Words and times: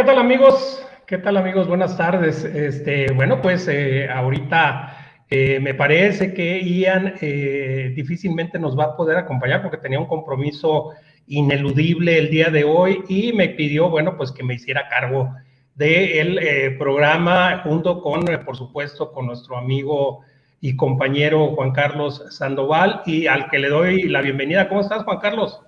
¿qué 0.00 0.06
tal 0.06 0.18
amigos? 0.18 0.82
¿Qué 1.06 1.18
tal 1.18 1.36
amigos? 1.36 1.68
Buenas 1.68 1.94
tardes. 1.94 2.42
Este, 2.42 3.12
bueno, 3.12 3.42
pues 3.42 3.68
eh, 3.68 4.08
ahorita 4.08 4.96
eh, 5.28 5.60
me 5.60 5.74
parece 5.74 6.32
que 6.32 6.58
Ian 6.64 7.16
eh, 7.20 7.92
difícilmente 7.94 8.58
nos 8.58 8.78
va 8.78 8.84
a 8.84 8.96
poder 8.96 9.18
acompañar 9.18 9.60
porque 9.60 9.76
tenía 9.76 10.00
un 10.00 10.06
compromiso 10.06 10.92
ineludible 11.26 12.16
el 12.16 12.30
día 12.30 12.48
de 12.48 12.64
hoy 12.64 13.04
y 13.10 13.34
me 13.34 13.50
pidió, 13.50 13.90
bueno, 13.90 14.16
pues 14.16 14.32
que 14.32 14.42
me 14.42 14.54
hiciera 14.54 14.88
cargo 14.88 15.34
del 15.74 16.78
programa 16.78 17.60
junto 17.62 18.00
con, 18.00 18.24
por 18.46 18.56
supuesto, 18.56 19.12
con 19.12 19.26
nuestro 19.26 19.58
amigo 19.58 20.20
y 20.62 20.76
compañero 20.76 21.48
Juan 21.48 21.72
Carlos 21.72 22.24
Sandoval 22.30 23.02
y 23.04 23.26
al 23.26 23.50
que 23.50 23.58
le 23.58 23.68
doy 23.68 24.04
la 24.04 24.22
bienvenida. 24.22 24.66
¿Cómo 24.70 24.80
estás, 24.80 25.04
Juan 25.04 25.18
Carlos? 25.18 25.60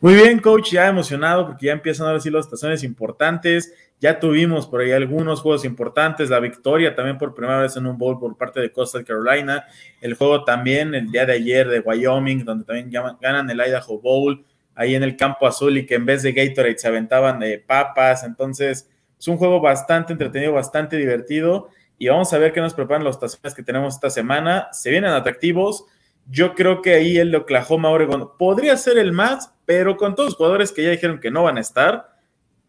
Muy 0.00 0.14
bien, 0.14 0.38
coach, 0.38 0.72
ya 0.72 0.88
emocionado 0.88 1.46
porque 1.46 1.66
ya 1.66 1.72
empiezan 1.72 2.06
ahora 2.06 2.20
sí 2.20 2.30
las 2.30 2.46
estaciones 2.46 2.82
importantes. 2.82 3.72
Ya 4.00 4.20
tuvimos 4.20 4.66
por 4.66 4.82
ahí 4.82 4.92
algunos 4.92 5.40
juegos 5.40 5.64
importantes, 5.64 6.28
la 6.28 6.40
victoria 6.40 6.94
también 6.94 7.16
por 7.16 7.34
primera 7.34 7.60
vez 7.60 7.76
en 7.76 7.86
un 7.86 7.96
bowl 7.96 8.18
por 8.18 8.36
parte 8.36 8.60
de 8.60 8.70
Coastal 8.70 9.04
Carolina, 9.04 9.64
el 10.00 10.14
juego 10.14 10.44
también 10.44 10.94
el 10.94 11.10
día 11.10 11.24
de 11.24 11.32
ayer 11.32 11.68
de 11.68 11.80
Wyoming, 11.80 12.44
donde 12.44 12.64
también 12.64 12.90
ganan 13.20 13.48
el 13.48 13.56
Idaho 13.56 13.98
Bowl, 14.00 14.44
ahí 14.74 14.94
en 14.94 15.04
el 15.04 15.16
campo 15.16 15.46
azul 15.46 15.78
y 15.78 15.86
que 15.86 15.94
en 15.94 16.04
vez 16.04 16.22
de 16.22 16.32
Gatorade 16.32 16.78
se 16.78 16.88
aventaban 16.88 17.38
de 17.40 17.58
papas. 17.58 18.24
Entonces, 18.24 18.90
es 19.18 19.28
un 19.28 19.36
juego 19.36 19.60
bastante 19.60 20.12
entretenido, 20.12 20.52
bastante 20.52 20.96
divertido. 20.96 21.68
Y 21.96 22.08
vamos 22.08 22.32
a 22.32 22.38
ver 22.38 22.52
qué 22.52 22.60
nos 22.60 22.74
preparan 22.74 23.04
los 23.04 23.16
estaciones 23.16 23.54
que 23.54 23.62
tenemos 23.62 23.94
esta 23.94 24.10
semana. 24.10 24.68
Se 24.72 24.90
vienen 24.90 25.12
atractivos. 25.12 25.86
Yo 26.30 26.54
creo 26.54 26.80
que 26.82 26.94
ahí 26.94 27.18
el 27.18 27.34
Oklahoma 27.34 27.90
Oregon 27.90 28.30
podría 28.38 28.76
ser 28.76 28.98
el 28.98 29.12
más, 29.12 29.52
pero 29.66 29.96
con 29.96 30.14
todos 30.14 30.30
los 30.30 30.36
jugadores 30.36 30.72
que 30.72 30.82
ya 30.82 30.90
dijeron 30.90 31.20
que 31.20 31.30
no 31.30 31.42
van 31.42 31.58
a 31.58 31.60
estar, 31.60 32.14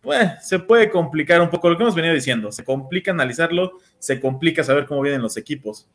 pues 0.02 0.46
se 0.48 0.60
puede 0.60 0.90
complicar 0.90 1.42
un 1.42 1.50
poco 1.50 1.70
lo 1.70 1.78
que 1.78 1.84
hemos 1.84 1.96
venido 1.96 2.14
diciendo. 2.14 2.52
Se 2.52 2.64
complica 2.64 3.12
analizarlo, 3.12 3.80
se 3.98 4.20
complica 4.20 4.64
saber 4.64 4.86
cómo 4.86 5.02
vienen 5.02 5.22
los 5.22 5.38
equipos. 5.38 5.90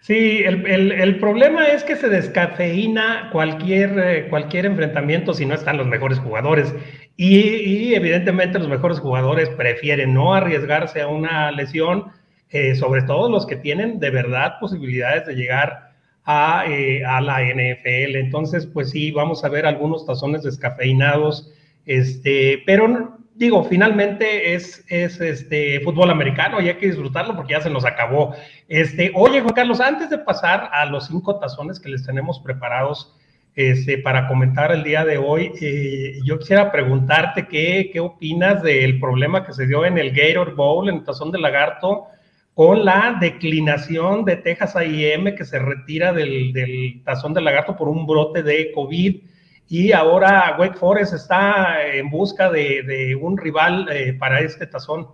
Sí, 0.00 0.42
el, 0.44 1.18
problema 1.20 1.66
es 1.66 1.84
que 1.84 1.94
se 1.96 2.08
descafeína 2.08 3.30
cualquier, 3.30 3.98
eh, 3.98 4.26
cualquier 4.28 4.66
enfrentamiento 4.66 5.32
si 5.32 5.46
no 5.46 5.54
están 5.54 5.76
los 5.76 5.86
mejores 5.86 6.18
jugadores. 6.18 6.74
Y, 7.16 7.38
y, 7.38 7.94
evidentemente 7.94 8.58
los 8.58 8.68
mejores 8.68 8.98
jugadores 8.98 9.48
prefieren 9.50 10.12
no 10.12 10.34
arriesgarse 10.34 11.02
a 11.02 11.06
una 11.06 11.52
lesión, 11.52 12.06
eh, 12.50 12.74
sobre 12.74 13.02
todo 13.02 13.30
los 13.30 13.46
que 13.46 13.56
tienen 13.56 14.00
de 14.00 14.10
verdad 14.10 14.58
posibilidades 14.60 15.26
de 15.26 15.34
llegar 15.34 15.91
eh, 16.26 17.04
a, 17.04 17.20
la 17.20 17.40
NFL. 17.42 18.16
Entonces, 18.16 18.66
pues 18.66 18.90
sí, 18.90 19.10
vamos 19.10 19.44
a 19.44 19.48
ver 19.48 19.66
algunos 19.66 20.06
tazones 20.06 20.44
descafeinados, 20.44 21.52
este, 21.84 22.62
pero 22.64 23.18
digo, 23.34 23.64
finalmente 23.64 24.54
es, 24.54 24.84
es 24.88 25.20
este 25.20 25.80
fútbol 25.80 26.10
americano 26.10 26.60
y 26.60 26.68
hay 26.68 26.76
que 26.76 26.86
disfrutarlo 26.86 27.34
porque 27.34 27.54
ya 27.54 27.60
se 27.60 27.70
nos 27.70 27.84
acabó. 27.84 28.34
Este, 28.68 29.10
oye, 29.14 29.40
Juan 29.40 29.54
Carlos, 29.54 29.80
antes 29.80 30.10
de 30.10 30.18
pasar 30.18 30.70
a 30.72 30.84
los 30.86 31.06
cinco 31.06 31.40
tazones 31.40 31.80
que 31.80 31.88
les 31.88 32.06
tenemos 32.06 32.38
preparados 32.40 33.16
este, 33.54 33.98
para 33.98 34.28
comentar 34.28 34.72
el 34.72 34.84
día 34.84 35.04
de 35.04 35.18
hoy, 35.18 35.52
eh, 35.60 36.20
yo 36.24 36.38
quisiera 36.38 36.70
preguntarte 36.70 37.48
qué, 37.48 37.90
qué 37.92 38.00
opinas 38.00 38.62
del 38.62 39.00
problema 39.00 39.44
que 39.44 39.52
se 39.52 39.66
dio 39.66 39.84
en 39.84 39.98
el 39.98 40.12
Gator 40.12 40.54
Bowl, 40.54 40.88
en 40.88 40.96
el 40.96 41.04
tazón 41.04 41.32
de 41.32 41.40
lagarto, 41.40 42.06
con 42.54 42.84
la 42.84 43.16
declinación 43.20 44.24
de 44.24 44.36
Texas 44.36 44.76
A&M 44.76 45.34
que 45.34 45.44
se 45.44 45.58
retira 45.58 46.12
del, 46.12 47.02
tazón 47.04 47.32
del 47.32 47.44
lagarto 47.44 47.76
por 47.76 47.88
un 47.88 48.06
brote 48.06 48.42
de 48.42 48.70
COVID 48.72 49.22
y 49.68 49.92
ahora 49.92 50.56
Wake 50.58 50.76
Forest 50.76 51.14
está 51.14 51.86
en 51.86 52.10
busca 52.10 52.50
de, 52.50 53.16
un 53.20 53.38
rival 53.38 53.88
eh, 53.90 54.12
para 54.12 54.40
este 54.40 54.66
tazón. 54.66 55.08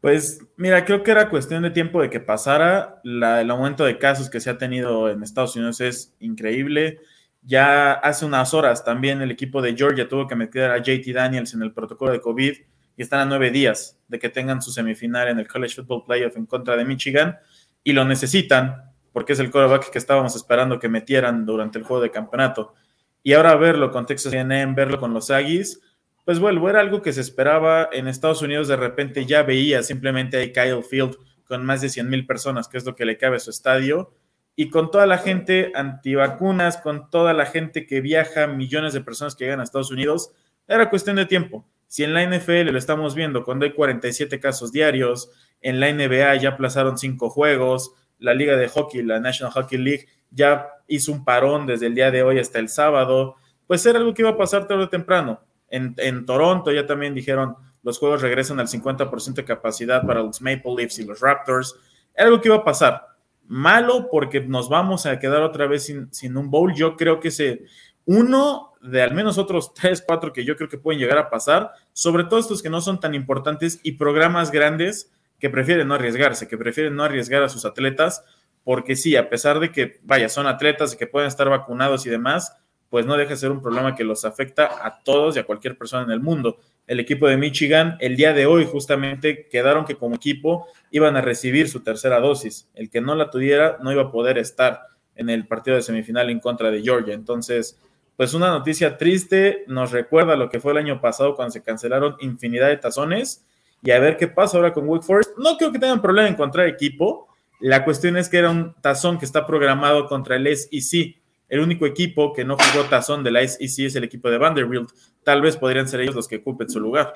Pues 0.00 0.40
mira, 0.56 0.82
creo 0.86 1.02
que 1.02 1.10
era 1.10 1.28
cuestión 1.28 1.62
de 1.62 1.70
tiempo 1.70 2.00
de 2.00 2.08
que 2.08 2.20
pasara. 2.20 3.02
el 3.04 3.50
aumento 3.50 3.84
de 3.84 3.98
casos 3.98 4.30
que 4.30 4.40
se 4.40 4.48
ha 4.48 4.56
tenido 4.56 5.10
en 5.10 5.22
Estados 5.22 5.56
Unidos 5.56 5.82
es 5.82 6.14
increíble. 6.20 7.00
Ya 7.42 7.92
hace 7.92 8.24
unas 8.24 8.54
horas 8.54 8.82
también 8.82 9.20
el 9.20 9.30
equipo 9.30 9.60
de 9.60 9.76
Georgia 9.76 10.08
tuvo 10.08 10.26
que 10.26 10.36
meter 10.36 10.70
a 10.70 10.78
JT 10.78 11.12
Daniels 11.12 11.52
en 11.52 11.62
el 11.62 11.72
protocolo 11.72 12.12
de 12.12 12.20
COVID 12.20 12.54
y 13.00 13.02
están 13.02 13.20
a 13.20 13.24
nueve 13.24 13.50
días 13.50 13.98
de 14.08 14.18
que 14.18 14.28
tengan 14.28 14.60
su 14.60 14.72
semifinal 14.72 15.28
en 15.28 15.38
el 15.38 15.48
College 15.48 15.76
Football 15.76 16.04
Playoff 16.04 16.36
en 16.36 16.44
contra 16.44 16.76
de 16.76 16.84
Michigan 16.84 17.38
y 17.82 17.94
lo 17.94 18.04
necesitan 18.04 18.92
porque 19.14 19.32
es 19.32 19.38
el 19.38 19.50
quarterback 19.50 19.90
que 19.90 19.96
estábamos 19.96 20.36
esperando 20.36 20.78
que 20.78 20.90
metieran 20.90 21.46
durante 21.46 21.78
el 21.78 21.84
juego 21.84 22.02
de 22.02 22.10
campeonato. 22.10 22.74
Y 23.22 23.32
ahora 23.32 23.54
verlo 23.54 23.90
con 23.90 24.04
Texas 24.04 24.34
A&M, 24.34 24.74
verlo 24.74 24.98
con 24.98 25.14
los 25.14 25.30
Aggies, 25.30 25.80
pues 26.26 26.40
vuelvo, 26.40 26.68
era 26.68 26.80
algo 26.80 27.00
que 27.00 27.14
se 27.14 27.22
esperaba 27.22 27.88
en 27.90 28.06
Estados 28.06 28.42
Unidos, 28.42 28.68
de 28.68 28.76
repente 28.76 29.24
ya 29.24 29.44
veía 29.44 29.82
simplemente 29.82 30.36
a 30.42 30.52
Kyle 30.52 30.82
Field 30.82 31.16
con 31.46 31.64
más 31.64 31.80
de 31.80 31.88
100 31.88 32.06
mil 32.06 32.26
personas, 32.26 32.68
que 32.68 32.76
es 32.76 32.84
lo 32.84 32.94
que 32.96 33.06
le 33.06 33.16
cabe 33.16 33.36
a 33.36 33.40
su 33.40 33.48
estadio, 33.48 34.12
y 34.56 34.68
con 34.68 34.90
toda 34.90 35.06
la 35.06 35.16
gente 35.16 35.72
antivacunas, 35.74 36.76
con 36.76 37.08
toda 37.08 37.32
la 37.32 37.46
gente 37.46 37.86
que 37.86 38.02
viaja, 38.02 38.46
millones 38.46 38.92
de 38.92 39.00
personas 39.00 39.34
que 39.34 39.44
llegan 39.44 39.60
a 39.60 39.62
Estados 39.62 39.90
Unidos, 39.90 40.32
era 40.68 40.90
cuestión 40.90 41.16
de 41.16 41.24
tiempo. 41.24 41.64
Si 41.90 42.04
en 42.04 42.14
la 42.14 42.24
NFL 42.24 42.70
lo 42.70 42.78
estamos 42.78 43.16
viendo 43.16 43.42
cuando 43.42 43.64
hay 43.64 43.72
47 43.72 44.38
casos 44.38 44.70
diarios, 44.70 45.32
en 45.60 45.80
la 45.80 45.92
NBA 45.92 46.36
ya 46.36 46.50
aplazaron 46.50 46.96
cinco 46.96 47.30
juegos, 47.30 47.96
la 48.20 48.32
liga 48.32 48.56
de 48.56 48.68
hockey, 48.68 49.02
la 49.02 49.18
National 49.18 49.52
Hockey 49.52 49.76
League, 49.76 50.06
ya 50.30 50.68
hizo 50.86 51.10
un 51.10 51.24
parón 51.24 51.66
desde 51.66 51.88
el 51.88 51.96
día 51.96 52.12
de 52.12 52.22
hoy 52.22 52.38
hasta 52.38 52.60
el 52.60 52.68
sábado, 52.68 53.34
pues 53.66 53.84
era 53.86 53.98
algo 53.98 54.14
que 54.14 54.22
iba 54.22 54.30
a 54.30 54.36
pasar 54.36 54.68
tarde 54.68 54.84
o 54.84 54.88
temprano. 54.88 55.40
En, 55.68 56.26
Toronto 56.26 56.70
ya 56.70 56.86
también 56.86 57.12
dijeron 57.12 57.56
los 57.82 57.98
juegos 57.98 58.22
regresan 58.22 58.60
al 58.60 58.68
50% 58.68 59.34
de 59.34 59.44
capacidad 59.44 60.06
para 60.06 60.22
los 60.22 60.40
Maple 60.40 60.76
Leafs 60.76 61.00
y 61.00 61.04
los 61.04 61.18
Raptors. 61.18 61.74
Era 62.14 62.28
algo 62.28 62.40
que 62.40 62.50
iba 62.50 62.58
a 62.58 62.64
pasar. 62.64 63.04
Malo 63.48 64.06
porque 64.12 64.40
nos 64.40 64.68
vamos 64.68 65.06
a 65.06 65.18
quedar 65.18 65.42
otra 65.42 65.66
vez 65.66 65.92
sin, 66.12 66.36
un 66.36 66.52
bowl. 66.52 66.72
Yo 66.72 66.96
creo 66.96 67.18
que 67.18 67.32
se, 67.32 67.64
uno 68.04 68.69
de 68.82 69.02
al 69.02 69.14
menos 69.14 69.38
otros 69.38 69.74
tres, 69.74 70.02
cuatro 70.06 70.32
que 70.32 70.44
yo 70.44 70.56
creo 70.56 70.68
que 70.68 70.78
pueden 70.78 71.00
llegar 71.00 71.18
a 71.18 71.30
pasar, 71.30 71.72
sobre 71.92 72.24
todo 72.24 72.40
estos 72.40 72.62
que 72.62 72.70
no 72.70 72.80
son 72.80 73.00
tan 73.00 73.14
importantes 73.14 73.80
y 73.82 73.92
programas 73.92 74.50
grandes 74.50 75.12
que 75.38 75.50
prefieren 75.50 75.88
no 75.88 75.94
arriesgarse, 75.94 76.48
que 76.48 76.58
prefieren 76.58 76.94
no 76.94 77.02
arriesgar 77.02 77.42
a 77.42 77.48
sus 77.48 77.64
atletas, 77.64 78.22
porque 78.62 78.94
sí, 78.94 79.16
a 79.16 79.30
pesar 79.30 79.58
de 79.58 79.72
que, 79.72 79.98
vaya, 80.02 80.28
son 80.28 80.46
atletas 80.46 80.92
y 80.92 80.96
que 80.96 81.06
pueden 81.06 81.28
estar 81.28 81.48
vacunados 81.48 82.04
y 82.04 82.10
demás, 82.10 82.56
pues 82.90 83.06
no 83.06 83.16
deja 83.16 83.30
de 83.30 83.36
ser 83.36 83.50
un 83.50 83.62
problema 83.62 83.94
que 83.94 84.04
los 84.04 84.24
afecta 84.24 84.84
a 84.84 85.02
todos 85.02 85.36
y 85.36 85.38
a 85.38 85.44
cualquier 85.44 85.78
persona 85.78 86.02
en 86.02 86.10
el 86.10 86.20
mundo. 86.20 86.58
El 86.86 86.98
equipo 86.98 87.28
de 87.28 87.36
Michigan, 87.36 87.96
el 88.00 88.16
día 88.16 88.32
de 88.32 88.46
hoy 88.46 88.66
justamente 88.66 89.48
quedaron 89.48 89.84
que 89.84 89.94
como 89.94 90.16
equipo 90.16 90.66
iban 90.90 91.16
a 91.16 91.20
recibir 91.20 91.68
su 91.68 91.80
tercera 91.80 92.18
dosis. 92.18 92.68
El 92.74 92.90
que 92.90 93.00
no 93.00 93.14
la 93.14 93.30
tuviera 93.30 93.78
no 93.80 93.92
iba 93.92 94.02
a 94.02 94.10
poder 94.10 94.38
estar 94.38 94.82
en 95.14 95.30
el 95.30 95.46
partido 95.46 95.76
de 95.76 95.82
semifinal 95.82 96.30
en 96.30 96.40
contra 96.40 96.70
de 96.70 96.82
Georgia. 96.82 97.14
Entonces, 97.14 97.78
pues 98.20 98.34
una 98.34 98.50
noticia 98.50 98.98
triste, 98.98 99.64
nos 99.66 99.92
recuerda 99.92 100.36
lo 100.36 100.50
que 100.50 100.60
fue 100.60 100.72
el 100.72 100.76
año 100.76 101.00
pasado 101.00 101.34
cuando 101.34 101.52
se 101.52 101.62
cancelaron 101.62 102.16
infinidad 102.20 102.68
de 102.68 102.76
tazones 102.76 103.46
y 103.82 103.92
a 103.92 103.98
ver 103.98 104.18
qué 104.18 104.28
pasa 104.28 104.58
ahora 104.58 104.74
con 104.74 104.86
Wake 104.86 105.06
Forest. 105.06 105.38
No 105.38 105.56
creo 105.56 105.72
que 105.72 105.78
tengan 105.78 106.02
problema 106.02 106.28
en 106.28 106.34
encontrar 106.34 106.66
equipo. 106.66 107.28
La 107.60 107.82
cuestión 107.82 108.18
es 108.18 108.28
que 108.28 108.36
era 108.36 108.50
un 108.50 108.74
tazón 108.82 109.18
que 109.18 109.24
está 109.24 109.46
programado 109.46 110.06
contra 110.06 110.36
el 110.36 110.54
SEC. 110.54 111.16
El 111.48 111.60
único 111.60 111.86
equipo 111.86 112.34
que 112.34 112.44
no 112.44 112.58
jugó 112.58 112.84
tazón 112.90 113.24
de 113.24 113.30
la 113.30 113.48
SEC 113.48 113.86
es 113.86 113.96
el 113.96 114.04
equipo 114.04 114.28
de 114.28 114.36
Vanderbilt. 114.36 114.90
Tal 115.24 115.40
vez 115.40 115.56
podrían 115.56 115.88
ser 115.88 116.00
ellos 116.00 116.14
los 116.14 116.28
que 116.28 116.36
ocupen 116.36 116.68
su 116.68 116.78
lugar. 116.78 117.14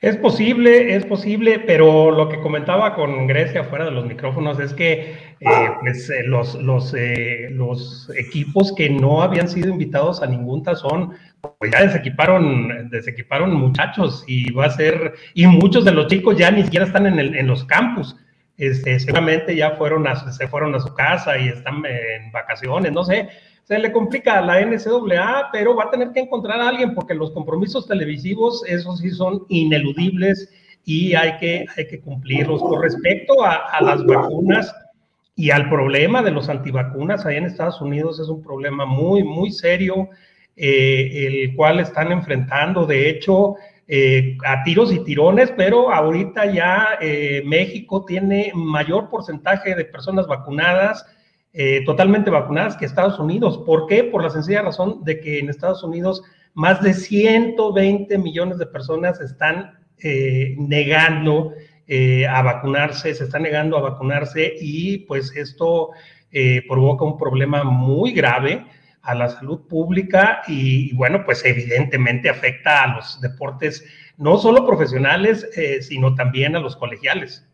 Es 0.00 0.16
posible, 0.16 0.96
es 0.96 1.04
posible, 1.04 1.58
pero 1.58 2.10
lo 2.10 2.30
que 2.30 2.40
comentaba 2.40 2.94
con 2.94 3.26
Grecia 3.26 3.64
fuera 3.64 3.84
de 3.84 3.90
los 3.90 4.06
micrófonos 4.06 4.58
es 4.58 4.72
que 4.72 5.14
eh, 5.40 5.70
pues, 5.80 6.08
eh, 6.08 6.22
los, 6.24 6.54
los, 6.54 6.94
eh, 6.94 7.48
los 7.50 8.10
equipos 8.16 8.72
que 8.74 8.88
no 8.88 9.20
habían 9.20 9.46
sido 9.46 9.68
invitados 9.68 10.22
a 10.22 10.26
ningún 10.26 10.62
tazón, 10.62 11.12
pues 11.58 11.70
ya 11.70 11.82
desequiparon, 11.82 12.88
desequiparon 12.88 13.52
muchachos 13.52 14.24
y 14.26 14.50
va 14.52 14.66
a 14.66 14.70
ser, 14.70 15.12
y 15.34 15.46
muchos 15.46 15.84
de 15.84 15.92
los 15.92 16.06
chicos 16.06 16.38
ya 16.38 16.50
ni 16.50 16.62
siquiera 16.62 16.86
están 16.86 17.06
en, 17.06 17.18
el, 17.18 17.34
en 17.34 17.46
los 17.46 17.64
campus. 17.64 18.16
Este, 18.60 19.00
seguramente 19.00 19.56
ya 19.56 19.70
fueron 19.70 20.06
a, 20.06 20.30
se 20.30 20.46
fueron 20.46 20.74
a 20.74 20.80
su 20.80 20.92
casa 20.92 21.38
y 21.38 21.48
están 21.48 21.82
en 21.86 22.30
vacaciones, 22.30 22.92
no 22.92 23.04
sé, 23.04 23.30
se 23.64 23.78
le 23.78 23.90
complica 23.90 24.36
a 24.36 24.42
la 24.42 24.60
NCAA, 24.60 25.48
pero 25.50 25.74
va 25.74 25.84
a 25.84 25.90
tener 25.90 26.12
que 26.12 26.20
encontrar 26.20 26.60
a 26.60 26.68
alguien 26.68 26.94
porque 26.94 27.14
los 27.14 27.30
compromisos 27.30 27.88
televisivos, 27.88 28.62
esos 28.68 28.98
sí 28.98 29.12
son 29.12 29.46
ineludibles 29.48 30.52
y 30.84 31.14
hay 31.14 31.38
que, 31.38 31.64
hay 31.74 31.86
que 31.86 32.00
cumplirlos. 32.00 32.60
Con 32.60 32.82
respecto 32.82 33.42
a, 33.42 33.80
las 33.80 34.04
vacunas 34.04 34.74
y 35.36 35.50
al 35.52 35.70
problema 35.70 36.20
de 36.20 36.32
los 36.32 36.50
antivacunas, 36.50 37.24
ahí 37.24 37.38
en 37.38 37.46
Estados 37.46 37.80
Unidos 37.80 38.20
es 38.20 38.28
un 38.28 38.42
problema 38.42 38.84
muy, 38.84 39.24
muy 39.24 39.52
serio, 39.52 40.10
eh, 40.54 41.46
el 41.46 41.56
cual 41.56 41.80
están 41.80 42.12
enfrentando, 42.12 42.84
de 42.84 43.08
hecho, 43.08 43.54
eh, 43.92 44.38
a 44.46 44.62
tiros 44.62 44.92
y 44.92 45.00
tirones, 45.00 45.52
pero 45.56 45.92
ahorita 45.92 46.46
ya 46.46 46.90
eh, 47.00 47.42
México 47.44 48.04
tiene 48.04 48.52
mayor 48.54 49.10
porcentaje 49.10 49.74
de 49.74 49.84
personas 49.84 50.28
vacunadas 50.28 51.04
eh, 51.52 51.82
totalmente 51.84 52.30
vacunadas 52.30 52.76
que 52.76 52.84
Estados 52.84 53.18
Unidos. 53.18 53.58
¿Por 53.66 53.88
qué? 53.88 54.04
Por 54.04 54.22
la 54.22 54.30
sencilla 54.30 54.62
razón 54.62 55.02
de 55.02 55.18
que 55.18 55.40
en 55.40 55.48
Estados 55.48 55.82
Unidos 55.82 56.22
más 56.54 56.80
de 56.80 56.94
120 56.94 58.16
millones 58.18 58.58
de 58.58 58.66
personas 58.66 59.20
están 59.20 59.72
eh, 59.98 60.54
negando 60.56 61.52
a 62.28 62.42
vacunarse, 62.42 63.12
se 63.12 63.24
están 63.24 63.42
negando 63.42 63.76
a 63.76 63.80
vacunarse 63.80 64.54
y 64.60 64.98
pues 64.98 65.34
esto 65.34 65.90
provoca 66.68 67.04
un 67.04 67.18
problema 67.18 67.64
muy 67.64 68.12
grave 68.12 68.64
a 69.02 69.14
la 69.14 69.28
salud 69.28 69.66
pública 69.66 70.42
y, 70.46 70.94
bueno, 70.94 71.24
pues 71.24 71.44
evidentemente 71.44 72.28
afecta 72.28 72.82
a 72.84 72.96
los 72.96 73.20
deportes 73.20 73.84
no 74.16 74.36
solo 74.36 74.66
profesionales, 74.66 75.48
sino 75.80 76.14
también 76.14 76.54
a 76.54 76.60
los 76.60 76.76
colegiales. 76.76 77.46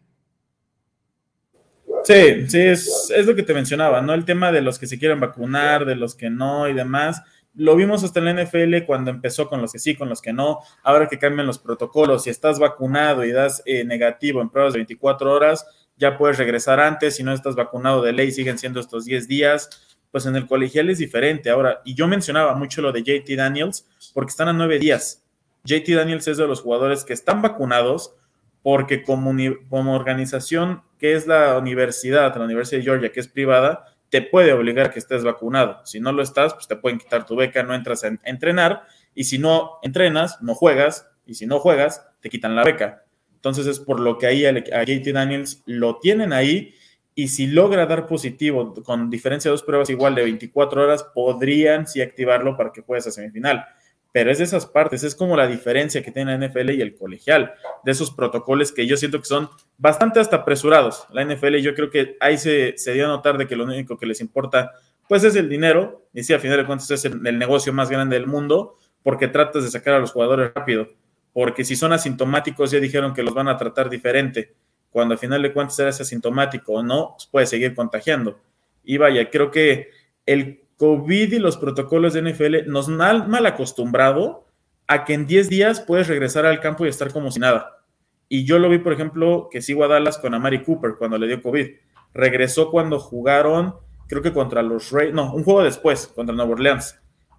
Sí, 2.06 2.48
sí, 2.48 2.60
es, 2.60 3.12
es, 3.14 3.26
lo 3.26 3.34
que 3.34 3.42
te 3.42 3.52
mencionaba, 3.54 4.00
¿no? 4.00 4.14
El 4.14 4.24
tema 4.24 4.52
de 4.52 4.60
los 4.60 4.78
que 4.78 4.86
se 4.86 4.98
quieren 4.98 5.18
vacunar, 5.18 5.84
de 5.84 5.96
los 5.96 6.14
que 6.14 6.30
no 6.30 6.68
y 6.68 6.72
demás. 6.72 7.22
Lo 7.54 7.74
vimos 7.74 8.04
hasta 8.04 8.20
en 8.20 8.26
la 8.26 8.44
NFL 8.44 8.84
cuando 8.86 9.10
empezó 9.10 9.48
con 9.48 9.60
los 9.60 9.72
que 9.72 9.78
sí, 9.78 9.96
con 9.96 10.08
los 10.08 10.20
que 10.20 10.32
no. 10.32 10.60
Ahora 10.82 11.08
que 11.08 11.18
cambian 11.18 11.46
los 11.46 11.58
protocolos, 11.58 12.24
si 12.24 12.30
estás 12.30 12.58
vacunado 12.58 13.24
y 13.24 13.32
das 13.32 13.62
eh, 13.66 13.82
negativo 13.84 14.40
en 14.40 14.50
pruebas 14.50 14.74
de 14.74 14.80
24 14.80 15.32
horas, 15.32 15.66
ya 15.96 16.16
puedes 16.16 16.38
regresar 16.38 16.78
antes. 16.78 17.16
Si 17.16 17.22
no 17.22 17.32
estás 17.32 17.56
vacunado 17.56 18.02
de 18.02 18.12
ley, 18.12 18.30
siguen 18.30 18.58
siendo 18.58 18.78
estos 18.78 19.04
10 19.04 19.26
días. 19.26 19.85
Pues 20.16 20.24
en 20.24 20.34
el 20.34 20.46
colegial 20.46 20.88
es 20.88 20.96
diferente. 20.96 21.50
Ahora, 21.50 21.82
y 21.84 21.92
yo 21.92 22.08
mencionaba 22.08 22.54
mucho 22.54 22.80
lo 22.80 22.90
de 22.90 23.02
JT 23.02 23.36
Daniels 23.36 23.86
porque 24.14 24.30
están 24.30 24.48
a 24.48 24.54
9 24.54 24.78
días. 24.78 25.22
JT 25.64 25.94
Daniels 25.94 26.26
es 26.26 26.38
de 26.38 26.46
los 26.46 26.62
jugadores 26.62 27.04
que 27.04 27.12
están 27.12 27.42
vacunados 27.42 28.14
porque 28.62 29.02
como, 29.02 29.36
como 29.68 29.94
organización 29.94 30.80
que 30.98 31.16
es 31.16 31.26
la 31.26 31.58
universidad, 31.58 32.34
la 32.34 32.46
Universidad 32.46 32.78
de 32.78 32.84
Georgia, 32.84 33.12
que 33.12 33.20
es 33.20 33.28
privada, 33.28 33.94
te 34.08 34.22
puede 34.22 34.54
obligar 34.54 34.86
a 34.86 34.90
que 34.90 35.00
estés 35.00 35.22
vacunado. 35.22 35.84
Si 35.84 36.00
no 36.00 36.12
lo 36.12 36.22
estás, 36.22 36.54
pues 36.54 36.66
te 36.66 36.76
pueden 36.76 36.98
quitar 36.98 37.26
tu 37.26 37.36
beca, 37.36 37.62
no 37.62 37.74
entras 37.74 38.02
a 38.02 38.18
entrenar, 38.24 38.84
y 39.14 39.24
si 39.24 39.36
no 39.36 39.72
entrenas, 39.82 40.40
no 40.40 40.54
juegas, 40.54 41.10
y 41.26 41.34
si 41.34 41.44
no 41.44 41.58
juegas, 41.58 42.06
te 42.22 42.30
quitan 42.30 42.56
la 42.56 42.64
beca. 42.64 43.04
Entonces 43.34 43.66
es 43.66 43.80
por 43.80 44.00
lo 44.00 44.16
que 44.16 44.28
ahí 44.28 44.46
a 44.46 44.54
JT 44.54 45.12
Daniels 45.12 45.62
lo 45.66 45.98
tienen 45.98 46.32
ahí, 46.32 46.74
y 47.16 47.28
si 47.28 47.48
logra 47.48 47.86
dar 47.86 48.06
positivo 48.06 48.72
con 48.84 49.10
diferencia 49.10 49.48
de 49.48 49.54
dos 49.54 49.64
pruebas 49.64 49.90
igual 49.90 50.14
de 50.14 50.22
24 50.22 50.82
horas, 50.84 51.02
podrían 51.02 51.88
sí 51.88 52.00
activarlo 52.00 52.56
para 52.56 52.70
que 52.70 52.82
juegues 52.82 53.08
a 53.08 53.10
semifinal 53.10 53.66
pero 54.16 54.30
es 54.30 54.38
de 54.38 54.44
esas 54.44 54.64
partes, 54.64 55.04
es 55.04 55.14
como 55.14 55.36
la 55.36 55.46
diferencia 55.46 56.02
que 56.02 56.10
tiene 56.10 56.38
la 56.38 56.48
NFL 56.48 56.70
y 56.70 56.80
el 56.80 56.94
colegial, 56.94 57.52
de 57.84 57.92
esos 57.92 58.10
protocolos 58.10 58.72
que 58.72 58.86
yo 58.86 58.96
siento 58.96 59.18
que 59.18 59.26
son 59.26 59.50
bastante 59.76 60.20
hasta 60.20 60.36
apresurados. 60.36 61.06
La 61.12 61.22
NFL 61.22 61.56
yo 61.56 61.74
creo 61.74 61.90
que 61.90 62.16
ahí 62.20 62.38
se, 62.38 62.74
dio 62.94 63.04
a 63.04 63.08
notar 63.08 63.36
de 63.36 63.46
que 63.46 63.56
lo 63.56 63.64
único 63.64 63.98
que 63.98 64.06
les 64.06 64.22
importa 64.22 64.72
pues 65.06 65.22
es 65.22 65.36
el 65.36 65.50
dinero, 65.50 66.08
y 66.14 66.22
sí, 66.24 66.32
a 66.32 66.38
final 66.38 66.56
de 66.56 66.64
cuentas 66.64 66.90
es 66.90 67.04
el, 67.04 67.26
el 67.26 67.38
negocio 67.38 67.74
más 67.74 67.90
grande 67.90 68.16
del 68.16 68.26
mundo, 68.26 68.78
porque 69.02 69.28
tratas 69.28 69.64
de 69.64 69.70
sacar 69.70 69.92
a 69.92 69.98
los 69.98 70.12
jugadores 70.12 70.50
rápido, 70.54 70.88
porque 71.34 71.62
si 71.62 71.76
son 71.76 71.92
asintomáticos 71.92 72.70
ya 72.70 72.80
dijeron 72.80 73.12
que 73.12 73.22
los 73.22 73.34
van 73.34 73.48
a 73.48 73.58
tratar 73.58 73.90
diferente, 73.90 74.54
cuando 74.90 75.12
al 75.12 75.18
final 75.18 75.42
de 75.42 75.52
cuentas 75.52 75.78
eres 75.78 76.00
asintomático 76.00 76.74
o 76.74 76.82
no, 76.82 77.14
pues 77.16 77.28
puedes 77.30 77.50
seguir 77.50 77.74
contagiando. 77.74 78.38
Y 78.84 78.96
vaya, 78.98 79.30
creo 79.30 79.50
que 79.50 79.90
el 80.24 80.62
COVID 80.76 81.32
y 81.32 81.38
los 81.38 81.56
protocolos 81.56 82.14
de 82.14 82.22
NFL 82.22 82.70
nos 82.70 82.88
han 82.88 83.30
mal 83.30 83.46
acostumbrado 83.46 84.46
a 84.86 85.04
que 85.04 85.14
en 85.14 85.26
10 85.26 85.48
días 85.48 85.80
puedes 85.80 86.08
regresar 86.08 86.46
al 86.46 86.60
campo 86.60 86.84
y 86.86 86.88
estar 86.88 87.12
como 87.12 87.30
si 87.30 87.40
nada. 87.40 87.84
Y 88.28 88.44
yo 88.44 88.58
lo 88.58 88.68
vi, 88.68 88.78
por 88.78 88.92
ejemplo, 88.92 89.48
que 89.50 89.62
sigo 89.62 89.84
a 89.84 89.88
Dallas 89.88 90.18
con 90.18 90.34
Amari 90.34 90.62
Cooper 90.62 90.96
cuando 90.98 91.18
le 91.18 91.28
dio 91.28 91.42
COVID. 91.42 91.66
Regresó 92.12 92.70
cuando 92.70 92.98
jugaron, 92.98 93.76
creo 94.08 94.22
que 94.22 94.32
contra 94.32 94.62
los 94.62 94.90
Reyes, 94.90 95.14
no, 95.14 95.32
un 95.32 95.44
juego 95.44 95.62
después, 95.62 96.08
contra 96.08 96.34
Nueva 96.34 96.52
Orleans. 96.52 96.98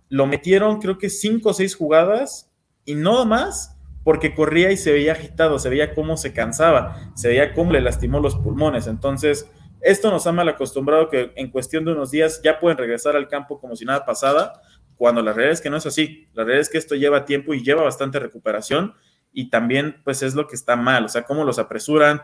Lo 0.09 0.27
metieron, 0.27 0.79
creo 0.79 0.97
que 0.97 1.09
5 1.09 1.49
o 1.49 1.53
6 1.53 1.75
jugadas 1.75 2.51
y 2.85 2.95
no 2.95 3.25
más, 3.25 3.76
porque 4.07 4.33
corría 4.33 4.71
y 4.71 4.77
se 4.77 4.93
veía 4.93 5.11
agitado, 5.11 5.59
se 5.59 5.67
veía 5.67 5.93
cómo 5.93 6.15
se 6.15 6.31
cansaba, 6.31 7.11
se 7.13 7.27
veía 7.27 7.53
cómo 7.53 7.73
le 7.73 7.81
lastimó 7.81 8.21
los 8.21 8.37
pulmones. 8.37 8.87
Entonces, 8.87 9.51
esto 9.81 10.09
nos 10.11 10.25
ha 10.27 10.31
mal 10.31 10.47
acostumbrado 10.47 11.09
que 11.09 11.33
en 11.35 11.51
cuestión 11.51 11.83
de 11.83 11.91
unos 11.91 12.09
días 12.09 12.39
ya 12.41 12.57
pueden 12.57 12.77
regresar 12.77 13.17
al 13.17 13.27
campo 13.27 13.59
como 13.59 13.75
si 13.75 13.83
nada 13.83 14.05
pasada, 14.05 14.61
cuando 14.95 15.21
la 15.21 15.33
realidad 15.33 15.51
es 15.51 15.59
que 15.59 15.69
no 15.69 15.75
es 15.75 15.85
así. 15.85 16.29
La 16.31 16.45
realidad 16.45 16.61
es 16.61 16.69
que 16.69 16.77
esto 16.77 16.95
lleva 16.95 17.25
tiempo 17.25 17.53
y 17.53 17.65
lleva 17.65 17.83
bastante 17.83 18.17
recuperación 18.17 18.93
y 19.33 19.49
también 19.49 19.97
pues 20.05 20.23
es 20.23 20.35
lo 20.35 20.47
que 20.47 20.55
está 20.55 20.77
mal, 20.77 21.03
o 21.03 21.09
sea, 21.09 21.23
cómo 21.23 21.43
los 21.43 21.59
apresuran. 21.59 22.21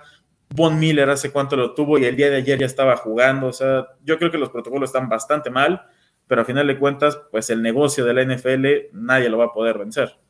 Von 0.56 0.80
Miller 0.80 1.10
hace 1.10 1.34
cuánto 1.34 1.58
lo 1.58 1.74
tuvo 1.74 1.98
y 1.98 2.06
el 2.06 2.16
día 2.16 2.30
de 2.30 2.38
ayer 2.38 2.60
ya 2.60 2.66
estaba 2.66 2.96
jugando, 2.96 3.48
o 3.48 3.54
sea, 3.54 3.88
yo 4.06 4.18
creo 4.18 4.32
que 4.32 4.38
los 4.38 4.52
protocolos 4.52 4.88
están 4.88 5.10
bastante 5.10 5.50
mal, 5.50 5.82
pero 6.28 6.44
a 6.44 6.46
final 6.46 6.66
de 6.66 6.80
cuentas, 6.80 7.20
pues 7.30 7.50
el 7.50 7.62
negocio 7.62 8.06
de 8.06 8.14
la 8.14 8.24
NFL 8.24 8.94
nadie 8.94 9.28
lo 9.28 9.38
va 9.38 9.48
a 9.48 9.52
poder 9.52 9.78
vencer. 9.80 10.24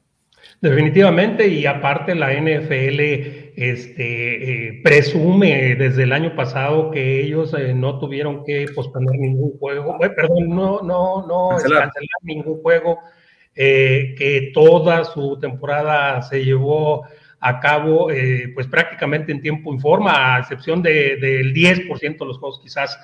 Definitivamente, 0.63 1.45
y 1.45 1.65
aparte 1.65 2.15
la 2.15 2.31
NFL 2.31 3.01
este, 3.57 4.67
eh, 4.69 4.81
presume 4.81 5.75
desde 5.75 6.03
el 6.03 6.13
año 6.13 6.37
pasado 6.37 6.89
que 6.89 7.21
ellos 7.21 7.53
eh, 7.53 7.73
no 7.73 7.99
tuvieron 7.99 8.45
que 8.45 8.67
posponer 8.73 9.19
ningún 9.19 9.57
juego, 9.59 9.97
eh, 10.01 10.09
perdón, 10.11 10.47
no, 10.47 10.81
no, 10.81 11.27
no 11.27 11.49
cancelar, 11.49 11.91
ningún 12.21 12.61
juego, 12.61 12.99
que 13.53 14.51
toda 14.53 15.03
su 15.03 15.37
temporada 15.37 16.21
se 16.21 16.45
llevó 16.45 17.03
a 17.41 17.59
cabo 17.59 18.07
pues 18.55 18.65
prácticamente 18.67 19.33
en 19.33 19.41
tiempo 19.41 19.75
y 19.75 19.79
forma, 19.79 20.37
a 20.37 20.39
excepción 20.39 20.81
del 20.81 21.53
10% 21.53 22.17
de 22.19 22.25
los 22.25 22.37
juegos 22.37 22.61
quizás 22.63 22.97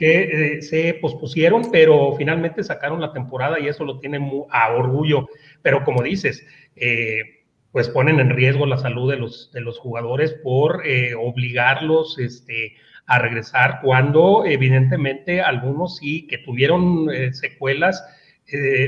que 0.00 0.62
se 0.62 0.94
pospusieron, 0.94 1.70
pero 1.70 2.14
finalmente 2.16 2.64
sacaron 2.64 3.02
la 3.02 3.12
temporada 3.12 3.60
y 3.60 3.68
eso 3.68 3.84
lo 3.84 3.98
tienen 3.98 4.30
a 4.50 4.72
orgullo. 4.72 5.28
Pero 5.60 5.84
como 5.84 6.02
dices, 6.02 6.42
eh, 6.74 7.44
pues 7.70 7.90
ponen 7.90 8.18
en 8.18 8.30
riesgo 8.30 8.64
la 8.64 8.78
salud 8.78 9.10
de 9.10 9.18
los, 9.18 9.52
de 9.52 9.60
los 9.60 9.78
jugadores 9.78 10.32
por 10.42 10.86
eh, 10.86 11.14
obligarlos 11.14 12.18
este, 12.18 12.76
a 13.04 13.18
regresar 13.18 13.80
cuando 13.82 14.46
evidentemente 14.46 15.42
algunos 15.42 15.98
sí 15.98 16.26
que 16.26 16.38
tuvieron 16.38 17.10
eh, 17.12 17.34
secuelas, 17.34 18.02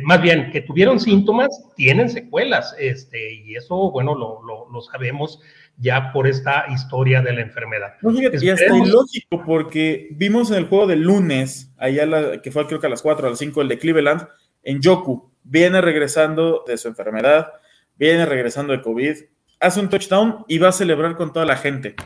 más 0.03 0.21
bien 0.21 0.51
que 0.51 0.63
tuvieron 0.63 0.99
síntomas, 0.99 1.49
tienen 1.77 2.11
secuelas, 2.11 2.75
este, 2.81 3.33
y 3.33 3.55
eso, 3.55 3.93
bueno, 3.93 4.17
lo, 4.17 4.41
lo, 4.43 4.81
sabemos 4.81 5.41
ya 5.83 6.13
por 6.13 6.29
esta 6.29 6.67
historia 6.73 7.21
de 7.21 7.33
la 7.33 7.43
enfermedad. 7.43 7.95
No, 8.01 8.13
fíjate, 8.13 8.39
y 8.41 8.49
hasta 8.49 8.77
ilógico, 8.77 9.43
porque 9.45 10.09
vimos 10.13 10.51
en 10.53 10.59
el 10.59 10.67
juego 10.67 10.87
del 10.87 11.03
lunes, 11.03 11.73
allá 11.77 12.41
que 12.41 12.53
fue 12.53 12.67
creo 12.69 12.81
que 12.81 12.87
a 12.87 12.91
las 12.91 13.03
4, 13.03 13.27
a 13.27 13.31
las 13.31 13.39
5, 13.39 13.61
el 13.61 13.69
de 13.69 13.79
Cleveland, 13.79 14.29
en 14.63 14.81
Yoku, 14.81 15.33
viene 15.43 15.81
regresando 15.81 16.65
de 16.67 16.79
su 16.79 16.87
enfermedad, 16.87 17.49
viene 17.97 18.25
regresando 18.25 18.73
de 18.73 18.81
COVID, 18.81 19.17
hace 19.59 19.81
un 19.81 19.89
touchdown 19.89 20.45
y 20.47 20.59
va 20.59 20.69
a 20.69 20.73
celebrar 20.73 21.17
con 21.17 21.33
toda 21.33 21.47
la 21.47 21.57
gente. 21.57 21.97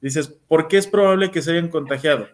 Dices, 0.00 0.28
¿por 0.48 0.66
qué 0.66 0.78
es 0.78 0.88
probable 0.88 1.30
que 1.30 1.40
se 1.40 1.52
hayan 1.52 1.68
contagiado? 1.68 2.28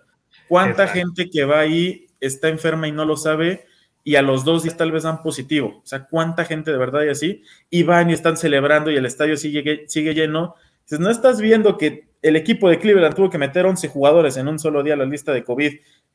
¿Cuánta 0.48 0.88
gente 0.88 1.28
que 1.28 1.44
va 1.44 1.60
ahí 1.60 2.06
está 2.20 2.48
enferma 2.48 2.88
y 2.88 2.92
no 2.92 3.04
lo 3.04 3.16
sabe? 3.16 3.66
Y 4.02 4.14
a 4.14 4.22
los 4.22 4.44
dos 4.44 4.62
días 4.62 4.76
tal 4.76 4.92
vez 4.92 5.02
dan 5.02 5.22
positivo. 5.22 5.80
O 5.82 5.86
sea, 5.86 6.06
¿cuánta 6.06 6.44
gente 6.44 6.70
de 6.70 6.78
verdad 6.78 7.02
y 7.02 7.08
así? 7.08 7.42
Y 7.68 7.82
van 7.82 8.08
y 8.08 8.12
están 8.12 8.36
celebrando 8.36 8.90
y 8.90 8.96
el 8.96 9.04
estadio 9.04 9.36
sigue, 9.36 9.84
sigue 9.88 10.14
lleno. 10.14 10.54
Dices, 10.86 11.00
¿no 11.00 11.10
estás 11.10 11.40
viendo 11.40 11.76
que 11.78 12.06
el 12.22 12.36
equipo 12.36 12.70
de 12.70 12.78
Cleveland 12.78 13.14
tuvo 13.14 13.28
que 13.28 13.38
meter 13.38 13.66
11 13.66 13.88
jugadores 13.88 14.36
en 14.36 14.46
un 14.46 14.60
solo 14.60 14.84
día 14.84 14.94
a 14.94 14.96
la 14.96 15.04
lista 15.04 15.32
de 15.32 15.42
COVID 15.42 15.72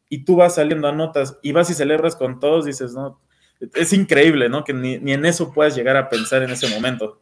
y 0.07 0.23
tú 0.23 0.37
vas 0.37 0.55
saliendo 0.55 0.87
a 0.87 0.93
notas 0.93 1.37
y 1.43 1.51
vas 1.51 1.69
y 1.69 1.73
celebras 1.73 2.15
con 2.15 2.39
todos? 2.39 2.65
Dices, 2.65 2.93
no, 2.93 3.19
es 3.75 3.91
increíble, 3.91 4.47
¿no? 4.47 4.63
Que 4.63 4.73
ni, 4.73 4.93
en 4.93 5.25
eso 5.25 5.53
puedas 5.53 5.75
llegar 5.75 5.97
a 5.97 6.07
pensar 6.07 6.41
en 6.41 6.51
ese 6.51 6.73
momento. 6.73 7.21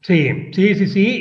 Sí, 0.00 0.48
sí, 0.52 0.74
sí, 0.74 0.86
sí. 0.86 1.18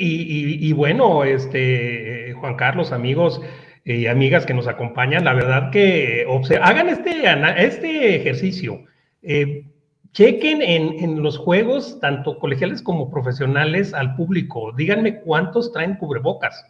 Y, 0.61 0.71
bueno, 0.71 1.25
este, 1.25 2.33
Juan 2.39 2.55
Carlos, 2.55 2.93
amigos 2.93 3.41
y 3.83 4.05
amigas 4.05 4.45
que 4.45 4.53
nos 4.53 4.67
acompañan, 4.67 5.25
la 5.25 5.33
verdad 5.33 5.69
que 5.71 6.25
hagan 6.61 6.87
este, 6.87 7.23
este 7.57 8.15
ejercicio. 8.15 8.85
Eh, 9.21 9.65
chequen 10.13 10.61
en, 10.61 11.21
los 11.21 11.37
juegos, 11.37 11.99
tanto 11.99 12.39
colegiales 12.39 12.81
como 12.81 13.09
profesionales, 13.09 13.93
al 13.93 14.15
público. 14.15 14.73
Díganme 14.75 15.21
cuántos 15.21 15.71
traen 15.71 15.95
cubrebocas. 15.95 16.65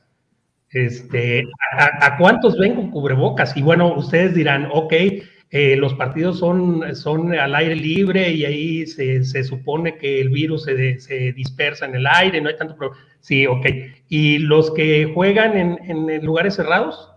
Este, 0.69 1.43
a, 1.77 2.05
a 2.05 2.17
cuántos 2.17 2.57
ven 2.57 2.75
con 2.75 2.91
cubrebocas. 2.91 3.55
Y 3.55 3.61
bueno, 3.61 3.93
ustedes 3.95 4.35
dirán, 4.35 4.67
ok, 4.71 4.93
eh, 5.49 5.77
los 5.77 5.93
partidos 5.93 6.39
son, 6.39 6.93
son 6.93 7.33
al 7.33 7.55
aire 7.55 7.75
libre 7.75 8.31
y 8.31 8.43
ahí 8.43 8.85
se, 8.85 9.23
se 9.23 9.45
supone 9.45 9.97
que 9.97 10.19
el 10.19 10.29
virus 10.29 10.65
se, 10.65 10.99
se, 10.99 11.31
dispersa 11.31 11.85
en 11.85 11.95
el 11.95 12.05
aire, 12.05 12.41
no 12.41 12.49
hay 12.49 12.57
tanto 12.57 12.75
problema. 12.75 13.01
Sí, 13.21 13.47
ok. 13.47 13.65
¿Y 14.09 14.39
los 14.39 14.71
que 14.71 15.09
juegan 15.13 15.57
en, 15.57 15.79
en 16.09 16.25
lugares 16.25 16.55
cerrados? 16.55 17.11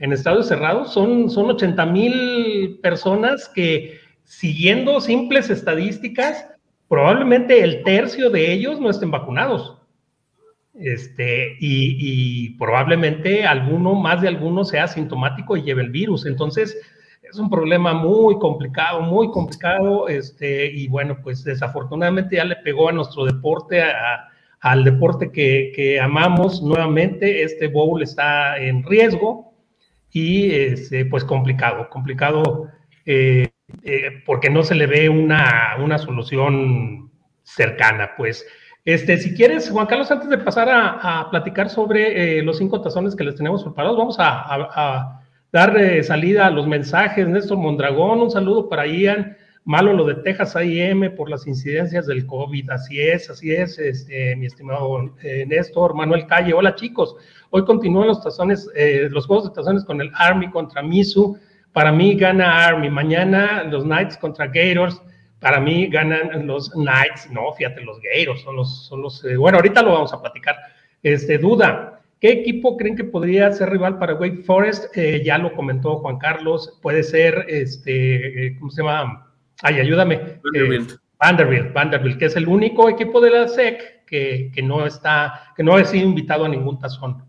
En 0.00 0.12
estadios 0.12 0.48
cerrados 0.48 0.92
son, 0.92 1.30
son 1.30 1.50
80 1.50 1.86
mil 1.86 2.80
personas 2.82 3.48
que, 3.54 4.00
siguiendo 4.24 5.00
simples 5.00 5.50
estadísticas, 5.50 6.46
probablemente 6.88 7.62
el 7.62 7.82
tercio 7.84 8.30
de 8.30 8.52
ellos 8.52 8.80
no 8.80 8.90
estén 8.90 9.10
vacunados. 9.10 9.78
Este, 10.74 11.56
y, 11.60 12.56
probablemente 12.56 13.44
alguno, 13.44 13.94
más 13.94 14.22
de 14.22 14.28
alguno, 14.28 14.64
sea 14.64 14.84
asintomático 14.84 15.56
y 15.56 15.62
lleve 15.62 15.82
el 15.82 15.90
virus. 15.90 16.26
Entonces, 16.26 16.78
es 17.22 17.38
un 17.38 17.50
problema 17.50 17.92
muy 17.92 18.38
complicado, 18.38 19.00
muy 19.00 19.30
complicado, 19.30 20.08
este, 20.08 20.66
y 20.66 20.88
bueno, 20.88 21.18
pues 21.22 21.44
desafortunadamente 21.44 22.36
ya 22.36 22.44
le 22.44 22.56
pegó 22.56 22.88
a 22.88 22.92
nuestro 22.92 23.24
deporte, 23.24 23.82
al 24.60 24.84
deporte 24.84 25.30
que, 25.30 26.00
amamos 26.00 26.62
nuevamente, 26.62 27.42
este 27.42 27.68
bowl 27.68 28.02
está 28.02 28.58
en 28.58 28.82
riesgo 28.82 29.54
y 30.10 30.52
este, 30.52 31.04
pues 31.06 31.24
complicado, 31.24 31.88
complicado 31.90 32.68
eh, 33.06 33.51
eh, 33.82 34.22
porque 34.24 34.50
no 34.50 34.62
se 34.62 34.74
le 34.74 34.86
ve 34.86 35.08
una, 35.08 35.76
una 35.78 35.98
solución 35.98 37.10
cercana, 37.42 38.12
pues. 38.16 38.46
Este, 38.84 39.16
si 39.16 39.34
quieres, 39.34 39.70
Juan 39.70 39.86
Carlos, 39.86 40.10
antes 40.10 40.28
de 40.28 40.38
pasar 40.38 40.68
a, 40.70 41.28
platicar 41.30 41.70
sobre 41.70 42.38
eh, 42.38 42.42
los 42.42 42.58
cinco 42.58 42.80
tazones 42.80 43.14
que 43.14 43.24
les 43.24 43.36
tenemos 43.36 43.62
preparados, 43.62 43.96
vamos 43.96 44.16
a, 44.18 45.20
dar 45.52 45.76
eh, 45.76 46.02
salida 46.02 46.46
a 46.46 46.50
los 46.50 46.66
mensajes. 46.66 47.26
Néstor 47.28 47.58
Mondragón, 47.58 48.20
un 48.20 48.30
saludo 48.30 48.68
para 48.68 48.86
Ian. 48.86 49.36
Malo 49.64 49.92
lo 49.92 50.04
de 50.04 50.16
Texas 50.16 50.56
AM 50.56 51.14
por 51.16 51.30
las 51.30 51.46
incidencias 51.46 52.06
del 52.06 52.26
COVID. 52.26 52.70
Así 52.70 53.00
es, 53.00 53.30
así 53.30 53.52
es, 53.52 53.78
este, 53.78 54.34
mi 54.34 54.46
estimado 54.46 55.14
Néstor. 55.46 55.94
Manuel 55.94 56.26
Calle, 56.26 56.52
hola 56.52 56.74
chicos. 56.74 57.14
Hoy 57.50 57.64
continúan 57.64 58.08
los 58.08 58.22
tazones, 58.22 58.68
los 59.10 59.26
juegos 59.26 59.48
de 59.48 59.54
tazones 59.54 59.84
con 59.84 60.00
el 60.00 60.10
Army 60.14 60.50
contra 60.50 60.82
Misu. 60.82 61.38
Para 61.72 61.92
mí 61.92 62.14
gana 62.14 62.66
Army. 62.66 62.90
Mañana 62.90 63.64
los 63.64 63.84
Knights 63.84 64.16
contra 64.16 64.46
Gators. 64.46 65.00
Para 65.42 65.58
mí 65.58 65.88
ganan 65.88 66.46
los 66.46 66.70
Knights, 66.70 67.28
no, 67.32 67.52
fíjate, 67.54 67.80
los 67.80 67.98
Gators 68.00 68.42
son 68.42 68.54
los, 68.54 68.86
son 68.86 69.02
los, 69.02 69.24
eh, 69.24 69.36
bueno, 69.36 69.58
ahorita 69.58 69.82
lo 69.82 69.92
vamos 69.92 70.12
a 70.12 70.22
platicar. 70.22 70.54
Este, 71.02 71.36
duda, 71.36 72.00
¿qué 72.20 72.30
equipo 72.30 72.76
creen 72.76 72.94
que 72.94 73.02
podría 73.02 73.50
ser 73.50 73.70
rival 73.70 73.98
para 73.98 74.14
Wake 74.14 74.44
Forest? 74.44 74.96
Eh, 74.96 75.20
ya 75.24 75.38
lo 75.38 75.52
comentó 75.52 75.96
Juan 75.96 76.18
Carlos, 76.18 76.78
puede 76.80 77.02
ser, 77.02 77.44
este, 77.48 78.46
eh, 78.46 78.56
¿cómo 78.56 78.70
se 78.70 78.84
llama? 78.84 79.34
Ay, 79.62 79.80
ayúdame. 79.80 80.38
Vanderbilt. 80.44 80.92
Vanderbilt, 81.18 81.72
Vanderbilt, 81.72 82.18
que 82.20 82.26
es 82.26 82.36
el 82.36 82.46
único 82.46 82.88
equipo 82.88 83.20
de 83.20 83.30
la 83.30 83.48
SEC 83.48 84.04
que, 84.06 84.52
que 84.54 84.62
no 84.62 84.86
está, 84.86 85.52
que 85.56 85.64
no 85.64 85.74
ha 85.74 85.84
sido 85.84 86.06
invitado 86.06 86.44
a 86.44 86.48
ningún 86.48 86.78
tazón. 86.78 87.24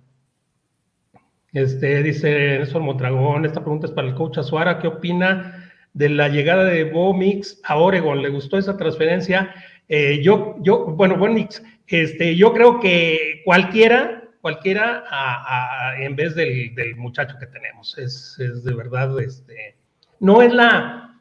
Este, 1.53 2.01
dice 2.01 2.29
Nelson 2.29 2.83
Mondragón, 2.83 3.45
esta 3.45 3.61
pregunta 3.61 3.87
es 3.87 3.93
para 3.93 4.07
el 4.07 4.15
coach 4.15 4.39
Azuara, 4.39 4.79
¿qué 4.79 4.87
opina 4.87 5.63
de 5.93 6.09
la 6.09 6.27
llegada 6.27 6.65
de 6.65 6.85
Bo 6.85 7.13
Mix 7.13 7.59
a 7.63 7.77
Oregon. 7.77 8.21
¿Le 8.21 8.29
gustó 8.29 8.57
esa 8.57 8.77
transferencia? 8.77 9.53
Eh, 9.87 10.21
yo, 10.23 10.55
yo, 10.61 10.85
bueno, 10.85 11.17
Bo 11.17 11.27
Mix, 11.27 11.63
este, 11.87 12.35
yo 12.35 12.53
creo 12.53 12.79
que 12.79 13.41
cualquiera, 13.45 14.23
cualquiera 14.41 15.03
en 15.99 16.15
vez 16.15 16.35
del, 16.35 16.95
muchacho 16.97 17.35
que 17.39 17.47
tenemos. 17.47 17.97
Es, 17.97 18.35
de 18.37 18.73
verdad, 18.73 19.19
este, 19.19 19.77
no 20.19 20.41
es 20.41 20.51
la, 20.53 21.19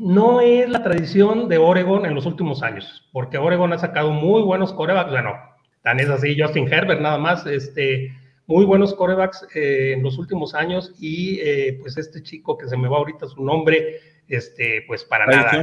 no 0.00 0.40
es 0.40 0.68
la 0.68 0.82
tradición 0.82 1.48
de 1.48 1.58
Oregon 1.58 2.06
en 2.06 2.14
los 2.14 2.26
últimos 2.26 2.62
años, 2.62 3.08
porque 3.12 3.38
Oregon 3.38 3.72
ha 3.72 3.78
sacado 3.78 4.10
muy 4.10 4.42
buenos 4.42 4.72
corebacks, 4.72 5.10
bueno, 5.10 5.34
tan 5.82 6.00
es 6.00 6.10
así 6.10 6.38
Justin 6.38 6.70
Herbert 6.70 7.00
nada 7.00 7.18
más, 7.18 7.46
este, 7.46 8.12
muy 8.50 8.64
buenos 8.64 8.92
corebacks 8.94 9.46
eh, 9.54 9.94
en 9.96 10.02
los 10.02 10.18
últimos 10.18 10.54
años 10.54 10.92
y 10.98 11.38
eh, 11.40 11.78
pues 11.80 11.96
este 11.96 12.20
chico 12.20 12.58
que 12.58 12.66
se 12.66 12.76
me 12.76 12.88
va 12.88 12.96
ahorita 12.96 13.28
su 13.28 13.44
nombre, 13.44 14.00
este, 14.26 14.82
pues 14.88 15.04
para 15.04 15.24
nada. 15.26 15.62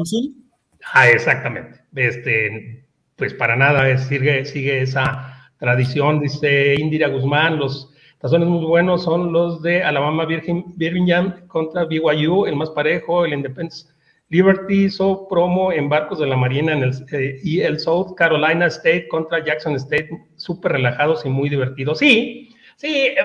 Ah, 0.93 1.09
exactamente. 1.09 1.81
Este, 1.93 2.85
pues 3.17 3.33
para 3.33 3.57
nada 3.57 3.97
sigue, 3.97 4.45
sigue 4.45 4.81
esa 4.81 5.51
tradición, 5.59 6.21
dice 6.21 6.75
Indira 6.79 7.09
Guzmán, 7.09 7.59
los 7.59 7.93
tazones 8.19 8.47
muy 8.47 8.65
buenos 8.65 9.03
son 9.03 9.33
los 9.33 9.61
de 9.61 9.83
Alabama 9.83 10.25
Virgin, 10.25 10.63
Birmingham 10.77 11.45
contra 11.47 11.83
BYU, 11.83 12.45
el 12.45 12.55
más 12.55 12.69
parejo, 12.69 13.25
el 13.25 13.33
Independence 13.33 13.87
Liberty 14.29 14.85
hizo 14.85 15.27
promo 15.27 15.73
en 15.73 15.89
barcos 15.89 16.19
de 16.19 16.27
la 16.27 16.37
Marina 16.37 16.71
en 16.71 16.83
el, 16.83 16.93
eh, 17.11 17.39
y 17.43 17.59
el 17.59 17.79
South 17.79 18.13
Carolina 18.15 18.67
State 18.67 19.09
contra 19.09 19.43
Jackson 19.43 19.75
State, 19.75 20.09
súper 20.37 20.73
relajados 20.73 21.25
y 21.25 21.29
muy 21.29 21.49
divertidos. 21.49 21.99
Sí, 21.99 22.53
Sí, 22.77 23.07
eh, 23.07 23.17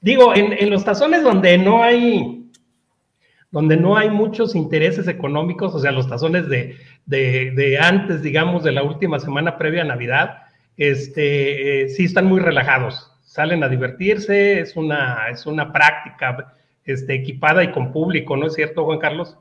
digo, 0.00 0.34
en, 0.34 0.70
los 0.70 0.84
tazones 0.84 1.22
donde 1.22 1.58
no 1.58 1.82
hay, 1.82 2.48
donde 3.50 3.76
no 3.76 3.96
hay 3.96 4.08
muchos 4.08 4.54
intereses 4.54 5.08
económicos, 5.08 5.74
o 5.74 5.80
sea, 5.80 5.90
los 5.92 6.08
tazones 6.08 6.48
de, 6.48 6.76
de, 7.04 7.78
antes, 7.80 8.22
digamos, 8.22 8.62
de 8.62 8.72
la 8.72 8.84
última 8.84 9.18
semana 9.18 9.58
previa 9.58 9.82
a 9.82 9.86
Navidad, 9.86 10.44
este, 10.76 11.82
eh, 11.82 11.88
sí 11.88 12.04
están 12.04 12.26
muy 12.26 12.40
relajados, 12.40 13.12
salen 13.24 13.64
a 13.64 13.68
divertirse, 13.68 14.60
es 14.60 14.76
una, 14.76 15.28
es 15.28 15.44
una 15.44 15.72
práctica 15.72 16.54
este, 16.84 17.14
equipada 17.14 17.64
y 17.64 17.72
con 17.72 17.92
público, 17.92 18.36
¿no 18.36 18.46
es 18.46 18.54
cierto, 18.54 18.84
Juan 18.84 19.00
Carlos? 19.00 19.36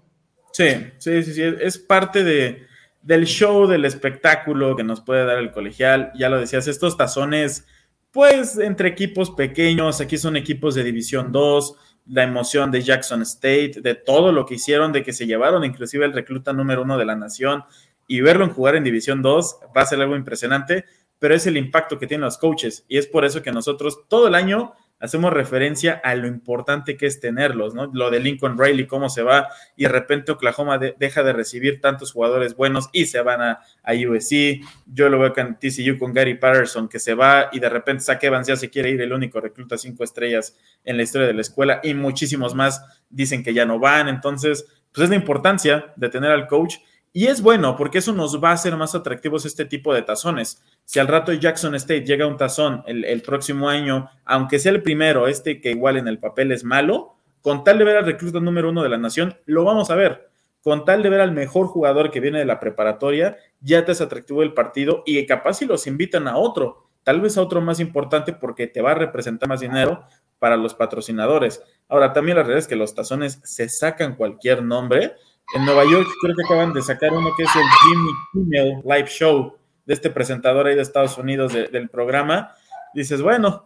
Sí, 0.52 0.70
sí, 0.98 1.24
sí, 1.24 1.34
sí, 1.34 1.44
es 1.62 1.78
parte 1.78 2.24
de, 2.24 2.64
del 3.04 3.26
show, 3.26 3.68
del 3.68 3.86
espectáculo 3.86 4.76
que 4.76 4.84
nos 4.84 5.02
puede 5.02 5.26
dar 5.26 5.38
el 5.38 5.52
colegial. 5.52 6.12
Ya 6.16 6.30
lo 6.30 6.40
decías, 6.40 6.68
estos 6.68 6.98
tazones 6.98 7.68
pues 8.14 8.60
entre 8.60 8.90
equipos 8.90 9.32
pequeños, 9.32 10.00
aquí 10.00 10.20
son 10.20 10.38
equipos 10.38 10.76
de 10.76 10.84
División 10.84 11.32
2, 11.32 11.76
la 12.06 12.24
emoción 12.24 12.70
de 12.70 12.84
Jackson 12.84 13.24
State, 13.24 13.82
de 13.82 13.96
todo 13.96 14.32
lo 14.32 14.46
que 14.46 14.54
hicieron, 14.54 14.92
de 14.92 15.02
que 15.02 15.14
se 15.14 15.26
llevaron 15.26 15.64
inclusive 15.64 16.06
el 16.06 16.14
recluta 16.14 16.54
número 16.54 16.84
uno 16.84 17.00
de 17.00 17.06
la 17.06 17.16
nación 17.16 17.64
y 18.08 18.22
verlo 18.22 18.46
en 18.46 18.52
jugar 18.52 18.76
en 18.76 18.84
División 18.84 19.24
2 19.24 19.58
va 19.76 19.82
a 19.82 19.86
ser 19.88 20.00
algo 20.00 20.16
impresionante, 20.16 20.86
pero 21.18 21.34
es 21.34 21.48
el 21.48 21.58
impacto 21.58 21.98
que 21.98 22.06
tienen 22.06 22.26
los 22.26 22.38
coaches 22.38 22.86
y 22.88 23.00
es 23.00 23.08
por 23.08 23.26
eso 23.26 23.42
que 23.42 23.52
nosotros 23.52 24.02
todo 24.08 24.28
el 24.28 24.36
año 24.36 24.74
hacemos 25.04 25.34
referencia 25.34 26.00
a 26.02 26.16
lo 26.16 26.28
importante 26.28 26.96
que 26.96 27.06
es 27.08 27.20
tenerlos, 27.20 27.76
¿no? 27.76 27.92
Lo 27.94 28.10
de 28.10 28.22
Lincoln 28.22 28.58
Riley, 28.58 28.88
cómo 28.88 29.10
se 29.10 29.22
va, 29.22 29.50
y 29.76 29.84
de 29.84 29.90
repente 29.90 30.32
Oklahoma 30.32 30.78
deja 30.78 31.24
de 31.24 31.34
recibir 31.34 31.82
tantos 31.82 32.14
jugadores 32.14 32.56
buenos 32.56 32.90
y 32.94 33.08
se 33.08 33.22
van 33.22 33.42
a, 33.42 33.60
a 33.84 33.94
USC. 33.94 34.62
Yo 34.86 35.10
lo 35.10 35.20
veo 35.20 35.34
con 35.34 35.60
TCU 35.60 36.00
con 36.00 36.14
Gary 36.14 36.36
Patterson, 36.36 36.88
que 36.88 37.00
se 37.00 37.16
va 37.16 37.50
y 37.52 37.60
de 37.60 37.68
repente 37.68 38.06
Evans 38.22 38.48
ya 38.48 38.56
se 38.56 38.70
quiere 38.70 38.92
ir, 38.92 39.02
el 39.02 39.12
único 39.12 39.42
recluta 39.42 39.78
cinco 39.78 40.06
estrellas 40.06 40.58
en 40.86 40.96
la 40.96 41.04
historia 41.04 41.28
de 41.28 41.34
la 41.34 41.42
escuela, 41.42 41.82
y 41.84 41.94
muchísimos 41.94 42.56
más 42.56 42.82
dicen 43.10 43.44
que 43.44 43.54
ya 43.54 43.66
no 43.66 43.80
van. 43.80 44.08
Entonces, 44.08 44.66
pues 44.94 45.04
es 45.04 45.10
la 45.10 45.18
importancia 45.18 45.92
de 45.98 46.08
tener 46.08 46.32
al 46.32 46.48
coach 46.48 46.76
y 47.16 47.28
es 47.28 47.44
bueno 47.44 47.78
porque 47.78 48.00
eso 48.00 48.12
nos 48.12 48.44
va 48.44 48.50
a 48.50 48.54
hacer 48.54 48.76
más 48.76 48.96
atractivos 48.96 49.46
este 49.46 49.66
tipo 49.66 49.94
de 49.94 50.02
tazones. 50.02 50.64
Si 50.84 51.00
al 51.00 51.08
rato 51.08 51.32
Jackson 51.32 51.76
State 51.76 52.06
llega 52.06 52.26
un 52.26 52.38
tazón 52.38 52.84
el, 52.88 53.22
próximo 53.22 53.70
año, 53.70 54.10
aunque 54.26 54.58
sea 54.58 54.72
el 54.72 54.82
primero, 54.82 55.28
este 55.28 55.62
que 55.62 55.70
igual 55.70 55.98
en 55.98 56.08
el 56.08 56.18
papel 56.18 56.52
es 56.52 56.64
malo, 56.64 57.14
con 57.42 57.64
tal 57.64 57.78
de 57.78 57.86
ver 57.86 57.98
al 57.98 58.06
recluta 58.06 58.40
número 58.40 58.70
uno 58.70 58.82
de 58.82 58.90
la 58.90 58.98
nación, 58.98 59.38
lo 59.46 59.64
vamos 59.64 59.92
a 59.92 59.96
ver. 59.96 60.28
Con 60.64 60.86
tal 60.86 61.04
de 61.04 61.10
ver 61.10 61.22
al 61.22 61.34
mejor 61.34 61.68
jugador 61.68 62.10
que 62.10 62.20
viene 62.20 62.40
de 62.40 62.46
la 62.46 62.60
preparatoria, 62.60 63.38
ya 63.62 63.86
te 63.86 63.92
es 63.92 64.02
atractivo 64.02 64.42
el 64.42 64.54
partido 64.54 65.04
y 65.06 65.24
capaz 65.28 65.56
si 65.56 65.66
los 65.66 65.86
invitan 65.86 66.28
a 66.28 66.38
otro, 66.38 66.88
tal 67.04 67.22
vez 67.22 67.38
a 67.38 67.44
otro 67.44 67.62
más 67.62 67.80
importante 67.80 68.34
porque 68.34 68.66
te 68.66 68.82
va 68.82 68.92
a 68.92 68.96
representar 68.96 69.48
más 69.48 69.60
dinero 69.60 70.04
para 70.40 70.58
los 70.58 70.74
patrocinadores. 70.74 71.62
Ahora, 71.90 72.12
también 72.12 72.38
la 72.38 72.44
realidad 72.44 72.60
es 72.60 72.68
que 72.68 72.76
los 72.76 72.96
tazones 72.96 73.40
se 73.44 73.70
sacan 73.70 74.16
cualquier 74.16 74.64
nombre 74.64 75.14
en 75.54 75.66
Nueva 75.66 75.84
York 75.84 76.08
creo 76.22 76.36
que 76.36 76.44
acaban 76.44 76.74
de 76.74 76.82
sacar 76.82 77.14
uno 77.14 77.30
que 77.36 77.44
es 77.44 77.56
el 77.56 77.64
Jimmy 77.84 78.10
Kimmel 78.32 78.82
Live 78.84 79.08
Show 79.08 79.58
de 79.86 79.94
este 79.94 80.10
presentador 80.10 80.68
ahí 80.68 80.76
de 80.76 80.82
Estados 80.82 81.18
Unidos 81.18 81.54
del 81.54 81.90
programa. 81.90 82.56
Dices, 82.94 83.22
bueno, 83.22 83.64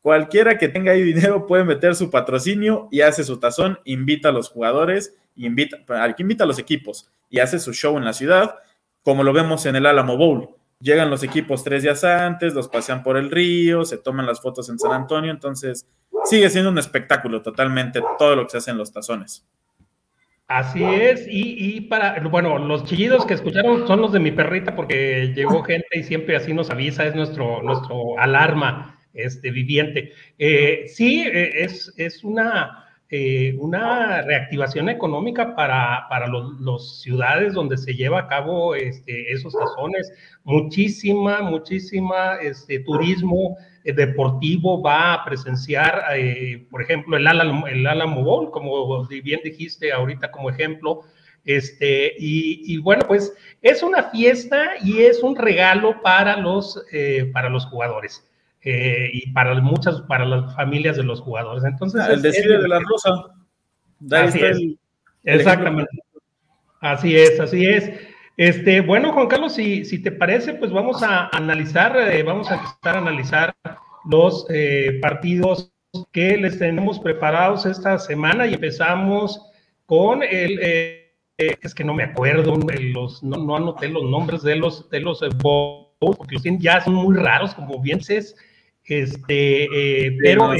cualquiera 0.00 0.58
que 0.58 0.68
tenga 0.68 0.92
ahí 0.92 1.02
dinero 1.02 1.46
puede 1.46 1.64
meter 1.64 1.94
su 1.94 2.10
patrocinio 2.10 2.88
y 2.90 3.00
hace 3.00 3.24
su 3.24 3.38
tazón, 3.38 3.78
invita 3.84 4.28
a 4.28 4.32
los 4.32 4.50
jugadores, 4.50 5.16
invita, 5.36 5.78
invita 6.18 6.44
a 6.44 6.46
los 6.46 6.58
equipos 6.58 7.10
y 7.30 7.40
hace 7.40 7.58
su 7.58 7.72
show 7.72 7.96
en 7.96 8.04
la 8.04 8.12
ciudad, 8.12 8.56
como 9.02 9.24
lo 9.24 9.32
vemos 9.32 9.66
en 9.66 9.76
el 9.76 9.86
Alamo 9.86 10.16
Bowl. 10.16 10.50
Llegan 10.80 11.08
los 11.08 11.22
equipos 11.22 11.64
tres 11.64 11.82
días 11.82 12.04
antes, 12.04 12.52
los 12.52 12.68
pasean 12.68 13.02
por 13.02 13.16
el 13.16 13.30
río, 13.30 13.84
se 13.84 13.96
toman 13.96 14.26
las 14.26 14.40
fotos 14.40 14.68
en 14.68 14.78
San 14.78 14.92
Antonio, 14.92 15.30
entonces 15.30 15.86
sigue 16.24 16.50
siendo 16.50 16.70
un 16.70 16.78
espectáculo 16.78 17.42
totalmente 17.42 18.02
todo 18.18 18.36
lo 18.36 18.44
que 18.44 18.50
se 18.50 18.56
hace 18.58 18.70
en 18.72 18.78
los 18.78 18.92
tazones. 18.92 19.46
Así 20.54 20.84
es, 20.84 21.26
y, 21.28 21.80
para, 21.80 22.20
bueno, 22.28 22.60
los 22.60 22.84
chillidos 22.84 23.26
que 23.26 23.34
escucharon 23.34 23.88
son 23.88 24.00
los 24.00 24.12
de 24.12 24.20
mi 24.20 24.30
perrita 24.30 24.76
porque 24.76 25.32
llegó 25.34 25.64
gente 25.64 25.88
y 25.94 26.04
siempre 26.04 26.36
así 26.36 26.54
nos 26.54 26.70
avisa, 26.70 27.04
es 27.04 27.16
nuestro, 27.16 27.60
nuestro 27.60 28.16
alarma 28.20 28.96
este, 29.14 29.50
viviente. 29.50 30.12
Eh, 30.38 30.84
sí, 30.86 31.24
eh, 31.26 31.64
es, 31.64 31.92
es 31.96 32.22
una, 32.22 32.83
eh, 33.16 33.54
una 33.60 34.22
reactivación 34.22 34.88
económica 34.88 35.54
para, 35.54 36.08
para 36.08 36.26
los, 36.26 37.00
ciudades 37.00 37.52
donde 37.52 37.76
se 37.76 37.94
lleva 37.94 38.18
a 38.18 38.26
cabo 38.26 38.74
este, 38.74 39.30
esos 39.30 39.52
tazones. 39.52 40.12
Muchísima, 40.42 41.40
muchísima 41.40 42.38
este, 42.42 42.80
turismo 42.80 43.56
eh, 43.84 43.92
deportivo 43.92 44.82
va 44.82 45.14
a 45.14 45.24
presenciar, 45.24 46.02
eh, 46.16 46.66
por 46.72 46.82
ejemplo, 46.82 47.16
el 47.16 47.28
Álamo, 47.28 47.68
el 47.68 48.24
Bowl, 48.24 48.50
como 48.50 49.06
bien 49.06 49.38
dijiste 49.44 49.92
ahorita 49.92 50.32
como 50.32 50.50
ejemplo. 50.50 51.02
Este, 51.44 52.14
y, 52.18 52.78
bueno, 52.78 53.04
pues 53.06 53.32
es 53.62 53.84
una 53.84 54.02
fiesta 54.10 54.72
y 54.82 55.02
es 55.02 55.22
un 55.22 55.36
regalo 55.36 56.02
para 56.02 56.36
los, 56.36 56.84
para 57.32 57.48
los 57.48 57.64
jugadores 57.66 58.24
y 58.64 59.30
para 59.32 59.54
muchas, 59.60 60.00
para 60.02 60.24
las 60.24 60.54
familias 60.54 60.96
de 60.96 61.02
los 61.04 61.20
jugadores. 61.20 61.64
Entonces, 61.64 62.06
el 62.08 62.22
desfile 62.22 62.58
de 62.58 62.68
la 62.68 62.80
rosa. 62.80 63.10
así 64.10 64.40
es. 64.40 64.58
Exactamente. 65.24 65.90
Así 66.80 67.16
es, 67.16 67.40
así 67.40 67.66
es. 67.66 67.90
Este, 68.36 68.80
bueno, 68.80 69.12
Juan 69.12 69.28
Carlos, 69.28 69.54
si, 69.54 69.84
si 69.84 70.02
te 70.02 70.10
parece, 70.10 70.54
pues 70.54 70.72
vamos 70.72 71.02
a 71.02 71.28
analizar, 71.28 71.96
eh, 71.96 72.22
vamos 72.22 72.50
a 72.50 72.56
empezar 72.56 72.96
a 72.96 72.98
analizar 72.98 73.54
los 74.04 74.46
eh, 74.50 74.98
partidos 75.00 75.72
que 76.12 76.36
les 76.36 76.58
tenemos 76.58 76.98
preparados 76.98 77.64
esta 77.64 77.98
semana 77.98 78.46
y 78.46 78.54
empezamos 78.54 79.40
con 79.86 80.22
el, 80.22 80.58
eh, 80.60 81.14
es 81.38 81.74
que 81.74 81.84
no 81.84 81.94
me 81.94 82.02
acuerdo, 82.02 82.56
los, 82.56 83.22
no, 83.22 83.36
no, 83.36 83.56
anoté 83.56 83.88
los 83.88 84.02
nombres 84.04 84.42
de 84.42 84.56
los, 84.56 84.90
de 84.90 85.00
los 85.00 85.20
porque 85.98 86.34
los 86.34 86.42
ya 86.58 86.80
son 86.80 86.94
muy 86.94 87.16
raros, 87.16 87.54
como 87.54 87.80
bien 87.80 87.98
dices, 87.98 88.36
este, 88.86 90.16
pero... 90.22 90.52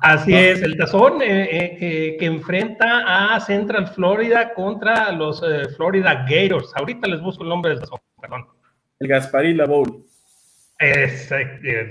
Así 0.00 0.32
es, 0.32 0.62
el 0.62 0.76
tazón 0.76 1.20
eh, 1.22 1.42
eh, 1.44 1.78
eh, 1.80 2.16
que 2.18 2.26
enfrenta 2.26 3.34
a 3.34 3.40
Central 3.40 3.88
Florida 3.88 4.54
contra 4.54 5.10
los 5.10 5.42
Florida 5.76 6.24
Gators. 6.28 6.72
Ahorita 6.76 7.08
les 7.08 7.20
busco 7.20 7.42
el 7.42 7.48
nombre 7.48 7.70
del 7.70 7.80
tazón, 7.80 7.98
perdón. 8.20 8.46
El 9.00 9.08
Gasparilla 9.08 9.66
Bowl. 9.66 10.04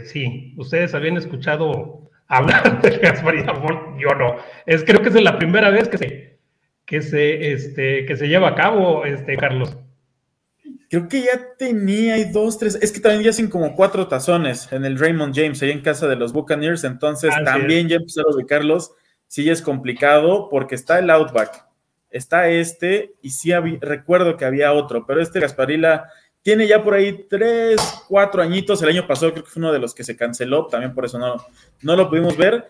sí, 0.06 0.54
ustedes 0.58 0.94
habían 0.94 1.18
escuchado 1.18 2.10
hablar 2.28 2.82
del 2.82 3.00
Gasparilla 3.00 3.52
Bowl, 3.52 3.98
yo 4.00 4.10
no. 4.16 4.38
Es, 4.66 4.84
creo 4.86 5.02
que 5.02 5.10
es 5.10 5.22
la 5.22 5.38
primera 5.38 5.70
vez 5.70 5.90
que 5.90 5.98
se, 5.98 6.40
que 6.86 7.02
se, 7.02 7.52
este, 7.52 8.06
que 8.06 8.16
se 8.16 8.30
lleva 8.30 8.50
a 8.50 8.56
cabo, 8.56 9.04
este, 9.04 9.36
Carlos. 9.36 9.78
Creo 10.90 11.10
que 11.10 11.22
ya 11.22 11.56
tenía 11.58 12.16
dos, 12.32 12.58
tres. 12.58 12.78
Es 12.82 12.92
que 12.92 13.00
también 13.00 13.24
ya 13.24 13.30
hacen 13.32 13.50
como 13.50 13.76
cuatro 13.76 14.08
tazones 14.08 14.72
en 14.72 14.86
el 14.86 14.98
Raymond 14.98 15.36
James, 15.36 15.62
ahí 15.62 15.72
en 15.72 15.82
casa 15.82 16.08
de 16.08 16.16
los 16.16 16.32
Buccaneers. 16.32 16.84
Entonces 16.86 17.34
también 17.44 17.90
ya 17.90 17.98
empezaron 17.98 18.32
a 18.32 18.36
ubicarlos. 18.36 18.92
Sí, 19.28 19.50
es 19.50 19.62
complicado 19.62 20.48
porque 20.50 20.76
está 20.76 21.00
el 21.00 21.10
Outback, 21.10 21.66
está 22.10 22.48
este, 22.48 23.16
y 23.22 23.32
sí 23.32 23.52
recuerdo 23.82 24.38
que 24.38 24.46
había 24.46 24.72
otro, 24.72 25.06
pero 25.06 25.22
este 25.22 25.42
Gasparilla 25.42 26.06
tiene 26.42 26.66
ya 26.66 26.82
por 26.82 26.94
ahí 26.94 27.28
tres, 27.30 27.82
cuatro 28.08 28.42
añitos. 28.42 28.82
El 28.82 28.90
año 28.90 29.06
pasado 29.06 29.34
creo 29.34 29.44
que 29.44 29.52
fue 29.52 29.60
uno 29.60 29.74
de 29.74 29.80
los 29.80 29.94
que 29.94 30.06
se 30.06 30.16
canceló, 30.16 30.68
también 30.68 30.94
por 30.94 31.04
eso 31.04 31.20
no, 31.20 31.36
no 31.82 31.96
lo 31.98 32.10
pudimos 32.10 32.38
ver. 32.38 32.68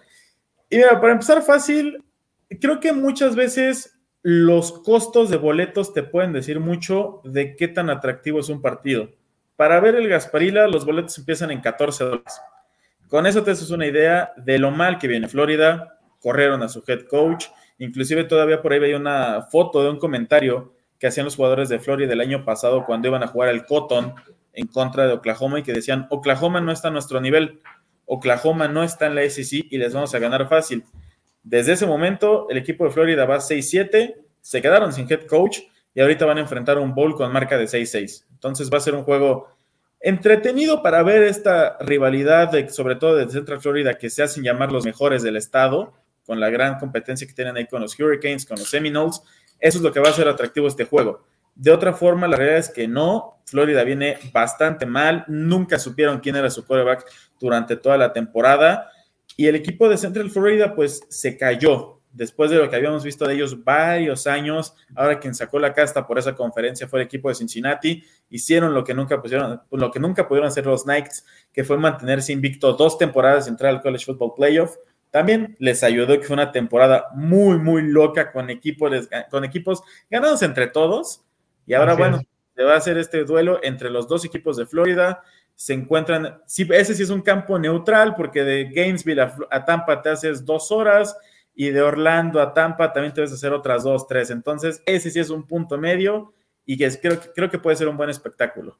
Y 0.68 0.78
mira, 0.78 1.00
para 1.00 1.14
empezar 1.14 1.44
fácil, 1.44 2.04
creo 2.60 2.80
que 2.80 2.92
muchas 2.92 3.36
veces 3.36 3.97
los 4.24 4.72
costos 4.82 5.30
de 5.30 5.38
boletos 5.38 5.94
te 5.94 6.04
pueden 6.04 6.34
decir 6.34 6.60
mucho 6.60 7.22
de 7.24 7.56
qué 7.56 7.68
tan 7.68 7.90
atractivo 7.90 8.40
es 8.40 8.50
un 8.50 8.62
partido. 8.62 9.10
Para 9.56 9.80
ver 9.80 9.96
el 9.96 10.08
Gasparilla, 10.08 10.68
los 10.68 10.86
boletos 10.86 11.18
empiezan 11.18 11.52
en 11.52 11.62
14 11.62 12.04
dólares. 12.04 12.42
Con 13.08 13.26
eso 13.26 13.44
te 13.44 13.52
haces 13.52 13.72
una 13.72 13.88
idea 13.88 14.34
de 14.38 14.60
lo 14.60 14.72
mal 14.72 15.00
que 15.00 15.08
viene 15.08 15.28
Florida. 15.28 16.00
Corrieron 16.20 16.62
a 16.62 16.70
su 16.70 16.84
head 16.88 17.08
coach. 17.08 17.46
Inclusive 17.80 18.26
todavía 18.26 18.62
por 18.62 18.74
ahí 18.74 18.80
veía 18.80 18.98
una 18.98 19.44
foto 19.44 19.84
de 19.84 19.90
un 19.90 19.98
comentario 19.98 20.74
que 21.00 21.08
hacían 21.08 21.26
los 21.26 21.36
jugadores 21.36 21.70
de 21.70 21.80
Florida 21.80 22.14
el 22.14 22.22
año 22.22 22.44
pasado 22.44 22.86
cuando 22.86 23.08
iban 23.08 23.24
a 23.24 23.28
jugar 23.28 23.50
el 23.50 23.66
Cotton 23.66 24.14
en 24.54 24.68
contra 24.68 25.06
de 25.08 25.14
Oklahoma 25.14 25.60
y 25.60 25.64
que 25.64 25.74
decían, 25.74 26.08
Oklahoma 26.10 26.60
no 26.60 26.72
está 26.72 26.88
a 26.88 26.92
nuestro 26.92 27.22
nivel. 27.22 27.62
Oklahoma 28.06 28.68
no 28.68 28.84
está 28.84 29.06
en 29.06 29.16
la 29.16 29.30
SEC 29.30 29.68
y 29.70 29.78
les 29.78 29.94
vamos 29.94 30.14
a 30.16 30.20
ganar 30.20 30.50
fácil. 30.50 30.84
Desde 31.50 31.72
ese 31.72 31.86
momento, 31.86 32.46
el 32.50 32.58
equipo 32.58 32.84
de 32.84 32.92
Florida 32.92 33.26
va 33.26 33.38
6-7, 33.38 34.16
se 34.42 34.62
quedaron 34.62 34.92
sin 34.92 35.10
head 35.10 35.28
coach 35.28 35.60
y 35.94 36.02
ahorita 36.02 36.26
van 36.26 36.40
a 36.40 36.42
enfrentar 36.42 36.78
un 36.78 36.94
bowl 36.94 37.16
con 37.16 37.32
marca 37.32 37.58
de 37.58 37.68
6-6. 37.68 38.26
Entonces 38.34 38.70
va 38.70 38.80
a 38.80 38.82
ser 38.82 38.96
un 38.96 39.04
juego 39.04 39.48
entretenido 40.02 40.84
para 40.84 41.04
ver 41.04 41.24
esta 41.24 41.78
rivalidad, 41.80 42.52
de, 42.52 42.68
sobre 42.68 42.96
todo 42.96 43.16
de 43.16 43.30
Central 43.30 43.62
Florida, 43.62 43.98
que 43.98 44.10
se 44.10 44.24
hacen 44.24 44.44
llamar 44.44 44.74
los 44.74 44.84
mejores 44.84 45.24
del 45.24 45.38
estado, 45.38 45.94
con 46.26 46.42
la 46.42 46.50
gran 46.50 46.80
competencia 46.80 47.26
que 47.26 47.34
tienen 47.34 47.56
ahí 47.56 47.66
con 47.66 47.82
los 47.82 47.98
Hurricanes, 47.98 48.46
con 48.46 48.60
los 48.60 48.70
Seminoles. 48.70 49.22
Eso 49.58 49.78
es 49.78 49.84
lo 49.86 49.94
que 49.94 50.02
va 50.02 50.10
a 50.10 50.12
hacer 50.12 50.28
atractivo 50.28 50.68
este 50.68 50.84
juego. 50.84 51.24
De 51.56 51.72
otra 51.72 51.94
forma, 51.94 52.28
la 52.28 52.36
realidad 52.36 52.60
es 52.60 52.70
que 52.70 52.90
no, 52.90 53.40
Florida 53.46 53.86
viene 53.86 54.18
bastante 54.34 54.86
mal, 54.86 55.24
nunca 55.30 55.80
supieron 55.80 56.20
quién 56.20 56.36
era 56.36 56.50
su 56.50 56.66
quarterback 56.66 57.06
durante 57.40 57.78
toda 57.78 57.96
la 57.96 58.12
temporada 58.12 58.92
y 59.38 59.46
el 59.46 59.56
equipo 59.56 59.88
de 59.88 59.98
Central 59.98 60.32
Florida, 60.32 60.74
pues 60.76 61.02
se 61.10 61.38
cayó 61.38 62.02
después 62.12 62.50
de 62.50 62.58
lo 62.58 62.68
que 62.68 62.76
habíamos 62.76 63.04
visto 63.04 63.28
de 63.28 63.36
ellos 63.36 63.64
varios 63.64 64.26
años. 64.26 64.76
Ahora 64.96 65.20
quien 65.20 65.36
sacó 65.36 65.60
la 65.60 65.74
casta 65.74 66.08
por 66.08 66.18
esa 66.18 66.34
conferencia 66.34 66.88
fue 66.88 67.02
el 67.02 67.06
equipo 67.06 67.30
de 67.30 67.36
Cincinnati. 67.36 68.04
Hicieron 68.32 68.74
lo 68.74 68.84
que 68.84 68.96
nunca 68.96 69.22
pusieron, 69.22 69.62
lo 69.70 69.92
que 69.92 70.00
nunca 70.00 70.28
pudieron 70.28 70.48
hacer 70.48 70.66
los 70.66 70.84
Knights, 70.84 71.24
que 71.54 71.64
fue 71.64 71.78
mantenerse 71.78 72.34
invicto 72.34 72.74
dos 72.74 72.98
temporadas 72.98 73.48
entrar 73.48 73.76
al 73.76 73.82
College 73.82 74.06
Football 74.06 74.34
Playoff. 74.36 74.76
También 75.12 75.56
les 75.60 75.84
ayudó 75.84 76.20
que 76.20 76.26
fue 76.26 76.34
una 76.34 76.52
temporada 76.52 77.06
muy, 77.14 77.60
muy 77.60 77.84
loca 77.84 78.32
con 78.32 78.50
equipos, 78.50 79.08
con 79.30 79.46
equipos 79.46 79.84
ganados 80.10 80.42
entre 80.42 80.66
todos. 80.66 81.24
Y 81.68 81.76
ahora, 81.76 81.94
bueno, 81.94 82.22
se 82.56 82.64
va 82.64 82.74
a 82.74 82.78
hacer 82.78 82.98
este 82.98 83.24
duelo 83.24 83.60
entre 83.62 83.92
los 83.92 84.08
dos 84.08 84.26
equipos 84.26 84.58
de 84.58 84.66
Florida 84.66 85.22
se 85.58 85.74
encuentran, 85.74 86.40
sí, 86.46 86.68
ese 86.72 86.94
sí 86.94 87.02
es 87.02 87.10
un 87.10 87.22
campo 87.22 87.58
neutral, 87.58 88.14
porque 88.14 88.44
de 88.44 88.66
Gainesville 88.66 89.22
a, 89.50 89.66
Tampa 89.66 90.04
te 90.04 90.10
haces 90.10 90.46
dos 90.46 90.72
horas 90.72 91.18
y 91.56 91.72
de 91.72 91.82
Orlando 91.82 92.40
a 92.40 92.54
Tampa 92.54 92.94
también 92.94 93.12
te 93.12 93.22
vas 93.22 93.32
a 93.32 93.34
hacer 93.34 93.52
otras 93.54 93.84
dos, 93.84 94.06
tres. 94.06 94.30
Entonces, 94.30 94.84
ese 94.86 95.10
sí 95.10 95.20
es 95.20 95.32
un 95.32 95.48
punto 95.48 95.80
medio 95.80 96.32
y 96.64 96.78
que 96.78 96.88
creo, 97.02 97.20
creo 97.36 97.50
que 97.50 97.58
puede 97.58 97.76
ser 97.76 97.88
un 97.88 97.98
buen 97.98 98.12
espectáculo. 98.12 98.78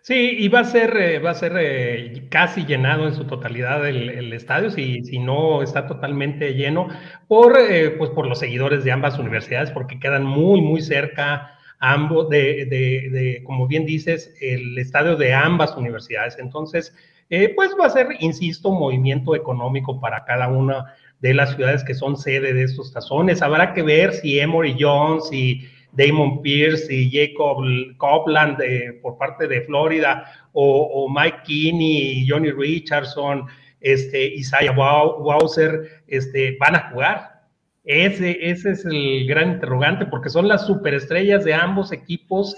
Sí, 0.00 0.36
y 0.38 0.48
va 0.48 0.60
a 0.60 0.64
ser, 0.64 0.96
eh, 0.96 1.18
va 1.18 1.30
a 1.30 1.34
ser 1.34 1.56
eh, 1.58 2.28
casi 2.30 2.64
llenado 2.66 3.08
en 3.08 3.14
su 3.14 3.24
totalidad 3.24 3.84
el, 3.88 4.32
estadio, 4.32 4.70
si, 4.70 5.02
si, 5.02 5.18
no 5.18 5.60
está 5.60 5.88
totalmente 5.88 6.54
lleno, 6.54 6.86
por, 7.26 7.58
eh, 7.58 7.90
pues 7.90 8.10
por 8.10 8.28
los 8.28 8.38
seguidores 8.38 8.84
de 8.84 8.92
ambas 8.92 9.18
universidades, 9.18 9.72
porque 9.72 9.98
quedan 9.98 10.24
muy, 10.24 10.60
muy 10.60 10.82
cerca 10.82 11.58
ambos, 11.82 12.28
de, 12.30 12.64
de, 12.66 13.42
como 13.44 13.66
bien 13.66 13.84
dices, 13.84 14.32
el 14.40 14.78
estadio 14.78 15.16
de 15.16 15.34
ambas 15.34 15.76
universidades. 15.76 16.38
Entonces, 16.38 16.94
eh, 17.28 17.52
pues 17.56 17.72
va 17.78 17.86
a 17.86 17.90
ser, 17.90 18.06
insisto, 18.20 18.70
movimiento 18.70 19.34
económico 19.34 20.00
para 20.00 20.24
cada 20.24 20.46
una 20.48 20.94
de 21.20 21.34
las 21.34 21.56
ciudades 21.56 21.82
que 21.82 21.94
son 21.94 22.16
sede 22.16 22.54
de 22.54 22.62
estos 22.62 22.92
tazones. 22.92 23.42
Habrá 23.42 23.74
que 23.74 23.82
ver 23.82 24.12
si 24.12 24.38
Emory 24.38 24.76
Jones 24.78 25.28
y 25.32 25.68
Damon 25.90 26.40
Pierce 26.40 26.94
y 26.94 27.10
Jacob 27.10 27.64
Copeland 27.96 28.58
por 29.02 29.18
parte 29.18 29.48
de 29.48 29.62
Florida 29.62 30.24
o, 30.52 31.08
Mike 31.12 31.38
Kinney 31.44 32.20
y 32.20 32.28
Johnny 32.28 32.52
Richardson, 32.52 33.46
este, 33.80 34.24
Isaiah 34.24 34.72
Wowser, 34.72 36.02
este, 36.06 36.56
van 36.60 36.76
a 36.76 36.90
jugar. 36.90 37.31
Ese, 37.84 38.38
ese 38.48 38.70
es 38.70 38.84
el 38.84 39.26
gran 39.26 39.52
interrogante, 39.52 40.06
porque 40.06 40.30
son 40.30 40.46
las 40.46 40.66
superestrellas 40.66 41.44
de 41.44 41.54
ambos 41.54 41.90
equipos 41.90 42.56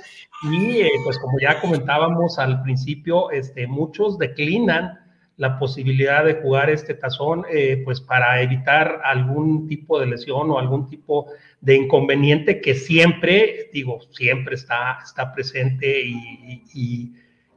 y 0.50 0.82
eh, 0.82 0.90
pues 1.02 1.18
como 1.18 1.38
ya 1.40 1.60
comentábamos 1.60 2.38
al 2.38 2.62
principio, 2.62 3.30
este, 3.30 3.66
muchos 3.66 4.18
declinan 4.18 5.00
la 5.37 5.58
posibilidad 5.58 6.24
de 6.24 6.34
jugar 6.34 6.68
este 6.70 6.94
tazón, 6.94 7.44
eh, 7.50 7.80
pues 7.84 8.00
para 8.00 8.40
evitar 8.42 9.00
algún 9.02 9.66
tipo 9.66 9.98
de 9.98 10.06
lesión 10.06 10.50
o 10.50 10.58
algún 10.58 10.88
tipo 10.88 11.26
de 11.60 11.76
inconveniente 11.76 12.60
que 12.60 12.74
siempre, 12.74 13.70
digo, 13.72 14.00
siempre 14.10 14.54
está, 14.54 14.98
está 15.02 15.32
presente 15.32 16.02
y, 16.04 17.14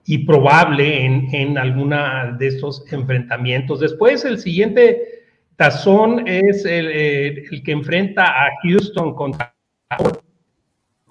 y 0.10 0.20
probable 0.20 1.06
en, 1.06 1.36
en 1.36 1.58
alguna 1.58 2.36
de 2.40 2.48
estos 2.48 2.84
enfrentamientos. 2.92 3.82
Después, 3.82 4.24
el 4.24 4.40
siguiente 4.40 5.17
Tazón 5.58 6.28
es 6.28 6.66
el, 6.66 7.44
que 7.64 7.72
enfrenta 7.72 8.24
a 8.24 8.50
Houston 8.64 9.14
contra 9.16 9.54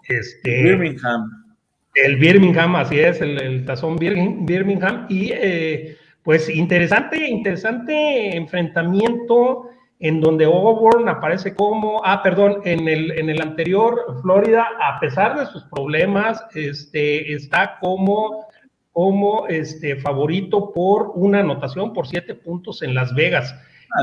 este, 0.08 0.62
Birmingham. 0.62 1.54
El 1.94 2.16
Birmingham, 2.16 2.76
así 2.76 3.00
es, 3.00 3.20
el, 3.20 3.64
Tazón 3.64 3.96
Birmingham. 3.96 5.06
Y 5.08 5.32
eh, 5.32 5.96
pues 6.22 6.48
interesante, 6.48 7.28
interesante 7.28 8.36
enfrentamiento 8.36 9.70
en 9.98 10.20
donde 10.20 10.44
Auburn 10.44 11.08
aparece 11.08 11.54
como, 11.54 12.02
ah, 12.04 12.22
perdón, 12.22 12.60
en 12.64 12.86
el, 12.86 13.12
en 13.12 13.30
el 13.30 13.40
anterior, 13.40 14.18
Florida, 14.22 14.68
a 14.80 15.00
pesar 15.00 15.38
de 15.38 15.46
sus 15.46 15.64
problemas, 15.64 16.44
este, 16.54 17.32
está 17.32 17.78
como, 17.80 18.46
como 18.92 19.46
este, 19.48 19.96
favorito 19.96 20.72
por 20.72 21.12
una 21.14 21.40
anotación 21.40 21.92
por 21.92 22.06
siete 22.06 22.34
puntos 22.34 22.82
en 22.82 22.94
Las 22.94 23.14
Vegas. 23.14 23.54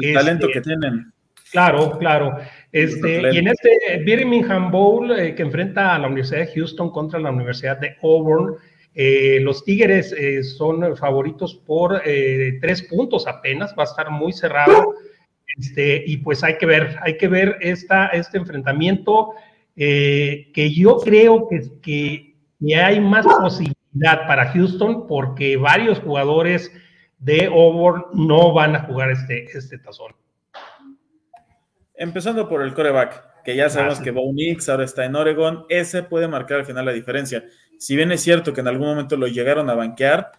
El 0.01 0.13
talento 0.13 0.47
que 0.51 0.61
tienen. 0.61 1.13
Claro, 1.53 1.97
claro. 1.99 2.37
Este, 2.71 3.31
y 3.31 3.37
en 3.37 3.47
este 3.47 4.01
Birmingham 4.03 4.71
Bowl 4.71 5.11
eh, 5.11 5.35
que 5.35 5.43
enfrenta 5.43 5.93
a 5.93 5.99
la 5.99 6.07
Universidad 6.07 6.39
de 6.39 6.51
Houston 6.51 6.89
contra 6.89 7.19
la 7.19 7.29
Universidad 7.29 7.77
de 7.77 7.95
Auburn, 8.01 8.55
eh, 8.95 9.37
los 9.39 9.63
Tigres 9.63 10.11
eh, 10.17 10.43
son 10.43 10.97
favoritos 10.97 11.53
por 11.53 12.01
tres 12.01 12.81
puntos 12.83 13.27
apenas, 13.27 13.75
va 13.77 13.83
a 13.83 13.85
estar 13.85 14.09
muy 14.09 14.33
cerrado. 14.33 14.95
Este, 15.55 16.03
y 16.07 16.17
pues 16.17 16.43
hay 16.43 16.57
que 16.57 16.65
ver, 16.65 16.97
hay 17.01 17.17
que 17.17 17.27
ver 17.27 17.57
esta, 17.61 18.07
este 18.07 18.39
enfrentamiento 18.39 19.33
que 19.75 20.73
yo 20.75 20.97
creo 20.97 21.47
que, 21.47 21.61
que, 21.83 22.35
que 22.59 22.75
hay 22.75 22.99
más 22.99 23.27
posibilidad 23.27 24.25
para 24.27 24.51
Houston 24.51 25.05
porque 25.07 25.57
varios 25.57 25.99
jugadores 25.99 26.71
de 27.23 27.45
Auburn 27.45 28.05
no 28.13 28.53
van 28.53 28.75
a 28.75 28.81
jugar 28.81 29.09
este, 29.11 29.45
este 29.45 29.77
tazón. 29.77 30.13
Empezando 31.95 32.49
por 32.49 32.61
el 32.61 32.73
coreback, 32.73 33.43
que 33.43 33.55
ya 33.55 33.69
sabemos 33.69 33.99
que 33.99 34.11
Bo 34.11 34.31
Nix 34.33 34.67
ahora 34.67 34.83
está 34.83 35.05
en 35.05 35.15
Oregon, 35.15 35.65
ese 35.69 36.03
puede 36.03 36.27
marcar 36.27 36.59
al 36.59 36.65
final 36.65 36.85
la 36.85 36.91
diferencia. 36.91 37.45
Si 37.77 37.95
bien 37.95 38.11
es 38.11 38.21
cierto 38.21 38.53
que 38.53 38.61
en 38.61 38.67
algún 38.67 38.87
momento 38.87 39.15
lo 39.15 39.27
llegaron 39.27 39.69
a 39.69 39.75
banquear, 39.75 40.31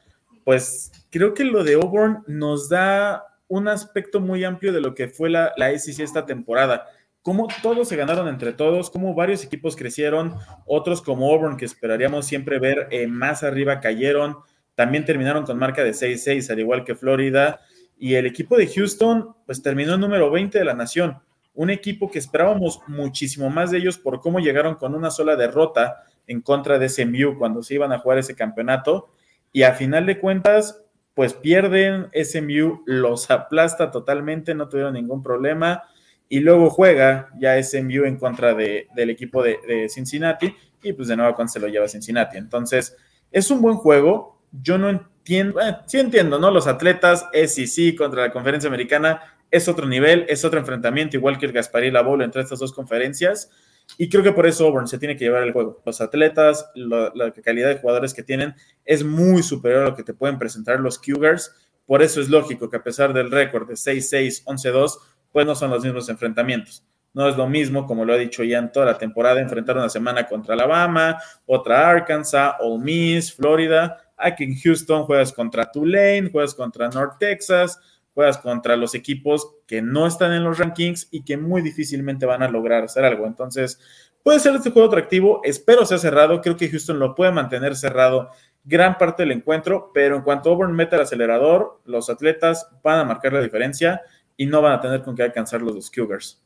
pues 0.45 0.93
creo 1.11 1.33
que 1.33 1.45
lo 1.45 1.65
de 1.65 1.75
Auburn 1.75 2.23
nos 2.27 2.69
da 2.69 3.25
un 3.49 3.69
aspecto 3.69 4.21
muy 4.21 4.45
amplio 4.45 4.73
de 4.73 4.81
lo 4.81 4.95
que 4.95 5.09
fue 5.09 5.31
la, 5.31 5.53
la 5.57 5.77
SEC 5.79 6.01
esta 6.01 6.27
temporada. 6.27 6.87
Cómo 7.23 7.49
todos 7.63 7.89
se 7.89 7.97
ganaron 7.97 8.29
entre 8.29 8.53
todos, 8.53 8.91
cómo 8.91 9.15
varios 9.15 9.43
equipos 9.43 9.77
crecieron, 9.77 10.35
otros 10.67 11.01
como 11.01 11.31
Auburn, 11.31 11.57
que 11.57 11.65
esperaríamos 11.65 12.27
siempre 12.27 12.59
ver 12.59 12.89
eh, 12.91 13.07
más 13.07 13.43
arriba, 13.43 13.81
cayeron. 13.81 14.37
También 14.75 15.05
terminaron 15.05 15.45
con 15.45 15.59
marca 15.59 15.85
de 15.85 15.93
6-6, 15.93 16.51
al 16.51 16.61
igual 16.61 16.85
que 16.85 16.95
Florida. 16.95 17.61
Y 17.99 18.15
el 18.15 18.27
equipo 18.27 18.57
de 18.57 18.67
Houston, 18.67 19.35
pues 19.47 19.63
terminó 19.63 19.95
en 19.95 20.01
número 20.01 20.31
20 20.31 20.59
de 20.59 20.65
la 20.65 20.75
nación. 20.75 21.19
Un 21.55 21.71
equipo 21.71 22.11
que 22.11 22.19
esperábamos 22.19 22.81
muchísimo 22.89 23.49
más 23.51 23.71
de 23.71 23.79
ellos 23.79 23.99
por 23.99 24.21
cómo 24.21 24.41
llegaron 24.41 24.75
con 24.75 24.95
una 24.95 25.11
sola 25.11 25.37
derrota 25.37 26.05
en 26.27 26.41
contra 26.41 26.79
de 26.79 26.89
SMU 26.89 27.39
cuando 27.39 27.63
se 27.63 27.75
iban 27.75 27.93
a 27.93 27.99
jugar 27.99 28.19
ese 28.19 28.35
campeonato. 28.35 29.11
Y 29.53 29.63
a 29.63 29.75
final 29.75 30.07
de 30.07 30.19
cuentas, 30.19 30.85
pues 31.15 31.35
pierden, 31.35 32.09
SMU 32.13 32.83
los 32.87 33.31
aplasta 33.31 33.91
totalmente, 33.91 34.55
no 34.55 34.69
tuvieron 34.69 34.95
ningún 34.95 35.23
problema. 35.23 35.85
Y 36.29 36.41
luego 36.41 36.71
juega 36.71 37.31
ya 37.39 37.63
SMU 37.63 38.05
en 38.05 38.17
contra 38.17 38.55
de, 38.55 38.89
del 38.97 39.11
equipo 39.11 39.43
de, 39.43 39.89
Cincinnati 39.89 40.55
y 40.83 40.93
pues 40.93 41.09
de 41.09 41.17
nuevo 41.17 41.35
cuando 41.35 41.53
se 41.53 41.61
lo 41.61 41.69
lleva 41.69 41.87
Cincinnati. 41.87 42.37
Entonces, 42.37 42.97
es 43.31 43.51
un 43.51 43.61
buen 43.61 43.77
juego. 43.77 44.34
Yo 44.63 44.79
no 44.79 44.89
entiendo, 44.89 45.61
sí 45.87 45.99
entiendo, 45.99 46.39
¿no? 46.39 46.51
Los 46.51 46.67
atletas, 46.67 47.27
SEC 47.33 47.97
contra 47.97 48.23
la 48.23 48.33
conferencia 48.33 48.69
americana 48.69 49.21
es 49.51 49.69
otro 49.69 49.87
nivel, 49.87 50.27
es 50.29 50.45
otro 50.45 50.59
enfrentamiento, 50.59 51.17
igual 51.17 51.39
que 51.39 51.47
el 51.47 51.53
Gasparí 51.53 51.89
y 51.89 51.91
la 51.91 52.03
Bowl 52.03 52.23
entre 52.23 52.43
estas 52.43 52.59
dos 52.59 52.73
conferencias. 52.73 53.51
Y 53.99 54.09
creo 54.09 54.23
que 54.23 54.33
por 54.33 54.47
eso 54.47 54.67
Auburn 54.67 54.89
se 54.89 54.99
tiene 54.99 55.17
que 55.17 55.25
llevar 55.25 55.43
el 55.43 55.53
juego. 55.53 55.83
Los 55.85 56.01
atletas, 56.01 56.71
la 56.75 57.33
calidad 57.45 57.69
de 57.69 57.79
jugadores 57.79 58.15
que 58.15 58.23
tienen 58.23 58.55
es 58.85 59.05
muy 59.05 59.43
superior 59.43 59.83
a 59.83 59.91
lo 59.91 59.95
que 59.97 60.03
te 60.03 60.15
pueden 60.15 60.39
presentar 60.39 60.81
los 60.81 60.99
Cougars. 60.99 61.55
Por 61.87 62.03
eso 62.03 62.21
es 62.21 62.29
lógico 62.31 62.71
que 62.71 62.79
a 62.79 62.83
pesar 62.83 63.13
del 63.13 63.31
récord 63.31 63.69
de 63.69 63.75
6-6, 63.75 64.45
11-2, 64.45 64.99
pues 65.31 65.47
no 65.47 65.55
son 65.55 65.71
los 65.71 65.85
mismos 65.85 66.09
enfrentamientos. 66.09 66.85
No 67.13 67.29
es 67.29 67.37
lo 67.37 67.49
mismo, 67.49 67.87
como 67.87 68.05
lo 68.05 68.15
he 68.15 68.19
dicho 68.19 68.43
ya 68.43 68.59
en 68.59 68.73
toda 68.73 68.87
la 68.87 68.99
temporada, 68.99 69.41
enfrentar 69.41 69.77
una 69.77 69.89
semana 69.89 70.27
contra 70.27 70.55
Alabama, 70.55 71.19
otra 71.47 71.89
Arkansas, 71.89 72.55
Ole 72.61 72.83
Miss, 72.83 73.35
Florida. 73.35 74.04
Aquí 74.17 74.45
en 74.45 74.57
Houston 74.57 75.05
juegas 75.05 75.33
contra 75.33 75.71
Tulane, 75.71 76.31
juegas 76.31 76.55
contra 76.55 76.89
North 76.89 77.19
Texas, 77.19 77.81
juegas 78.15 78.39
contra 78.39 78.77
los 78.77 78.95
equipos 78.95 79.55
que 79.67 79.83
no 79.83 80.07
están 80.07 80.33
en 80.33 80.45
los 80.45 80.59
rankings 80.59 81.09
y 81.11 81.25
que 81.25 81.37
muy 81.37 81.63
difícilmente 81.63 82.27
van 82.27 82.43
a 82.43 82.49
lograr 82.49 82.85
hacer 82.85 83.05
algo. 83.05 83.27
Entonces, 83.27 83.81
puede 84.23 84.41
ser 84.41 84.55
este 84.55 84.71
juego 84.71 84.89
atractivo. 84.89 85.41
Espero 85.45 85.85
sea 85.85 85.99
cerrado. 85.99 86.41
Creo 86.41 86.57
que 86.57 86.69
Houston 86.69 86.99
lo 86.99 87.15
puede 87.15 87.33
mantener 87.33 87.77
cerrado 87.77 88.31
gran 88.65 88.97
parte 88.97 89.23
del 89.23 89.33
encuentro, 89.33 89.91
pero 89.93 90.17
en 90.17 90.23
cuanto 90.23 90.51
Auburn 90.51 90.75
mete 90.75 90.97
el 90.97 91.03
acelerador, 91.03 91.81
los 91.85 92.09
atletas 92.09 92.69
van 92.83 93.01
a 93.01 93.05
marcar 93.05 93.33
la 93.33 93.43
diferencia 93.43 94.03
y 94.37 94.47
no 94.47 94.63
van 94.63 94.73
a 94.73 94.81
tener 94.81 95.03
con 95.03 95.15
qué 95.15 95.23
alcanzar 95.23 95.63
los 95.63 95.91
Cougars. 95.91 96.43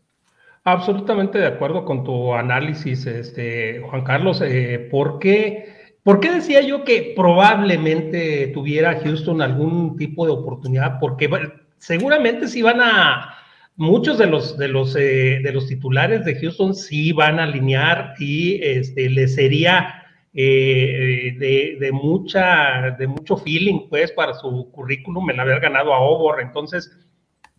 Absolutamente 0.65 1.39
de 1.39 1.47
acuerdo 1.47 1.85
con 1.85 2.05
tu 2.05 2.35
análisis, 2.35 3.07
este, 3.07 3.81
Juan 3.81 4.03
Carlos. 4.03 4.43
Eh, 4.45 4.89
¿por, 4.91 5.19
qué, 5.19 5.78
¿Por 6.09 6.21
qué 6.21 6.33
decía 6.33 6.63
yo 6.63 6.85
que 6.85 7.13
probablemente 7.15 8.47
tuviera 8.55 8.99
Houston 9.01 9.43
algún 9.43 9.99
tipo 9.99 10.25
de 10.25 10.33
oportunidad? 10.33 10.99
Porque 11.01 11.29
seguramente 11.77 12.49
si 12.49 12.63
van 12.63 12.81
a, 12.81 13.35
muchos 13.77 14.17
de 14.17 14.25
los, 14.25 14.57
de 14.57 14.69
los, 14.69 14.97
eh, 14.97 15.41
de 15.45 15.53
los 15.53 15.67
titulares 15.67 16.25
de 16.25 16.41
Houston 16.41 16.75
sí 16.75 17.13
van 17.13 17.39
a 17.39 17.45
alinear 17.45 18.15
y 18.19 18.59
este, 18.63 19.11
le 19.11 19.29
sería 19.29 20.07
eh, 20.33 21.37
de, 21.39 21.77
de, 21.79 21.93
mucha, 21.93 22.97
de 22.99 23.07
mucho 23.07 23.37
feeling, 23.37 23.91
pues, 23.91 24.11
para 24.13 24.33
su 24.33 24.71
currículum 24.73 25.29
el 25.29 25.39
haber 25.39 25.61
ganado 25.61 25.93
a 25.93 25.99
Obor. 25.99 26.41
Entonces, 26.41 26.91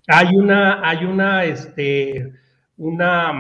hay 0.08 0.36
una, 0.36 0.82
hay 0.90 1.06
una, 1.06 1.46
este, 1.46 2.34
una, 2.78 3.32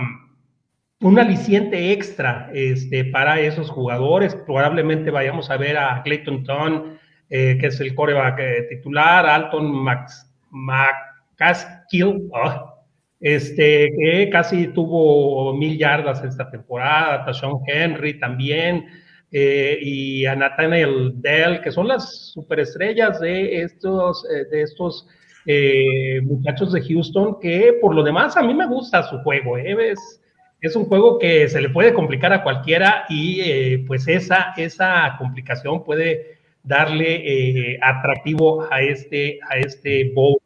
un 1.01 1.19
aliciente 1.19 1.91
extra 1.91 2.49
este, 2.53 3.05
para 3.05 3.39
esos 3.39 3.69
jugadores. 3.69 4.35
Probablemente 4.35 5.11
vayamos 5.11 5.49
a 5.49 5.57
ver 5.57 5.77
a 5.77 6.01
Clayton 6.03 6.43
Ton, 6.43 6.99
eh, 7.29 7.57
que 7.59 7.67
es 7.67 7.79
el 7.79 7.95
coreback 7.95 8.67
titular, 8.69 9.25
Alton 9.25 9.71
Max 9.71 10.29
McCaskill, 10.51 12.29
ah, 12.33 12.75
este, 13.19 13.89
que 13.97 14.29
casi 14.31 14.67
tuvo 14.67 15.53
mil 15.53 15.77
yardas 15.77 16.23
esta 16.23 16.49
temporada, 16.49 17.25
Tashon 17.25 17.59
Henry 17.67 18.19
también, 18.19 18.85
eh, 19.31 19.77
y 19.81 20.25
a 20.25 20.35
Nathaniel 20.35 21.13
Dell, 21.15 21.61
que 21.61 21.71
son 21.71 21.87
las 21.87 22.31
superestrellas 22.33 23.19
de 23.19 23.61
estos, 23.61 24.25
eh, 24.31 24.45
de 24.49 24.61
estos 24.63 25.07
eh, 25.45 26.19
muchachos 26.23 26.71
de 26.71 26.81
Houston, 26.81 27.39
que 27.39 27.77
por 27.81 27.93
lo 27.93 28.03
demás 28.03 28.35
a 28.37 28.41
mí 28.41 28.53
me 28.53 28.67
gusta 28.67 29.03
su 29.03 29.19
juego, 29.19 29.57
es, 29.57 30.18
es 30.61 30.75
un 30.75 30.85
juego 30.85 31.19
que 31.19 31.47
se 31.47 31.61
le 31.61 31.69
puede 31.69 31.93
complicar 31.93 32.33
a 32.33 32.43
cualquiera 32.43 33.05
y 33.09 33.77
pues 33.79 34.07
esa, 34.07 34.53
esa 34.57 35.15
complicación 35.17 35.83
puede 35.83 36.37
darle 36.63 37.79
atractivo 37.81 38.67
a 38.69 38.81
este, 38.81 39.39
a 39.49 39.57
este 39.57 40.11
bowl. 40.13 40.37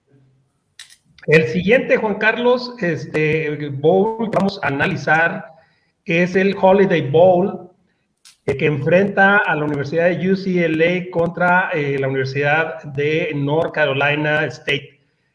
El 1.26 1.46
siguiente, 1.48 1.98
Juan 1.98 2.16
Carlos, 2.16 2.76
este 2.80 3.70
bowl 3.70 4.30
vamos 4.32 4.60
a 4.62 4.68
analizar 4.68 5.54
es 6.06 6.36
el 6.36 6.56
Holiday 6.60 7.10
Bowl, 7.10 7.70
eh, 8.46 8.58
que 8.58 8.66
enfrenta 8.66 9.38
a 9.38 9.56
la 9.56 9.64
Universidad 9.64 10.10
de 10.10 10.32
UCLA 10.32 11.12
contra 11.12 11.70
eh, 11.74 11.98
la 11.98 12.08
Universidad 12.08 12.84
de 12.84 13.32
North 13.36 13.74
Carolina 13.74 14.46
State. 14.46 14.93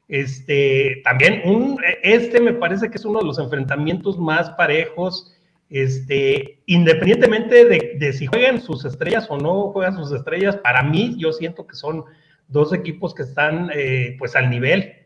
Este, 0.08 1.02
también 1.04 1.42
un, 1.44 1.78
este 2.02 2.40
me 2.40 2.54
parece 2.54 2.90
que 2.90 2.96
es 2.96 3.04
uno 3.04 3.20
de 3.20 3.26
los 3.26 3.38
enfrentamientos 3.38 4.18
más 4.18 4.50
parejos, 4.50 5.34
este, 5.70 6.60
independientemente 6.66 7.66
de, 7.66 8.12
si 8.14 8.26
juegan 8.26 8.60
sus 8.60 8.84
estrellas 8.86 9.26
o 9.28 9.36
no 9.36 9.70
juegan 9.72 9.96
sus 9.96 10.12
estrellas, 10.12 10.56
para 10.56 10.82
mí 10.82 11.14
yo 11.18 11.32
siento 11.32 11.66
que 11.66 11.76
son 11.76 12.04
dos 12.48 12.72
equipos 12.72 13.14
que 13.14 13.22
están 13.22 13.70
eh, 13.74 14.16
pues 14.18 14.34
al 14.34 14.48
nivel 14.48 14.98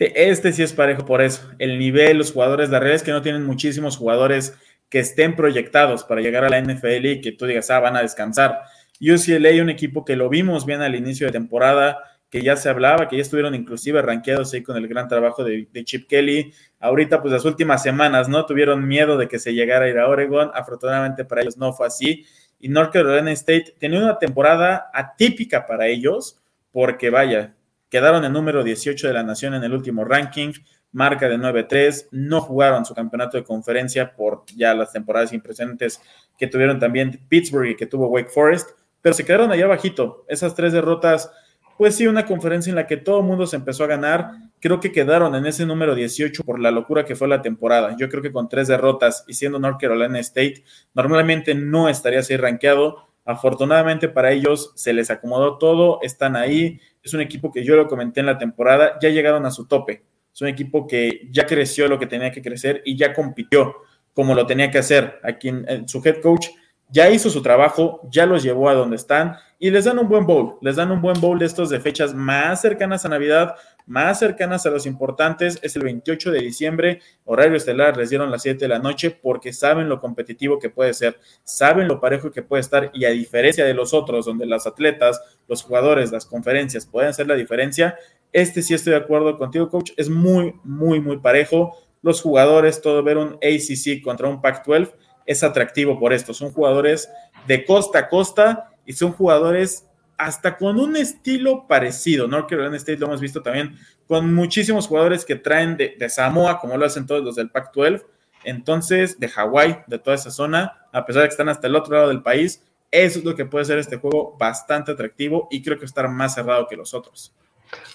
este 0.00 0.52
sí 0.52 0.62
es 0.62 0.72
parejo 0.72 1.04
por 1.04 1.20
eso. 1.20 1.50
El 1.58 1.78
nivel, 1.78 2.16
los 2.16 2.32
jugadores, 2.32 2.70
la 2.70 2.78
realidad 2.78 2.96
es 2.96 3.02
que 3.02 3.12
no 3.12 3.22
tienen 3.22 3.44
muchísimos 3.44 3.96
jugadores 3.96 4.54
que 4.88 4.98
estén 4.98 5.36
proyectados 5.36 6.04
para 6.04 6.20
llegar 6.20 6.44
a 6.44 6.48
la 6.48 6.60
NFL 6.60 7.06
y 7.06 7.20
que 7.20 7.32
tú 7.32 7.46
digas, 7.46 7.70
ah, 7.70 7.80
van 7.80 7.96
a 7.96 8.02
descansar. 8.02 8.60
UCLA, 9.00 9.62
un 9.62 9.70
equipo 9.70 10.04
que 10.04 10.16
lo 10.16 10.28
vimos 10.28 10.66
bien 10.66 10.80
al 10.80 10.94
inicio 10.94 11.26
de 11.26 11.32
temporada, 11.32 11.98
que 12.30 12.42
ya 12.42 12.56
se 12.56 12.68
hablaba, 12.68 13.08
que 13.08 13.16
ya 13.16 13.22
estuvieron 13.22 13.54
inclusive 13.54 14.00
rankeados 14.02 14.54
ahí 14.54 14.62
con 14.62 14.76
el 14.76 14.86
gran 14.88 15.08
trabajo 15.08 15.42
de, 15.44 15.68
Chip 15.84 16.08
Kelly. 16.08 16.52
Ahorita, 16.78 17.20
pues 17.20 17.32
las 17.32 17.44
últimas 17.44 17.82
semanas, 17.82 18.28
¿no? 18.28 18.46
Tuvieron 18.46 18.86
miedo 18.86 19.18
de 19.18 19.28
que 19.28 19.38
se 19.38 19.52
llegara 19.52 19.86
a 19.86 19.88
ir 19.88 19.98
a 19.98 20.08
Oregon. 20.08 20.50
Afortunadamente 20.54 21.24
para 21.24 21.42
ellos 21.42 21.56
no 21.56 21.72
fue 21.72 21.88
así. 21.88 22.24
Y 22.60 22.68
North 22.68 22.92
Carolina 22.92 23.32
State 23.32 23.74
tenía 23.78 23.98
una 23.98 24.18
temporada 24.18 24.90
atípica 24.94 25.66
para 25.66 25.88
ellos, 25.88 26.40
porque 26.72 27.10
vaya, 27.10 27.54
Quedaron 27.90 28.24
en 28.24 28.32
número 28.32 28.62
18 28.62 29.08
de 29.08 29.12
la 29.12 29.24
nación 29.24 29.52
en 29.54 29.64
el 29.64 29.72
último 29.72 30.04
ranking, 30.04 30.52
marca 30.92 31.28
de 31.28 31.36
9-3, 31.36 32.06
no 32.12 32.40
jugaron 32.40 32.84
su 32.84 32.94
campeonato 32.94 33.36
de 33.36 33.42
conferencia 33.42 34.14
por 34.14 34.44
ya 34.54 34.74
las 34.74 34.92
temporadas 34.92 35.32
impresionantes 35.32 36.00
que 36.38 36.46
tuvieron 36.46 36.78
también 36.78 37.20
Pittsburgh 37.28 37.66
y 37.66 37.76
que 37.76 37.86
tuvo 37.86 38.06
Wake 38.06 38.30
Forest, 38.30 38.70
pero 39.02 39.12
se 39.12 39.24
quedaron 39.24 39.50
allá 39.50 39.66
bajito. 39.66 40.24
Esas 40.28 40.54
tres 40.54 40.72
derrotas, 40.72 41.32
pues 41.80 41.94
sí, 41.94 42.06
una 42.06 42.26
conferencia 42.26 42.68
en 42.68 42.76
la 42.76 42.86
que 42.86 42.98
todo 42.98 43.20
el 43.20 43.24
mundo 43.24 43.46
se 43.46 43.56
empezó 43.56 43.84
a 43.84 43.86
ganar. 43.86 44.32
Creo 44.60 44.80
que 44.80 44.92
quedaron 44.92 45.34
en 45.34 45.46
ese 45.46 45.64
número 45.64 45.94
18 45.94 46.44
por 46.44 46.60
la 46.60 46.70
locura 46.70 47.06
que 47.06 47.16
fue 47.16 47.26
la 47.26 47.40
temporada. 47.40 47.96
Yo 47.98 48.10
creo 48.10 48.22
que 48.22 48.32
con 48.32 48.50
tres 48.50 48.68
derrotas 48.68 49.24
y 49.26 49.32
siendo 49.32 49.58
North 49.58 49.80
Carolina 49.80 50.18
State, 50.18 50.62
normalmente 50.92 51.54
no 51.54 51.88
estaría 51.88 52.18
así 52.18 52.36
rankeado. 52.36 53.08
Afortunadamente 53.24 54.10
para 54.10 54.30
ellos 54.30 54.72
se 54.74 54.92
les 54.92 55.08
acomodó 55.10 55.56
todo, 55.56 56.00
están 56.02 56.36
ahí, 56.36 56.78
es 57.02 57.14
un 57.14 57.22
equipo 57.22 57.50
que 57.50 57.64
yo 57.64 57.76
lo 57.76 57.86
comenté 57.86 58.20
en 58.20 58.26
la 58.26 58.36
temporada, 58.36 58.98
ya 59.00 59.08
llegaron 59.08 59.46
a 59.46 59.50
su 59.50 59.66
tope. 59.66 60.04
Es 60.34 60.42
un 60.42 60.48
equipo 60.48 60.86
que 60.86 61.28
ya 61.30 61.46
creció 61.46 61.88
lo 61.88 61.98
que 61.98 62.06
tenía 62.06 62.30
que 62.30 62.42
crecer 62.42 62.82
y 62.84 62.94
ya 62.94 63.14
compitió 63.14 63.74
como 64.12 64.34
lo 64.34 64.46
tenía 64.46 64.70
que 64.70 64.76
hacer. 64.76 65.18
Aquí 65.22 65.50
su 65.86 66.02
head 66.04 66.20
coach 66.20 66.48
ya 66.92 67.10
hizo 67.10 67.30
su 67.30 67.42
trabajo, 67.42 68.00
ya 68.10 68.26
los 68.26 68.42
llevó 68.42 68.68
a 68.68 68.74
donde 68.74 68.96
están 68.96 69.36
y 69.58 69.70
les 69.70 69.84
dan 69.84 69.98
un 69.98 70.08
buen 70.08 70.26
bowl. 70.26 70.56
Les 70.60 70.76
dan 70.76 70.90
un 70.90 71.00
buen 71.00 71.20
bowl 71.20 71.38
de 71.38 71.46
estos 71.46 71.70
de 71.70 71.80
fechas 71.80 72.14
más 72.14 72.60
cercanas 72.60 73.04
a 73.04 73.08
Navidad, 73.08 73.54
más 73.86 74.18
cercanas 74.18 74.66
a 74.66 74.70
los 74.70 74.86
importantes. 74.86 75.58
Es 75.62 75.76
el 75.76 75.84
28 75.84 76.30
de 76.30 76.40
diciembre, 76.40 77.00
horario 77.24 77.56
estelar, 77.56 77.96
les 77.96 78.10
dieron 78.10 78.30
las 78.30 78.42
7 78.42 78.58
de 78.58 78.68
la 78.68 78.78
noche 78.78 79.10
porque 79.10 79.52
saben 79.52 79.88
lo 79.88 80.00
competitivo 80.00 80.58
que 80.58 80.70
puede 80.70 80.94
ser, 80.94 81.18
saben 81.44 81.86
lo 81.86 82.00
parejo 82.00 82.30
que 82.30 82.42
puede 82.42 82.62
estar 82.62 82.90
y 82.92 83.04
a 83.04 83.10
diferencia 83.10 83.64
de 83.64 83.74
los 83.74 83.94
otros, 83.94 84.26
donde 84.26 84.46
las 84.46 84.66
atletas, 84.66 85.20
los 85.46 85.62
jugadores, 85.62 86.10
las 86.10 86.26
conferencias 86.26 86.86
pueden 86.86 87.10
hacer 87.10 87.26
la 87.26 87.34
diferencia, 87.34 87.96
Este 88.32 88.62
sí 88.62 88.74
estoy 88.74 88.92
de 88.92 88.98
acuerdo 89.00 89.36
contigo, 89.36 89.68
coach. 89.68 89.90
Es 89.96 90.08
muy, 90.08 90.54
muy, 90.62 91.00
muy 91.00 91.18
parejo. 91.18 91.76
Los 92.00 92.22
jugadores, 92.22 92.80
todo 92.80 93.02
ver 93.02 93.18
un 93.18 93.38
ACC 93.42 94.02
contra 94.02 94.28
un 94.28 94.40
Pac-12 94.40 94.92
es 95.30 95.44
atractivo 95.44 95.96
por 95.96 96.12
esto. 96.12 96.34
Son 96.34 96.50
jugadores 96.50 97.08
de 97.46 97.64
costa 97.64 98.00
a 98.00 98.08
costa 98.08 98.72
y 98.84 98.94
son 98.94 99.12
jugadores 99.12 99.86
hasta 100.18 100.56
con 100.56 100.80
un 100.80 100.96
estilo 100.96 101.68
parecido. 101.68 102.26
North 102.26 102.48
Carolina 102.48 102.76
State 102.76 102.98
lo 102.98 103.06
hemos 103.06 103.20
visto 103.20 103.40
también 103.40 103.78
con 104.08 104.34
muchísimos 104.34 104.88
jugadores 104.88 105.24
que 105.24 105.36
traen 105.36 105.76
de, 105.76 106.08
Samoa, 106.10 106.58
como 106.58 106.76
lo 106.76 106.84
hacen 106.84 107.06
todos 107.06 107.22
los 107.22 107.36
del 107.36 107.48
Pac-12. 107.48 108.04
Entonces, 108.42 109.20
de 109.20 109.28
Hawái, 109.28 109.84
de 109.86 110.00
toda 110.00 110.16
esa 110.16 110.32
zona, 110.32 110.88
a 110.90 111.06
pesar 111.06 111.22
de 111.22 111.28
que 111.28 111.34
están 111.34 111.48
hasta 111.48 111.68
el 111.68 111.76
otro 111.76 111.94
lado 111.94 112.08
del 112.08 112.22
país, 112.22 112.64
eso 112.90 113.20
es 113.20 113.24
lo 113.24 113.36
que 113.36 113.44
puede 113.44 113.64
ser 113.66 113.78
este 113.78 113.98
juego 113.98 114.36
bastante 114.36 114.90
atractivo 114.90 115.46
y 115.52 115.62
creo 115.62 115.78
que 115.78 115.84
estar 115.84 116.08
más 116.08 116.34
cerrado 116.34 116.66
que 116.66 116.74
los 116.74 116.92
otros. 116.92 117.32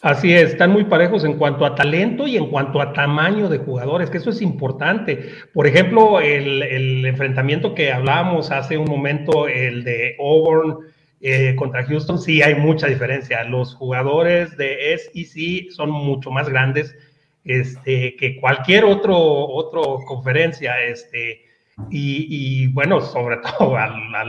Así 0.02 0.32
es, 0.34 0.52
están 0.52 0.72
muy 0.72 0.84
parejos 0.84 1.24
en 1.24 1.34
cuanto 1.34 1.66
a 1.66 1.74
talento 1.74 2.28
y 2.28 2.38
en 2.38 2.48
cuanto 2.52 2.80
a 2.80 2.94
tamaño 2.94 3.50
de 3.50 3.58
jugadores, 3.58 4.12
que 4.12 4.20
eso 4.20 4.30
es 4.30 4.42
importante. 4.42 5.32
Por 5.52 5.66
ejemplo, 5.66 6.22
el, 6.22 7.04
enfrentamiento 7.04 7.74
que 7.74 7.92
hablábamos 7.92 8.52
hace 8.52 8.78
un 8.78 8.86
momento, 8.86 9.48
el 9.48 9.84
de 9.84 10.16
Auburn 10.20 10.78
eh, 11.22 11.56
contra 11.56 11.84
Houston, 11.86 12.20
sí 12.20 12.44
hay 12.44 12.54
mucha 12.54 12.86
diferencia. 12.86 13.44
Los 13.46 13.74
jugadores 13.74 14.56
de 14.58 14.96
SEC 14.96 15.72
son 15.72 15.90
mucho 15.90 16.30
más 16.30 16.50
grandes 16.50 16.96
este, 17.44 18.16
que 18.16 18.40
cualquier 18.40 18.86
otro, 18.86 19.18
otro 19.18 20.02
conferencia. 20.06 20.84
Este, 20.84 21.46
y, 21.90 22.68
bueno, 22.68 23.02
sobre 23.02 23.38
todo 23.58 23.76
a, 23.76 24.24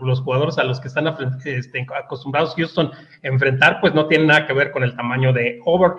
los 0.00 0.20
jugadores 0.20 0.58
a 0.58 0.64
los 0.64 0.80
que 0.80 0.88
están 0.88 1.06
este, 1.44 1.86
acostumbrados 1.96 2.54
Houston 2.54 2.90
a 2.90 3.26
enfrentar, 3.28 3.80
pues 3.80 3.94
no 3.94 4.06
tiene 4.06 4.26
nada 4.26 4.46
que 4.46 4.54
ver 4.54 4.70
con 4.70 4.82
el 4.82 4.96
tamaño 4.96 5.32
de 5.32 5.60
Over. 5.64 5.92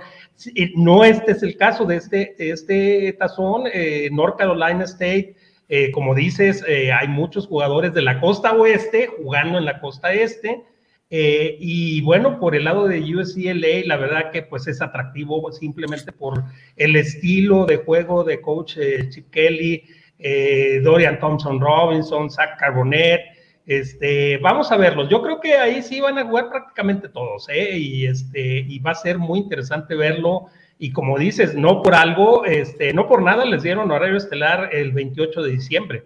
No 0.76 1.04
este 1.04 1.34
es 1.34 1.44
el 1.44 1.58
caso 1.58 1.86
de 1.86 1.98
este, 1.98 2.36
este 2.38 3.14
tazón, 3.14 3.64
eh, 3.72 4.10
North 4.12 4.38
Carolina 4.38 4.84
State. 4.86 5.36
Eh, 5.72 5.92
como 5.92 6.16
dices, 6.16 6.64
eh, 6.68 6.92
hay 6.92 7.08
muchos 7.08 7.46
jugadores 7.46 7.94
de 7.94 8.02
la 8.02 8.20
costa 8.20 8.54
oeste 8.54 9.08
jugando 9.18 9.60
en 9.60 9.66
la 9.66 9.80
costa 9.80 10.12
este. 10.12 10.64
y 11.12 12.02
bueno, 12.02 12.40
por 12.40 12.56
el 12.56 12.64
lado 12.64 12.88
de 12.88 13.00
UCLA, 13.00 13.86
la 13.86 13.98
verdad 13.98 14.32
que 14.32 14.42
pues 14.42 14.68
es 14.68 14.82
atractivo 14.82 15.52
simplemente 15.52 16.12
por 16.12 16.44
el 16.76 16.96
estilo 16.96 17.66
de 17.66 17.78
juego 17.78 18.24
de 18.24 18.42
coach 18.42 18.78
Chip 19.10 19.30
Kelly, 19.32 19.84
eh, 20.20 20.82
Dorian 20.84 21.20
Thompson 21.20 21.60
Robinson, 21.60 22.30
Zach 22.30 22.58
Carbonet. 22.60 23.22
Este, 23.66 24.38
vamos 24.38 24.72
a 24.72 24.78
verlos. 24.78 25.10
Yo 25.10 25.22
creo 25.22 25.40
que 25.40 25.56
ahí 25.56 25.82
sí 25.82 26.02
van 26.02 26.18
a 26.18 26.26
jugar 26.26 26.50
prácticamente 26.50 27.08
todos, 27.08 27.48
¿eh? 27.50 27.78
Y, 27.78 28.08
este, 28.08 28.60
y 28.60 28.80
va 28.80 28.92
a 28.92 28.96
ser 28.96 29.18
muy 29.18 29.40
interesante 29.40 29.96
verlo. 29.96 30.48
Y 30.78 30.92
como 30.92 31.18
dices, 31.18 31.56
no 31.56 31.82
por 31.82 31.96
algo, 31.96 32.46
este, 32.46 32.94
no 32.94 33.08
por 33.08 33.22
nada 33.22 33.46
les 33.46 33.64
dieron 33.64 33.92
horario 33.92 34.18
estelar 34.18 34.70
el 34.74 34.92
28 34.92 35.44
de 35.44 35.52
diciembre. 35.52 36.06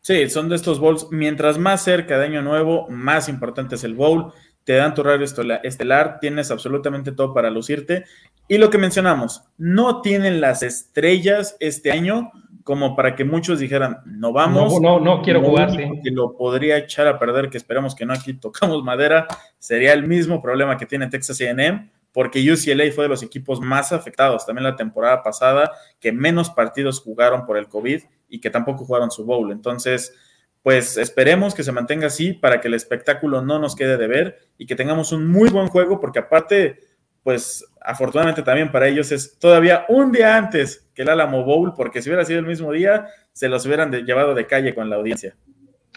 Sí, 0.00 0.28
son 0.30 0.48
de 0.48 0.56
estos 0.56 0.80
bowls. 0.80 1.08
Mientras 1.10 1.58
más 1.58 1.82
cerca 1.82 2.18
de 2.18 2.26
Año 2.26 2.42
Nuevo, 2.42 2.88
más 2.88 3.28
importante 3.28 3.74
es 3.74 3.84
el 3.84 3.94
bowl. 3.94 4.32
Te 4.64 4.74
dan 4.74 4.94
tu 4.94 5.00
horario 5.00 5.26
estelar, 5.62 6.20
tienes 6.20 6.50
absolutamente 6.50 7.12
todo 7.12 7.34
para 7.34 7.50
lucirte. 7.50 8.04
Y 8.46 8.58
lo 8.58 8.70
que 8.70 8.78
mencionamos, 8.78 9.44
no 9.58 10.00
tienen 10.00 10.40
las 10.40 10.62
estrellas 10.62 11.56
este 11.60 11.92
año, 11.92 12.30
como 12.70 12.94
para 12.94 13.16
que 13.16 13.24
muchos 13.24 13.58
dijeran, 13.58 13.98
no 14.06 14.32
vamos. 14.32 14.80
No, 14.80 15.00
no, 15.00 15.00
no 15.00 15.22
quiero 15.22 15.42
jugar, 15.42 15.76
Que 15.76 16.12
lo 16.12 16.36
podría 16.36 16.76
echar 16.76 17.08
a 17.08 17.18
perder, 17.18 17.50
que 17.50 17.56
esperamos 17.56 17.96
que 17.96 18.06
no 18.06 18.12
aquí 18.12 18.34
tocamos 18.34 18.84
madera, 18.84 19.26
sería 19.58 19.92
el 19.92 20.06
mismo 20.06 20.40
problema 20.40 20.76
que 20.76 20.86
tiene 20.86 21.08
Texas 21.08 21.40
AM, 21.40 21.90
porque 22.12 22.38
UCLA 22.38 22.92
fue 22.92 23.06
de 23.06 23.08
los 23.08 23.24
equipos 23.24 23.60
más 23.60 23.90
afectados 23.90 24.46
también 24.46 24.62
la 24.62 24.76
temporada 24.76 25.24
pasada, 25.24 25.72
que 25.98 26.12
menos 26.12 26.48
partidos 26.50 27.00
jugaron 27.00 27.44
por 27.44 27.56
el 27.56 27.66
COVID 27.66 28.04
y 28.28 28.40
que 28.40 28.50
tampoco 28.50 28.84
jugaron 28.84 29.10
su 29.10 29.24
bowl. 29.24 29.50
Entonces, 29.50 30.14
pues 30.62 30.96
esperemos 30.96 31.56
que 31.56 31.64
se 31.64 31.72
mantenga 31.72 32.06
así 32.06 32.34
para 32.34 32.60
que 32.60 32.68
el 32.68 32.74
espectáculo 32.74 33.42
no 33.42 33.58
nos 33.58 33.74
quede 33.74 33.96
de 33.96 34.06
ver 34.06 34.38
y 34.56 34.66
que 34.66 34.76
tengamos 34.76 35.10
un 35.10 35.26
muy 35.26 35.48
buen 35.48 35.66
juego, 35.66 35.98
porque 35.98 36.20
aparte 36.20 36.78
pues 37.22 37.64
afortunadamente 37.82 38.42
también 38.42 38.70
para 38.70 38.88
ellos 38.88 39.12
es 39.12 39.38
todavía 39.38 39.84
un 39.88 40.12
día 40.12 40.36
antes 40.36 40.88
que 40.94 41.02
el 41.02 41.08
Alamo 41.08 41.44
Bowl, 41.44 41.72
porque 41.74 42.02
si 42.02 42.08
hubiera 42.08 42.24
sido 42.24 42.40
el 42.40 42.46
mismo 42.46 42.72
día, 42.72 43.06
se 43.32 43.48
los 43.48 43.64
hubieran 43.66 43.92
llevado 44.04 44.34
de 44.34 44.46
calle 44.46 44.74
con 44.74 44.90
la 44.90 44.96
audiencia. 44.96 45.34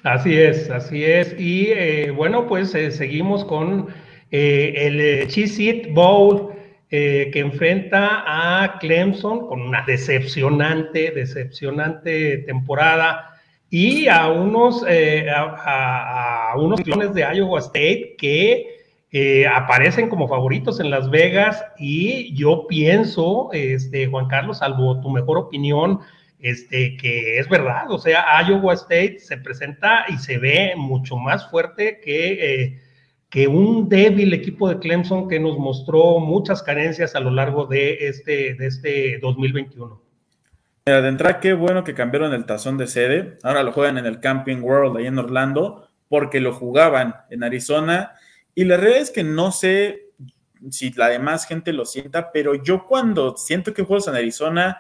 Así 0.04 0.38
es, 0.38 0.70
así 0.70 1.04
es. 1.06 1.34
Y 1.40 1.68
eh, 1.70 2.12
bueno, 2.12 2.46
pues 2.48 2.76
eh, 2.76 2.92
seguimos 2.92 3.46
con 3.46 3.88
eh, 4.32 4.74
el 4.76 5.28
Cheez 5.28 5.88
Bowl 5.94 6.52
que 6.90 7.32
enfrenta 7.40 8.24
a 8.28 8.78
Clemson 8.78 9.48
con 9.48 9.62
una 9.64 9.84
decepcionante, 9.84 11.10
decepcionante 11.10 12.38
temporada 12.46 13.34
y 13.72 14.08
a 14.08 14.28
unos, 14.28 14.86
a, 14.86 16.54
unos 16.56 17.16
de 17.16 17.22
Iowa 17.34 17.58
State 17.62 18.14
que 18.20 18.73
eh, 19.16 19.46
aparecen 19.46 20.10
como 20.10 20.28
favoritos 20.28 20.80
en 20.80 20.90
Las 20.90 21.12
Vegas 21.12 21.64
y 21.78 22.34
yo 22.34 22.66
pienso, 22.68 23.50
este, 23.54 24.08
Juan 24.08 24.28
Carlos, 24.28 24.58
salvo 24.58 25.00
tu 25.02 25.12
mejor 25.12 25.38
opinión, 25.38 26.00
este, 26.40 26.98
que 26.98 27.38
es 27.38 27.48
verdad, 27.48 27.92
o 27.92 28.00
sea, 28.00 28.26
Iowa 28.42 28.74
State 28.74 29.20
se 29.20 29.38
presenta 29.38 30.06
y 30.10 30.18
se 30.18 30.40
ve 30.40 30.74
mucho 30.76 31.16
más 31.16 31.48
fuerte 31.52 32.02
que, 32.04 32.64
eh, 32.64 32.82
que 33.30 33.48
un 33.48 33.88
débil 33.88 34.34
equipo 34.34 34.68
de 34.68 34.80
Clemson 34.80 35.30
que 35.30 35.40
nos 35.40 35.60
mostró 35.60 36.20
muchas 36.20 36.64
carencias 36.64 37.14
a 37.14 37.20
lo 37.20 37.30
largo 37.30 37.68
de 37.68 38.08
este, 38.08 38.56
de 38.56 38.66
este 38.66 39.20
2021. 39.20 40.02
Mira, 40.88 41.02
de 41.04 41.10
entrada, 41.10 41.40
qué 41.40 41.54
bueno 41.54 41.84
que 41.84 41.94
cambiaron 41.94 42.34
el 42.34 42.48
tazón 42.48 42.80
de 42.80 42.88
sede. 42.88 43.38
Ahora 43.44 43.62
lo 43.62 43.74
juegan 43.74 44.00
en 44.00 44.08
el 44.08 44.20
Camping 44.20 44.62
World 44.62 44.98
ahí 44.98 45.06
en 45.06 45.20
Orlando, 45.20 45.88
porque 46.10 46.42
lo 46.42 46.52
jugaban 46.52 47.14
en 47.30 47.44
Arizona 47.44 48.14
y 48.56 48.66
la 48.66 48.78
realidad 48.78 49.02
es 49.02 49.12
que 49.12 49.24
no 49.24 49.52
sé 49.52 50.10
si 50.70 50.92
la 50.92 51.10
demás 51.10 51.46
gente 51.46 51.74
lo 51.74 51.86
sienta, 51.86 52.32
pero 52.32 52.56
yo 52.56 52.86
cuando 52.86 53.36
siento 53.38 53.74
que 53.74 53.84
juegos 53.84 54.08
en 54.08 54.16
Arizona, 54.16 54.80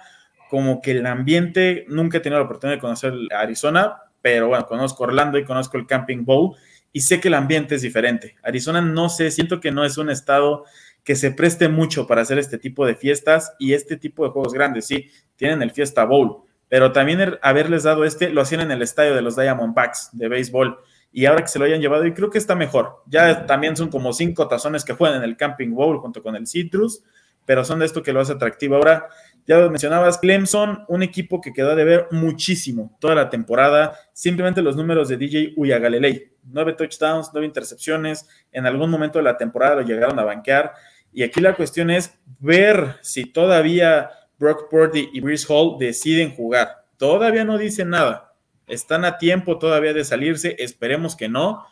como 0.49 0.81
que 0.81 0.91
el 0.91 1.05
ambiente, 1.05 1.85
nunca 1.89 2.17
he 2.17 2.21
tenido 2.21 2.39
la 2.39 2.45
oportunidad 2.45 2.77
de 2.77 2.81
conocer 2.81 3.13
Arizona, 3.35 3.97
pero 4.21 4.47
bueno, 4.47 4.65
conozco 4.65 5.03
Orlando 5.03 5.37
y 5.37 5.45
conozco 5.45 5.77
el 5.77 5.87
Camping 5.87 6.23
Bowl 6.23 6.55
y 6.91 7.01
sé 7.01 7.19
que 7.19 7.27
el 7.27 7.33
ambiente 7.33 7.75
es 7.75 7.81
diferente. 7.81 8.35
Arizona 8.43 8.81
no 8.81 9.09
sé, 9.09 9.31
siento 9.31 9.59
que 9.59 9.71
no 9.71 9.83
es 9.83 9.97
un 9.97 10.09
estado 10.09 10.63
que 11.03 11.15
se 11.15 11.31
preste 11.31 11.67
mucho 11.67 12.07
para 12.07 12.21
hacer 12.21 12.37
este 12.37 12.57
tipo 12.57 12.85
de 12.85 12.95
fiestas 12.95 13.53
y 13.59 13.73
este 13.73 13.97
tipo 13.97 14.23
de 14.23 14.31
juegos 14.31 14.53
grandes. 14.53 14.87
Sí, 14.87 15.09
tienen 15.35 15.61
el 15.61 15.71
Fiesta 15.71 16.05
Bowl, 16.05 16.43
pero 16.69 16.93
también 16.93 17.37
haberles 17.41 17.83
dado 17.83 18.05
este, 18.05 18.29
lo 18.29 18.41
hacían 18.41 18.61
en 18.61 18.71
el 18.71 18.81
estadio 18.81 19.13
de 19.15 19.21
los 19.21 19.35
Diamondbacks 19.35 20.11
de 20.13 20.29
béisbol 20.29 20.79
y 21.13 21.27
ahora 21.27 21.43
que 21.43 21.47
se 21.47 21.59
lo 21.59 21.65
hayan 21.65 21.79
llevado, 21.79 22.05
y 22.07 22.13
creo 22.13 22.31
que 22.31 22.39
está 22.39 22.55
mejor. 22.55 23.03
Ya 23.05 23.45
también 23.45 23.77
son 23.77 23.89
como 23.89 24.11
cinco 24.13 24.47
tazones 24.47 24.83
que 24.83 24.93
juegan 24.93 25.17
en 25.17 25.23
el 25.23 25.37
Camping 25.37 25.69
Bowl 25.69 25.99
junto 25.99 26.23
con 26.23 26.35
el 26.35 26.47
Citrus, 26.47 27.03
pero 27.45 27.63
son 27.63 27.79
de 27.79 27.85
esto 27.85 28.01
que 28.01 28.11
lo 28.11 28.19
hace 28.19 28.33
atractivo. 28.33 28.75
Ahora, 28.75 29.07
ya 29.45 29.59
lo 29.59 29.69
mencionabas, 29.69 30.17
Clemson, 30.17 30.85
un 30.87 31.03
equipo 31.03 31.39
que 31.39 31.53
quedó 31.53 31.75
de 31.75 31.83
ver 31.83 32.07
muchísimo 32.09 32.97
toda 32.99 33.13
la 33.13 33.29
temporada. 33.29 33.93
Simplemente 34.11 34.63
los 34.63 34.75
números 34.75 35.07
de 35.07 35.17
DJ 35.17 35.53
Uyagalelei: 35.55 36.31
nueve 36.45 36.73
touchdowns, 36.73 37.29
nueve 37.31 37.45
intercepciones. 37.45 38.27
En 38.51 38.65
algún 38.65 38.89
momento 38.89 39.19
de 39.19 39.23
la 39.23 39.37
temporada 39.37 39.75
lo 39.75 39.81
llegaron 39.83 40.17
a 40.17 40.23
banquear. 40.23 40.73
Y 41.11 41.21
aquí 41.21 41.41
la 41.41 41.53
cuestión 41.53 41.91
es 41.91 42.17
ver 42.39 42.95
si 43.01 43.25
todavía 43.25 44.09
Brock 44.39 44.67
Purdy 44.67 45.09
y 45.13 45.21
Bruce 45.21 45.45
Hall 45.47 45.77
deciden 45.77 46.33
jugar. 46.33 46.85
Todavía 46.97 47.43
no 47.43 47.59
dicen 47.59 47.89
nada 47.89 48.32
están 48.73 49.05
a 49.05 49.17
tiempo 49.17 49.57
todavía 49.57 49.93
de 49.93 50.03
salirse, 50.03 50.55
esperemos 50.59 51.15
que 51.15 51.29
no, 51.29 51.65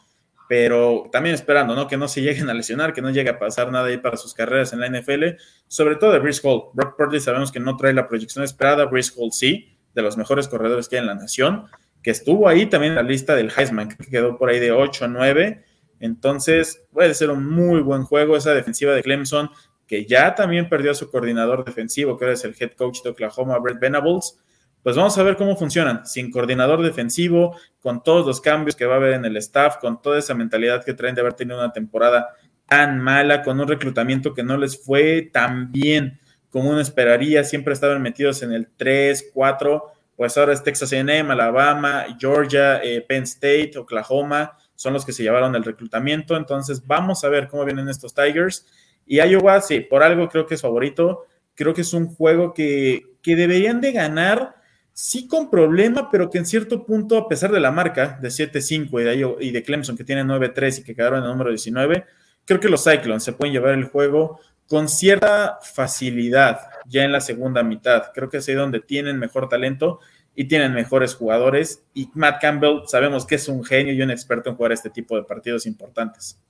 pero 0.48 1.10
también 1.12 1.34
esperando, 1.34 1.76
¿no? 1.76 1.88
Que 1.88 1.96
no 1.96 2.08
se 2.08 2.22
lleguen 2.22 2.50
a 2.50 2.54
lesionar, 2.54 2.94
que 2.94 3.02
no 3.02 3.10
llegue 3.10 3.30
a 3.30 3.40
pasar 3.40 3.72
nada 3.72 3.88
ahí 3.88 3.98
para 3.98 4.18
sus 4.18 4.34
carreras 4.34 4.74
en 4.74 4.82
la 4.82 4.88
NFL, 4.90 5.38
sobre 5.68 5.96
todo 5.96 6.12
de 6.12 6.20
Brice 6.20 6.42
Hall. 6.44 6.64
Brock 6.74 6.98
Purdy 6.98 7.22
sabemos 7.22 7.52
que 7.52 7.62
no 7.62 7.78
trae 7.78 7.94
la 7.94 8.08
proyección 8.08 8.44
esperada, 8.44 8.86
Brice 8.86 9.14
Hall 9.16 9.32
sí, 9.32 9.78
de 9.94 10.02
los 10.02 10.18
mejores 10.18 10.48
corredores 10.48 10.90
que 10.90 10.98
hay 10.98 11.02
en 11.02 11.08
la 11.08 11.16
nación, 11.16 11.68
que 12.04 12.12
estuvo 12.12 12.50
ahí 12.50 12.66
también 12.66 12.92
en 12.92 12.96
la 12.98 13.04
lista 13.04 13.34
del 13.36 13.50
Heisman, 13.56 13.90
que 13.90 14.10
quedó 14.10 14.38
por 14.38 14.50
ahí 14.50 14.60
de 14.60 14.72
8 14.72 15.06
a 15.06 15.08
9. 15.08 15.64
Entonces, 16.02 16.84
puede 16.92 17.14
ser 17.14 17.30
un 17.30 17.48
muy 17.48 17.80
buen 17.80 18.04
juego 18.04 18.36
esa 18.36 18.54
defensiva 18.54 18.94
de 18.94 19.04
Clemson, 19.04 19.52
que 19.88 20.06
ya 20.06 20.36
también 20.36 20.68
perdió 20.68 20.92
a 20.92 20.96
su 20.96 21.10
coordinador 21.10 21.64
defensivo, 21.64 22.18
que 22.18 22.26
ahora 22.26 22.34
es 22.34 22.44
el 22.44 22.56
head 22.60 22.72
coach 22.72 23.04
de 23.04 23.12
Oklahoma, 23.12 23.58
Brett 23.60 23.80
Venables 23.80 24.38
pues 24.84 24.96
vamos 24.96 25.18
a 25.18 25.24
ver 25.24 25.36
cómo 25.38 25.56
funcionan, 25.56 26.06
sin 26.06 26.32
coordinador 26.32 26.82
defensivo, 26.82 27.58
con 27.80 28.04
todos 28.04 28.26
los 28.26 28.42
cambios 28.42 28.76
que 28.76 28.86
va 28.86 28.96
a 28.96 28.98
haber 28.98 29.14
en 29.14 29.26
el 29.26 29.38
staff, 29.38 29.78
con 29.78 30.02
toda 30.02 30.20
esa 30.20 30.34
mentalidad 30.34 30.84
que 30.84 30.94
traen 30.94 31.16
de 31.16 31.22
haber 31.22 31.34
tenido 31.34 31.58
una 31.58 31.72
temporada 31.72 32.30
tan 32.68 33.00
mala, 33.00 33.44
con 33.44 33.60
un 33.60 33.68
reclutamiento 33.68 34.34
que 34.34 34.44
no 34.44 34.58
les 34.58 34.84
fue 34.84 35.30
tan 35.32 35.72
bien 35.72 36.20
como 36.50 36.70
uno 36.70 36.82
esperaría, 36.82 37.44
siempre 37.44 37.74
estaban 37.74 38.02
metidos 38.02 38.44
en 38.44 38.52
el 38.52 38.68
3, 38.76 39.32
4, 39.34 39.92
pues 40.16 40.38
ahora 40.38 40.54
es 40.54 40.62
Texas 40.62 40.92
A&M, 40.92 41.32
Alabama, 41.32 42.06
Georgia, 42.20 42.84
eh, 42.84 43.02
Penn 43.02 43.24
State, 43.24 43.72
Oklahoma, 43.78 44.58
son 44.76 44.94
los 44.94 45.06
que 45.06 45.14
se 45.14 45.24
llevaron 45.24 45.56
el 45.56 45.64
reclutamiento, 45.64 46.36
entonces 46.36 46.86
vamos 46.86 47.24
a 47.24 47.30
ver 47.30 47.48
cómo 47.48 47.66
vienen 47.66 47.88
estos 47.88 48.14
Tigers 48.14 48.66
Y 49.06 49.22
Iowa, 49.22 49.62
sí, 49.62 49.80
por 49.80 50.04
algo 50.04 50.28
creo 50.28 50.46
que 50.46 50.56
es 50.56 50.62
favorito. 50.62 51.26
Creo 51.56 51.74
que 51.74 51.82
es 51.82 51.94
un 51.94 52.08
juego 52.08 52.54
que, 52.54 53.04
que 53.22 53.36
deberían 53.36 53.82
de 53.82 53.92
ganar, 53.92 54.56
sí 54.94 55.28
con 55.28 55.50
problema, 55.50 56.10
pero 56.12 56.30
que 56.30 56.38
en 56.38 56.46
cierto 56.46 56.86
punto, 56.86 57.18
a 57.18 57.28
pesar 57.28 57.52
de 57.52 57.60
la 57.60 57.72
marca 57.72 58.18
de 58.22 58.30
7-5 58.30 59.38
y 59.40 59.52
de, 59.52 59.64
Clemson, 59.64 59.98
que 59.98 60.04
tiene 60.04 60.24
9-3 60.24 60.80
y 60.80 60.84
que 60.84 60.96
quedaron 60.96 61.20
en 61.20 61.26
el 61.26 61.32
número 61.32 61.50
19, 61.50 62.06
creo 62.46 62.60
que 62.60 62.70
los 62.70 62.84
Cyclones 62.84 63.24
se 63.24 63.34
pueden 63.34 63.54
llevar 63.54 63.74
el 63.74 63.86
juego 63.86 64.40
con 64.68 64.88
cierta 64.88 65.60
facilidad 65.62 66.60
ya 66.86 67.04
en 67.04 67.12
la 67.12 67.22
segunda 67.22 67.64
mitad. 67.64 68.06
Creo 68.14 68.30
que 68.30 68.38
es 68.38 68.48
ahí 68.48 68.56
donde 68.56 68.80
tienen 68.80 69.20
mejor 69.20 69.50
talento 69.50 70.00
y 70.36 70.46
tienen 70.46 70.74
mejores 70.74 71.16
jugadores. 71.16 71.84
Y 71.94 72.10
Matt 72.14 72.42
Campbell 72.42 72.84
sabemos 72.86 73.26
que 73.26 73.36
es 73.36 73.48
un 73.48 73.64
genio 73.64 73.94
y 73.94 74.02
un 74.02 74.12
experto 74.12 74.50
en 74.50 74.56
jugar 74.56 74.72
este 74.72 74.90
tipo 74.90 75.16
de 75.16 75.24
partidos 75.24 75.66
importantes. 75.66 76.42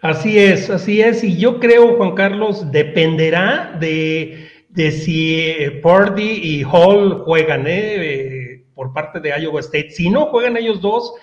Así 0.00 0.38
es, 0.38 0.70
así 0.70 1.00
es. 1.00 1.22
Y 1.22 1.36
yo 1.36 1.60
creo, 1.60 1.96
Juan 1.96 2.14
Carlos, 2.14 2.70
dependerá 2.72 3.76
de, 3.78 4.49
si 4.74 5.40
eh, 5.40 5.80
Purdy 5.82 6.40
y 6.42 6.64
Hall 6.64 7.22
juegan 7.24 7.66
¿eh? 7.66 7.96
Eh, 7.96 8.64
por 8.74 8.92
parte 8.92 9.20
de 9.20 9.30
Iowa 9.40 9.60
State. 9.60 9.90
Si 9.90 10.10
no 10.10 10.26
juegan 10.26 10.56
ellos 10.56 10.80
dos, 10.80 11.14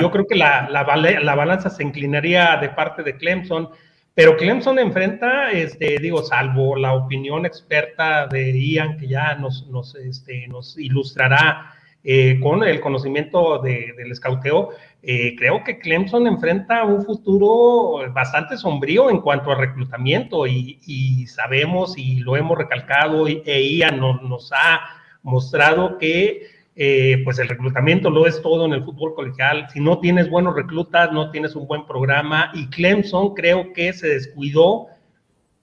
yo 0.00 0.10
creo 0.10 0.26
que 0.26 0.34
la, 0.34 0.68
la 0.70 1.34
balanza 1.34 1.70
se 1.70 1.82
inclinaría 1.82 2.56
de 2.56 2.68
parte 2.68 3.02
de 3.02 3.16
Clemson. 3.16 3.70
Pero 4.14 4.36
Clemson 4.36 4.78
enfrenta, 4.78 5.50
este, 5.50 5.98
digo, 5.98 6.22
salvo 6.22 6.76
la 6.76 6.92
opinión 6.94 7.46
experta 7.46 8.28
de 8.28 8.52
Ian, 8.56 8.96
que 8.96 9.08
ya 9.08 9.34
nos, 9.34 9.66
nos, 9.66 9.96
este, 9.96 10.46
nos 10.46 10.78
ilustrará 10.78 11.74
eh, 12.04 12.38
con 12.42 12.62
el 12.62 12.80
conocimiento 12.80 13.58
del 13.60 14.12
escauteo, 14.12 14.70
eh, 15.02 15.34
creo 15.36 15.64
que 15.64 15.78
Clemson 15.78 16.26
enfrenta 16.26 16.84
un 16.84 17.02
futuro 17.04 18.12
bastante 18.12 18.58
sombrío 18.58 19.10
en 19.10 19.20
cuanto 19.20 19.50
a 19.50 19.54
reclutamiento 19.54 20.46
y, 20.46 21.26
sabemos 21.26 21.96
y 21.96 22.20
lo 22.20 22.36
hemos 22.36 22.58
recalcado 22.58 23.26
y, 23.28 23.42
e 23.46 23.90
nos 23.96 24.52
ha 24.52 24.80
mostrado 25.22 25.98
que 25.98 26.54
eh, 26.76 27.22
pues 27.24 27.38
el 27.38 27.48
reclutamiento 27.48 28.10
lo 28.10 28.26
es 28.26 28.42
todo 28.42 28.66
en 28.66 28.72
el 28.72 28.84
fútbol 28.84 29.14
colegial. 29.14 29.68
Si 29.72 29.80
no 29.80 30.00
tienes 30.00 30.28
buenos 30.28 30.54
reclutas, 30.54 31.12
no 31.12 31.30
tienes 31.30 31.54
un 31.54 31.66
buen 31.66 31.86
programa. 31.86 32.50
Y 32.54 32.68
Clemson 32.68 33.34
creo 33.34 33.72
que 33.72 33.92
se 33.92 34.08
descuidó 34.08 34.88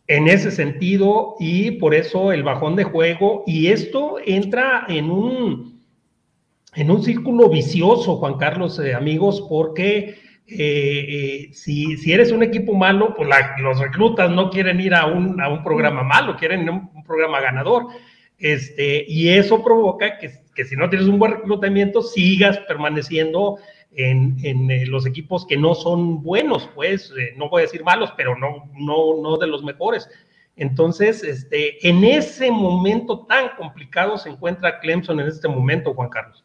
en 0.08 0.27
ese 0.27 0.51
sentido 0.51 1.36
y 1.39 1.71
por 1.71 1.93
eso 1.93 2.32
el 2.32 2.43
bajón 2.43 2.75
de 2.75 2.86
juego. 2.86 3.43
Y 3.45 3.67
esto 3.67 4.17
entra 4.25 4.86
en 4.88 5.12
un, 5.12 5.70
en 6.73 6.91
un 6.91 7.03
círculo 7.03 7.49
vicioso, 7.49 8.17
Juan 8.17 8.38
Carlos, 8.38 8.79
eh, 8.79 8.93
amigos, 8.93 9.45
porque 9.49 10.19
eh, 10.47 11.49
si, 11.53 11.97
si, 11.97 12.12
eres 12.12 12.31
un 12.31 12.43
equipo 12.43 12.73
malo, 12.73 13.13
pues 13.15 13.29
los 13.62 13.79
reclutas 13.79 14.29
no 14.31 14.49
quieren 14.49 14.79
ir 14.79 14.93
a 14.93 15.05
un, 15.05 15.39
a 15.41 15.49
un 15.49 15.63
programa 15.63 16.03
malo, 16.03 16.36
quieren 16.38 16.69
un, 16.69 16.89
un 16.93 17.03
programa 17.03 17.39
ganador. 17.41 17.88
Este, 18.38 19.05
y 19.07 19.29
eso 19.29 19.63
provoca 19.63 20.17
que 20.17 20.41
que 20.55 20.65
si 20.65 20.75
no 20.75 20.89
tienes 20.89 21.07
un 21.07 21.19
buen 21.19 21.34
reclutamiento, 21.34 22.01
sigas 22.01 22.57
permaneciendo 22.60 23.57
en, 23.93 24.38
eh, 24.43 24.86
los 24.86 25.05
equipos 25.05 25.45
que 25.45 25.57
no 25.57 25.75
son 25.75 26.23
buenos, 26.23 26.69
pues, 26.75 27.12
eh, 27.17 27.34
no 27.38 27.49
voy 27.49 27.62
a 27.62 27.65
decir 27.65 27.84
malos, 27.84 28.13
pero 28.15 28.38
no, 28.38 28.69
no, 28.73 29.21
no 29.21 29.38
de 29.38 29.47
los 29.47 29.63
mejores. 29.63 30.10
Entonces, 30.55 31.23
este, 31.23 31.88
en 31.88 32.03
ese 32.03 32.51
momento 32.51 33.25
tan 33.25 33.55
complicado 33.55 34.17
se 34.17 34.29
encuentra 34.29 34.79
Clemson 34.79 35.19
en 35.19 35.27
este 35.27 35.47
momento, 35.47 35.93
Juan 35.93 36.10
Carlos. 36.10 36.43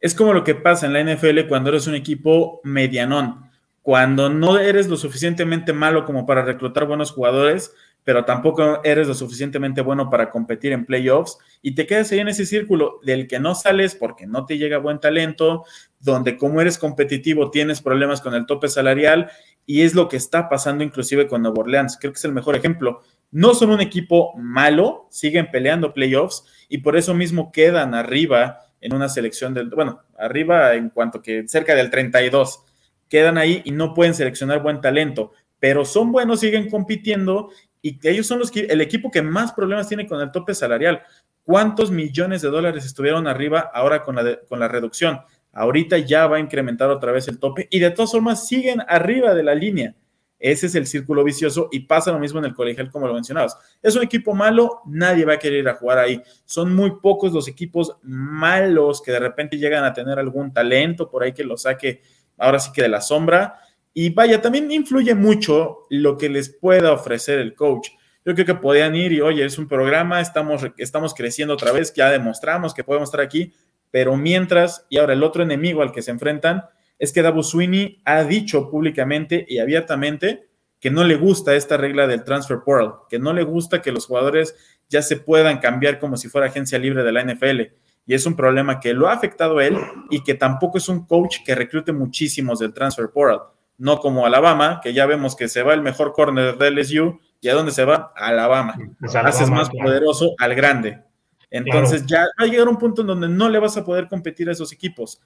Es 0.00 0.14
como 0.14 0.32
lo 0.32 0.44
que 0.44 0.54
pasa 0.54 0.86
en 0.86 0.94
la 0.94 1.04
NFL 1.04 1.46
cuando 1.48 1.68
eres 1.70 1.86
un 1.86 1.94
equipo 1.94 2.60
medianón. 2.64 3.50
Cuando 3.82 4.30
no 4.30 4.58
eres 4.58 4.88
lo 4.88 4.96
suficientemente 4.96 5.72
malo 5.72 6.04
como 6.04 6.26
para 6.26 6.42
reclutar 6.42 6.86
buenos 6.86 7.12
jugadores, 7.12 7.74
pero 8.04 8.24
tampoco 8.24 8.82
eres 8.82 9.08
lo 9.08 9.14
suficientemente 9.14 9.82
bueno 9.82 10.08
para 10.08 10.30
competir 10.30 10.72
en 10.72 10.86
playoffs 10.86 11.38
y 11.60 11.74
te 11.74 11.86
quedas 11.86 12.10
ahí 12.12 12.20
en 12.20 12.28
ese 12.28 12.46
círculo 12.46 12.98
del 13.04 13.26
que 13.26 13.38
no 13.38 13.54
sales 13.54 13.94
porque 13.94 14.26
no 14.26 14.46
te 14.46 14.58
llega 14.58 14.78
buen 14.78 15.00
talento, 15.00 15.64
donde 15.98 16.36
como 16.36 16.60
eres 16.60 16.78
competitivo 16.78 17.50
tienes 17.50 17.82
problemas 17.82 18.20
con 18.20 18.34
el 18.34 18.46
tope 18.46 18.68
salarial 18.68 19.30
y 19.66 19.82
es 19.82 19.94
lo 19.94 20.08
que 20.08 20.16
está 20.16 20.48
pasando 20.48 20.82
inclusive 20.82 21.26
con 21.26 21.42
Nuevo 21.42 21.60
Orleans. 21.60 21.98
Creo 22.00 22.12
que 22.12 22.18
es 22.18 22.24
el 22.24 22.32
mejor 22.32 22.56
ejemplo. 22.56 23.02
No 23.30 23.54
son 23.54 23.70
un 23.70 23.80
equipo 23.80 24.34
malo, 24.36 25.06
siguen 25.10 25.50
peleando 25.50 25.92
playoffs 25.92 26.44
y 26.68 26.78
por 26.78 26.96
eso 26.96 27.14
mismo 27.14 27.52
quedan 27.52 27.94
arriba 27.94 28.69
en 28.80 28.94
una 28.94 29.08
selección 29.08 29.54
del, 29.54 29.68
bueno, 29.68 30.00
arriba 30.18 30.74
en 30.74 30.90
cuanto 30.90 31.22
que 31.22 31.46
cerca 31.48 31.74
del 31.74 31.90
32. 31.90 32.64
Quedan 33.08 33.38
ahí 33.38 33.62
y 33.64 33.72
no 33.72 33.94
pueden 33.94 34.14
seleccionar 34.14 34.62
buen 34.62 34.80
talento, 34.80 35.32
pero 35.58 35.84
son 35.84 36.12
buenos, 36.12 36.40
siguen 36.40 36.70
compitiendo 36.70 37.50
y 37.82 37.98
ellos 38.08 38.26
son 38.26 38.38
los 38.38 38.50
que, 38.50 38.60
el 38.60 38.80
equipo 38.80 39.10
que 39.10 39.22
más 39.22 39.52
problemas 39.52 39.88
tiene 39.88 40.06
con 40.06 40.20
el 40.20 40.30
tope 40.30 40.54
salarial. 40.54 41.02
¿Cuántos 41.42 41.90
millones 41.90 42.42
de 42.42 42.48
dólares 42.48 42.84
estuvieron 42.84 43.26
arriba 43.26 43.70
ahora 43.72 44.02
con 44.02 44.16
la, 44.16 44.38
con 44.48 44.60
la 44.60 44.68
reducción? 44.68 45.20
Ahorita 45.52 45.98
ya 45.98 46.26
va 46.26 46.36
a 46.36 46.40
incrementar 46.40 46.90
otra 46.90 47.12
vez 47.12 47.26
el 47.28 47.38
tope 47.38 47.66
y 47.70 47.80
de 47.80 47.90
todas 47.90 48.12
formas 48.12 48.46
siguen 48.46 48.82
arriba 48.86 49.34
de 49.34 49.42
la 49.42 49.54
línea. 49.54 49.94
Ese 50.40 50.66
es 50.66 50.74
el 50.74 50.86
círculo 50.86 51.22
vicioso 51.22 51.68
y 51.70 51.80
pasa 51.80 52.10
lo 52.10 52.18
mismo 52.18 52.38
en 52.38 52.46
el 52.46 52.54
colegial 52.54 52.90
como 52.90 53.06
lo 53.06 53.14
mencionabas. 53.14 53.56
Es 53.82 53.94
un 53.94 54.02
equipo 54.02 54.34
malo, 54.34 54.80
nadie 54.86 55.24
va 55.24 55.34
a 55.34 55.38
querer 55.38 55.60
ir 55.60 55.68
a 55.68 55.74
jugar 55.74 55.98
ahí. 55.98 56.20
Son 56.46 56.74
muy 56.74 56.92
pocos 57.00 57.32
los 57.32 57.46
equipos 57.46 57.96
malos 58.02 59.02
que 59.02 59.12
de 59.12 59.20
repente 59.20 59.58
llegan 59.58 59.84
a 59.84 59.92
tener 59.92 60.18
algún 60.18 60.52
talento 60.52 61.08
por 61.08 61.22
ahí 61.22 61.32
que 61.32 61.44
lo 61.44 61.56
saque 61.56 62.00
ahora 62.38 62.58
sí 62.58 62.72
que 62.72 62.82
de 62.82 62.88
la 62.88 63.02
sombra 63.02 63.60
y 63.92 64.10
vaya, 64.10 64.40
también 64.40 64.70
influye 64.70 65.14
mucho 65.14 65.86
lo 65.90 66.16
que 66.16 66.28
les 66.28 66.48
pueda 66.48 66.92
ofrecer 66.92 67.38
el 67.38 67.54
coach. 67.54 67.90
Yo 68.24 68.34
creo 68.34 68.46
que 68.46 68.54
podían 68.54 68.94
ir 68.94 69.12
y, 69.12 69.20
oye, 69.20 69.44
es 69.44 69.58
un 69.58 69.66
programa, 69.66 70.20
estamos, 70.20 70.62
estamos 70.76 71.14
creciendo 71.14 71.54
otra 71.54 71.72
vez, 71.72 71.92
ya 71.94 72.10
demostramos 72.10 72.74
que 72.74 72.84
podemos 72.84 73.08
estar 73.08 73.20
aquí, 73.20 73.52
pero 73.90 74.16
mientras, 74.16 74.86
y 74.88 74.98
ahora 74.98 75.14
el 75.14 75.22
otro 75.22 75.42
enemigo 75.42 75.82
al 75.82 75.90
que 75.90 76.02
se 76.02 76.12
enfrentan, 76.12 76.64
es 77.00 77.12
que 77.12 77.22
Dabo 77.22 77.42
Sweeney 77.42 78.00
ha 78.04 78.22
dicho 78.22 78.70
públicamente 78.70 79.44
y 79.48 79.58
abiertamente 79.58 80.46
que 80.78 80.92
no 80.92 81.02
le 81.02 81.16
gusta 81.16 81.56
esta 81.56 81.76
regla 81.76 82.06
del 82.06 82.22
transfer 82.22 82.60
portal, 82.64 83.00
que 83.08 83.18
no 83.18 83.32
le 83.32 83.42
gusta 83.42 83.82
que 83.82 83.90
los 83.90 84.06
jugadores 84.06 84.54
ya 84.88 85.02
se 85.02 85.16
puedan 85.16 85.58
cambiar 85.58 85.98
como 85.98 86.16
si 86.16 86.28
fuera 86.28 86.46
agencia 86.46 86.78
libre 86.78 87.02
de 87.02 87.10
la 87.12 87.24
NFL. 87.24 87.60
Y 88.06 88.14
es 88.14 88.24
un 88.24 88.36
problema 88.36 88.78
que 88.78 88.94
lo 88.94 89.08
ha 89.08 89.14
afectado 89.14 89.58
a 89.58 89.66
él 89.66 89.76
y 90.10 90.22
que 90.22 90.34
tampoco 90.34 90.78
es 90.78 90.88
un 90.88 91.06
coach 91.06 91.38
que 91.44 91.56
reclute 91.56 91.92
muchísimos 91.92 92.60
del 92.60 92.72
transfer 92.72 93.10
portal 93.10 93.40
no 93.80 93.98
como 93.98 94.26
Alabama, 94.26 94.78
que 94.82 94.92
ya 94.92 95.06
vemos 95.06 95.34
que 95.34 95.48
se 95.48 95.62
va 95.62 95.72
el 95.72 95.80
mejor 95.80 96.12
corner 96.12 96.58
de 96.58 96.70
LSU, 96.70 97.18
y 97.40 97.48
a 97.48 97.54
dónde 97.54 97.72
se 97.72 97.86
va? 97.86 98.12
Alabama. 98.14 98.76
Pues 99.00 99.16
Haces 99.16 99.48
más 99.48 99.70
poderoso 99.70 100.34
al 100.38 100.54
grande. 100.54 101.02
Entonces 101.50 102.04
ya 102.04 102.26
va 102.38 102.44
a 102.44 102.46
llegar 102.46 102.68
un 102.68 102.76
punto 102.76 103.00
en 103.00 103.06
donde 103.06 103.28
no 103.28 103.48
le 103.48 103.58
vas 103.58 103.78
a 103.78 103.84
poder 103.84 104.06
competir 104.06 104.50
a 104.50 104.52
esos 104.52 104.70
equipos. 104.70 105.22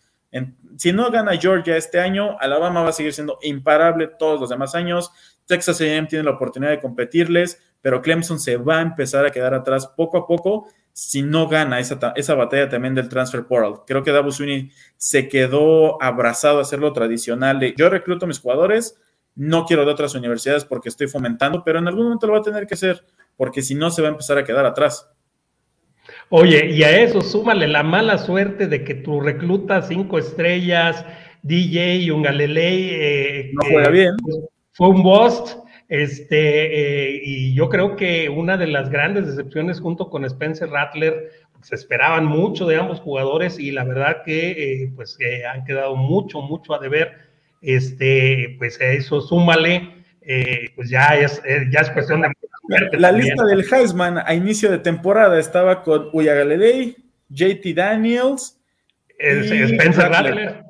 Si 0.76 0.92
no 0.92 1.10
gana 1.10 1.36
Georgia 1.36 1.76
este 1.76 2.00
año, 2.00 2.36
Alabama 2.40 2.82
va 2.82 2.88
a 2.90 2.92
seguir 2.92 3.12
siendo 3.12 3.38
imparable 3.42 4.08
todos 4.18 4.40
los 4.40 4.50
demás 4.50 4.74
años. 4.74 5.12
Texas 5.46 5.80
A&M 5.80 6.08
tiene 6.08 6.24
la 6.24 6.32
oportunidad 6.32 6.70
de 6.70 6.80
competirles, 6.80 7.60
pero 7.80 8.02
Clemson 8.02 8.40
se 8.40 8.56
va 8.56 8.78
a 8.78 8.82
empezar 8.82 9.24
a 9.26 9.30
quedar 9.30 9.54
atrás 9.54 9.86
poco 9.86 10.18
a 10.18 10.26
poco 10.26 10.68
si 10.92 11.22
no 11.22 11.48
gana 11.48 11.80
esa, 11.80 12.12
esa 12.14 12.34
batalla 12.34 12.68
también 12.68 12.94
del 12.94 13.08
transfer 13.08 13.46
portal. 13.46 13.82
Creo 13.86 14.02
que 14.02 14.12
Davos 14.12 14.36
Sweeney 14.36 14.70
se 14.96 15.28
quedó 15.28 16.00
abrazado 16.02 16.58
a 16.58 16.62
hacer 16.62 16.78
lo 16.78 16.92
tradicional 16.92 17.58
de 17.58 17.74
yo 17.76 17.88
recluto 17.90 18.24
a 18.24 18.28
mis 18.28 18.38
jugadores, 18.38 18.96
no 19.34 19.66
quiero 19.66 19.84
de 19.84 19.90
otras 19.90 20.14
universidades 20.14 20.64
porque 20.64 20.88
estoy 20.88 21.08
fomentando, 21.08 21.64
pero 21.64 21.80
en 21.80 21.88
algún 21.88 22.04
momento 22.04 22.28
lo 22.28 22.34
va 22.34 22.38
a 22.38 22.42
tener 22.42 22.66
que 22.66 22.74
hacer, 22.74 23.04
porque 23.36 23.62
si 23.62 23.74
no 23.74 23.90
se 23.90 24.02
va 24.02 24.08
a 24.08 24.12
empezar 24.12 24.38
a 24.38 24.44
quedar 24.44 24.64
atrás. 24.64 25.10
Oye, 26.30 26.70
y 26.70 26.82
a 26.82 26.98
eso 27.00 27.20
súmale 27.20 27.68
la 27.68 27.82
mala 27.82 28.18
suerte 28.18 28.66
de 28.66 28.84
que 28.84 28.94
tú 28.94 29.20
reclutas 29.20 29.88
cinco 29.88 30.18
estrellas, 30.18 31.04
DJ 31.42 31.96
y 31.96 32.10
un 32.10 32.22
Galilei. 32.22 32.88
Eh, 32.90 33.50
no 33.52 33.70
juega 33.70 33.90
bien. 33.90 34.16
Fue 34.72 34.88
un 34.88 35.02
bust 35.02 35.58
este, 35.88 37.16
eh, 37.16 37.20
y 37.22 37.54
yo 37.54 37.68
creo 37.68 37.94
que 37.94 38.28
una 38.28 38.56
de 38.56 38.66
las 38.66 38.90
grandes 38.90 39.26
decepciones 39.26 39.80
junto 39.80 40.10
con 40.10 40.24
Spencer 40.24 40.70
Rattler, 40.70 41.30
se 41.62 41.76
esperaban 41.76 42.26
mucho 42.26 42.66
de 42.66 42.76
ambos 42.76 43.00
jugadores 43.00 43.58
y 43.58 43.70
la 43.70 43.84
verdad 43.84 44.22
que 44.22 44.82
eh, 44.82 44.92
pues 44.94 45.16
han 45.50 45.64
quedado 45.64 45.96
mucho, 45.96 46.42
mucho 46.42 46.74
a 46.74 46.78
deber. 46.78 47.12
Este, 47.62 48.56
pues 48.58 48.78
eso 48.80 49.22
súmale, 49.22 50.03
eh, 50.26 50.72
pues 50.74 50.90
ya 50.90 51.16
es, 51.16 51.42
ya 51.70 51.80
es 51.80 51.90
cuestión 51.90 52.22
de... 52.22 52.28
La 52.98 53.12
lista 53.12 53.44
del 53.44 53.64
Heisman 53.70 54.18
a 54.18 54.34
inicio 54.34 54.70
de 54.70 54.78
temporada 54.78 55.38
estaba 55.38 55.82
con 55.82 56.08
Uya 56.12 56.34
Galedey, 56.34 56.96
JT 57.28 57.74
Daniels, 57.74 58.58
Spencer 59.18 60.10
Rattler. 60.10 60.64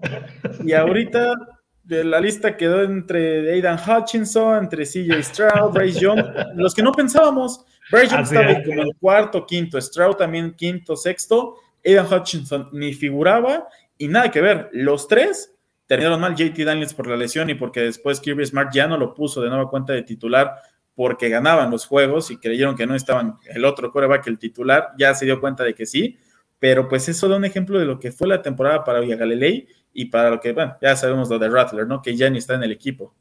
Y 0.64 0.72
ahorita 0.72 1.34
de 1.84 2.02
la 2.02 2.20
lista 2.20 2.56
quedó 2.56 2.82
entre 2.82 3.52
Aidan 3.52 3.78
Hutchinson, 3.78 4.64
entre 4.64 4.84
CJ 4.84 5.22
Stroud, 5.22 5.72
Bryce 5.72 6.00
Young, 6.00 6.24
los 6.56 6.74
que 6.74 6.82
no 6.82 6.92
pensábamos. 6.92 7.64
Bryce 7.90 8.14
Young 8.14 8.22
estaba 8.22 8.62
como 8.62 8.82
el 8.82 8.96
cuarto, 8.98 9.46
quinto, 9.46 9.80
Stroud 9.80 10.16
también 10.16 10.54
quinto, 10.54 10.96
sexto, 10.96 11.56
Aidan 11.84 12.12
Hutchinson 12.12 12.70
ni 12.72 12.92
figuraba 12.94 13.68
y 13.98 14.08
nada 14.08 14.30
que 14.30 14.40
ver. 14.40 14.70
Los 14.72 15.06
tres 15.06 15.53
terminaron 15.86 16.20
mal 16.20 16.34
JT 16.34 16.64
Daniels 16.64 16.94
por 16.94 17.06
la 17.06 17.16
lesión 17.16 17.50
y 17.50 17.54
porque 17.54 17.80
después 17.80 18.20
Kirby 18.20 18.46
Smart 18.46 18.72
ya 18.72 18.86
no 18.86 18.96
lo 18.96 19.14
puso 19.14 19.40
de 19.40 19.48
nueva 19.48 19.68
cuenta 19.68 19.92
de 19.92 20.02
titular 20.02 20.54
porque 20.94 21.28
ganaban 21.28 21.70
los 21.70 21.86
juegos 21.86 22.30
y 22.30 22.38
creyeron 22.38 22.76
que 22.76 22.86
no 22.86 22.94
estaban 22.94 23.36
el 23.46 23.64
otro 23.64 23.90
coreback, 23.90 24.26
el 24.28 24.38
titular, 24.38 24.92
ya 24.96 25.14
se 25.14 25.24
dio 25.24 25.40
cuenta 25.40 25.64
de 25.64 25.74
que 25.74 25.86
sí, 25.86 26.18
pero 26.58 26.88
pues 26.88 27.08
eso 27.08 27.28
da 27.28 27.36
un 27.36 27.44
ejemplo 27.44 27.78
de 27.78 27.84
lo 27.84 27.98
que 27.98 28.12
fue 28.12 28.28
la 28.28 28.42
temporada 28.42 28.84
para 28.84 29.00
Galilei 29.00 29.66
y 29.92 30.06
para 30.06 30.30
lo 30.30 30.40
que, 30.40 30.52
bueno, 30.52 30.76
ya 30.80 30.96
sabemos 30.96 31.28
lo 31.28 31.38
de 31.38 31.48
Rattler, 31.48 31.86
¿no? 31.86 32.00
Que 32.00 32.16
ya 32.16 32.30
ni 32.30 32.38
está 32.38 32.54
en 32.54 32.62
el 32.62 32.72
equipo. 32.72 33.14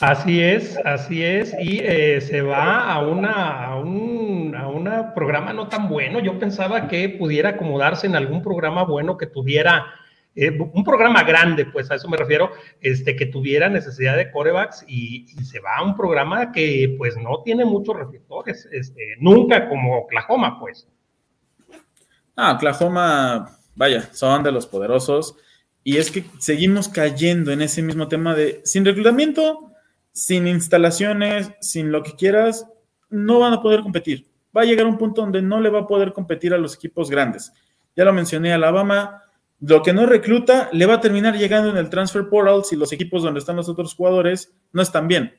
Así 0.00 0.42
es, 0.42 0.78
así 0.84 1.24
es, 1.24 1.54
y 1.58 1.80
eh, 1.82 2.20
se 2.20 2.42
va 2.42 2.92
a 2.92 3.00
una, 3.00 3.64
a 3.64 3.76
un 3.76 4.54
a 4.54 4.68
una 4.68 5.14
programa 5.14 5.54
no 5.54 5.68
tan 5.68 5.88
bueno. 5.88 6.20
Yo 6.20 6.38
pensaba 6.38 6.86
que 6.86 7.08
pudiera 7.08 7.50
acomodarse 7.50 8.06
en 8.06 8.14
algún 8.14 8.42
programa 8.42 8.84
bueno 8.84 9.16
que 9.16 9.26
tuviera 9.26 9.86
eh, 10.38 10.50
un 10.50 10.84
programa 10.84 11.22
grande, 11.22 11.64
pues 11.64 11.90
a 11.90 11.94
eso 11.94 12.08
me 12.10 12.18
refiero, 12.18 12.50
este, 12.82 13.16
que 13.16 13.24
tuviera 13.24 13.70
necesidad 13.70 14.18
de 14.18 14.30
corebacks 14.30 14.84
y, 14.86 15.26
se 15.42 15.60
va 15.60 15.78
a 15.78 15.82
un 15.82 15.96
programa 15.96 16.52
que 16.52 16.94
pues 16.98 17.16
no 17.16 17.42
tiene 17.42 17.64
muchos 17.64 17.96
reflectores, 17.96 18.68
este, 18.70 19.16
nunca 19.18 19.66
como 19.66 20.00
Oklahoma, 20.00 20.60
pues. 20.60 20.86
Ah, 22.36 22.52
Oklahoma, 22.52 23.58
vaya, 23.74 24.02
son 24.12 24.42
de 24.42 24.52
los 24.52 24.66
poderosos. 24.66 25.36
Y 25.82 25.96
es 25.96 26.10
que 26.10 26.24
seguimos 26.38 26.88
cayendo 26.88 27.50
en 27.50 27.62
ese 27.62 27.80
mismo 27.80 28.08
tema 28.08 28.34
de 28.34 28.60
sin 28.64 28.84
reclutamiento, 28.84 29.72
sin 30.12 30.46
instalaciones, 30.46 31.50
sin 31.60 31.90
lo 31.92 32.02
que 32.02 32.14
quieras, 32.14 32.66
no 33.08 33.38
van 33.38 33.54
a 33.54 33.62
poder 33.62 33.80
competir. 33.80 34.26
Va 34.54 34.62
a 34.62 34.64
llegar 34.66 34.84
un 34.84 34.98
punto 34.98 35.22
donde 35.22 35.40
no 35.40 35.60
le 35.60 35.70
va 35.70 35.80
a 35.80 35.86
poder 35.86 36.12
competir 36.12 36.52
a 36.52 36.58
los 36.58 36.74
equipos 36.74 37.08
grandes. 37.08 37.52
Ya 37.94 38.04
lo 38.04 38.12
mencioné, 38.12 38.52
Alabama 38.52 39.22
lo 39.60 39.82
que 39.82 39.92
no 39.92 40.06
recluta 40.06 40.68
le 40.72 40.86
va 40.86 40.94
a 40.94 41.00
terminar 41.00 41.36
llegando 41.36 41.70
en 41.70 41.76
el 41.76 41.88
transfer 41.88 42.28
portal 42.28 42.64
si 42.64 42.76
los 42.76 42.92
equipos 42.92 43.22
donde 43.22 43.40
están 43.40 43.56
los 43.56 43.68
otros 43.68 43.94
jugadores 43.94 44.52
no 44.72 44.82
están 44.82 45.08
bien. 45.08 45.34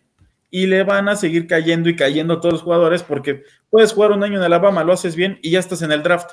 Y 0.50 0.66
le 0.66 0.84
van 0.84 1.10
a 1.10 1.16
seguir 1.16 1.46
cayendo 1.46 1.90
y 1.90 1.96
cayendo 1.96 2.40
todos 2.40 2.54
los 2.54 2.62
jugadores 2.64 3.04
porque 3.04 3.44
puedes 3.70 3.94
jugar 3.94 4.12
un 4.12 4.24
año 4.24 4.38
en 4.38 4.44
Alabama, 4.44 4.84
lo 4.84 4.94
haces 4.94 5.16
bien 5.16 5.40
y 5.44 5.52
ya 5.52 5.60
estás 5.60 5.82
en 5.82 5.92
el 5.92 6.04
draft. 6.04 6.32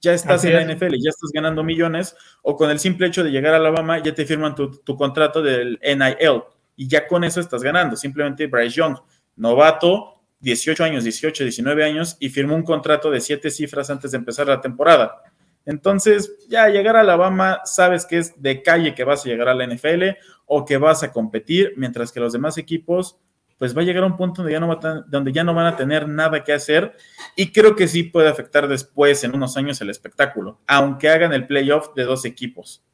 Ya 0.00 0.12
estás 0.12 0.44
en 0.44 0.52
la 0.52 0.62
NFL, 0.62 0.96
ya 1.02 1.08
estás 1.08 1.30
ganando 1.32 1.64
millones, 1.64 2.14
o 2.42 2.56
con 2.56 2.70
el 2.70 2.78
simple 2.78 3.06
hecho 3.06 3.24
de 3.24 3.30
llegar 3.30 3.54
a 3.54 3.56
Alabama, 3.56 4.02
ya 4.02 4.14
te 4.14 4.26
firman 4.26 4.54
tu, 4.54 4.70
tu 4.70 4.96
contrato 4.98 5.40
del 5.40 5.80
NIL 5.82 6.42
y 6.76 6.86
ya 6.88 7.06
con 7.06 7.24
eso 7.24 7.40
estás 7.40 7.62
ganando. 7.62 7.96
Simplemente 7.96 8.46
Bryce 8.46 8.76
Young, 8.76 8.98
novato, 9.36 10.20
18 10.40 10.84
años, 10.84 11.04
18, 11.04 11.44
19 11.44 11.84
años, 11.84 12.18
y 12.20 12.28
firmó 12.28 12.54
un 12.54 12.64
contrato 12.64 13.10
de 13.10 13.18
7 13.18 13.48
cifras 13.48 13.88
antes 13.88 14.10
de 14.10 14.18
empezar 14.18 14.46
la 14.46 14.60
temporada 14.60 15.22
entonces, 15.66 16.46
ya 16.48 16.68
llegar 16.68 16.96
a 16.96 17.00
Alabama, 17.00 17.60
sabes 17.64 18.06
que 18.06 18.18
es 18.18 18.40
de 18.40 18.62
calle 18.62 18.94
que 18.94 19.04
vas 19.04 19.24
a 19.24 19.28
llegar 19.28 19.48
a 19.48 19.54
la 19.54 19.66
NFL 19.66 20.16
o 20.46 20.64
que 20.64 20.76
vas 20.76 21.02
a 21.02 21.12
competir, 21.12 21.72
mientras 21.76 22.12
que 22.12 22.20
los 22.20 22.32
demás 22.32 22.58
equipos, 22.58 23.18
pues 23.58 23.76
va 23.76 23.82
a 23.82 23.84
llegar 23.84 24.02
a 24.02 24.06
un 24.06 24.16
punto 24.16 24.42
donde 24.42 24.52
ya 24.52 24.60
no, 24.60 24.78
donde 25.06 25.32
ya 25.32 25.44
no 25.44 25.54
van 25.54 25.66
a 25.66 25.76
tener 25.76 26.08
nada 26.08 26.44
que 26.44 26.52
hacer 26.52 26.92
y 27.36 27.52
creo 27.52 27.76
que 27.76 27.88
sí 27.88 28.02
puede 28.02 28.28
afectar 28.28 28.68
después, 28.68 29.24
en 29.24 29.34
unos 29.34 29.56
años, 29.56 29.80
el 29.80 29.90
espectáculo, 29.90 30.60
aunque 30.66 31.08
hagan 31.08 31.32
el 31.32 31.46
playoff 31.46 31.94
de 31.94 32.04
dos 32.04 32.24
equipos. 32.24 32.84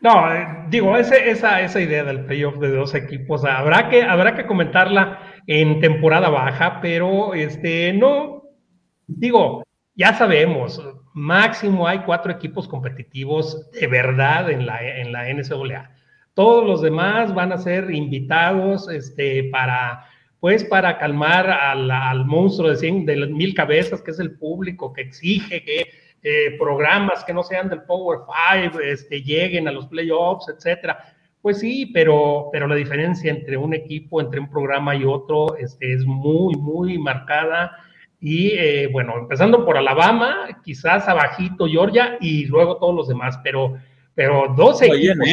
No, 0.00 0.32
eh, 0.32 0.46
digo, 0.70 0.96
esa, 0.96 1.16
esa 1.60 1.80
idea 1.80 2.04
del 2.04 2.24
playoff 2.24 2.56
de 2.58 2.70
dos 2.70 2.94
equipos, 2.94 3.44
habrá 3.44 3.90
que, 3.90 4.02
habrá 4.02 4.34
que 4.34 4.46
comentarla 4.46 5.18
en 5.46 5.80
temporada 5.80 6.30
baja, 6.30 6.80
pero 6.80 7.34
este, 7.34 7.92
no, 7.92 8.44
digo, 9.06 9.62
ya 9.94 10.14
sabemos, 10.14 10.82
máximo 11.12 11.86
hay 11.86 12.00
cuatro 12.00 12.32
equipos 12.32 12.68
competitivos 12.68 13.70
de 13.72 13.86
verdad 13.86 14.50
en 14.50 14.66
la, 14.66 14.82
en 14.82 15.12
la 15.12 15.28
NCAA. 15.32 15.90
Todos 16.34 16.66
los 16.66 16.80
demás 16.80 17.34
van 17.34 17.52
a 17.52 17.58
ser 17.58 17.90
invitados 17.90 18.88
este, 18.88 19.44
para, 19.50 20.06
pues, 20.38 20.64
para 20.64 20.96
calmar 20.98 21.50
al, 21.50 22.24
monstruo 22.24 22.70
de, 22.70 22.76
cien, 22.76 23.04
de 23.04 23.26
mil 23.26 23.54
cabezas, 23.54 24.00
que 24.00 24.12
es 24.12 24.20
el 24.20 24.38
público, 24.38 24.92
que 24.92 25.02
exige 25.02 25.62
que 25.64 25.86
eh, 26.22 26.56
programas 26.58 27.24
que 27.24 27.32
no 27.32 27.42
sean 27.42 27.68
del 27.68 27.82
Power 27.82 28.20
Five 28.26 28.92
este, 28.92 29.22
lleguen 29.22 29.68
a 29.68 29.72
los 29.72 29.86
playoffs, 29.86 30.48
etcétera. 30.48 31.14
Pues 31.42 31.60
sí, 31.60 31.90
pero, 31.92 32.48
pero 32.52 32.66
la 32.66 32.74
diferencia 32.74 33.30
entre 33.30 33.56
un 33.56 33.74
equipo, 33.74 34.20
entre 34.20 34.40
un 34.40 34.50
programa 34.50 34.94
y 34.94 35.04
otro, 35.04 35.56
este, 35.56 35.94
es 35.94 36.04
muy, 36.04 36.54
muy 36.56 36.98
marcada 36.98 37.72
y 38.20 38.50
eh, 38.50 38.88
bueno, 38.92 39.14
empezando 39.18 39.64
por 39.64 39.76
Alabama, 39.76 40.60
quizás 40.62 41.08
abajito 41.08 41.66
Georgia 41.66 42.18
y 42.20 42.44
luego 42.46 42.76
todos 42.76 42.94
los 42.94 43.08
demás, 43.08 43.38
pero, 43.42 43.78
pero 44.14 44.52
12 44.56 44.86
equipos. 44.86 45.28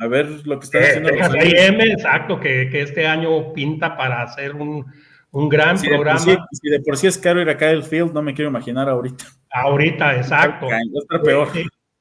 A 0.00 0.08
ver 0.08 0.26
lo 0.44 0.58
que 0.58 0.64
están 0.64 0.82
eh, 0.82 0.86
haciendo. 1.20 1.84
los 1.84 1.92
exacto, 1.92 2.40
que, 2.40 2.68
que, 2.68 2.82
este 2.82 3.06
año 3.06 3.52
pinta 3.52 3.96
para 3.96 4.22
hacer 4.22 4.56
un, 4.56 4.84
un 5.30 5.48
gran 5.48 5.78
programa. 5.78 6.18
si 6.18 6.68
de 6.68 6.80
por 6.80 6.96
sí 6.96 7.06
es 7.06 7.16
caro 7.16 7.40
ir 7.40 7.48
a 7.48 7.56
Kyle 7.56 7.84
Field, 7.84 8.12
no 8.12 8.20
me 8.20 8.34
quiero 8.34 8.50
imaginar 8.50 8.88
ahorita. 8.88 9.24
Ahorita, 9.52 10.16
exacto. 10.16 10.66
peor. 11.24 11.48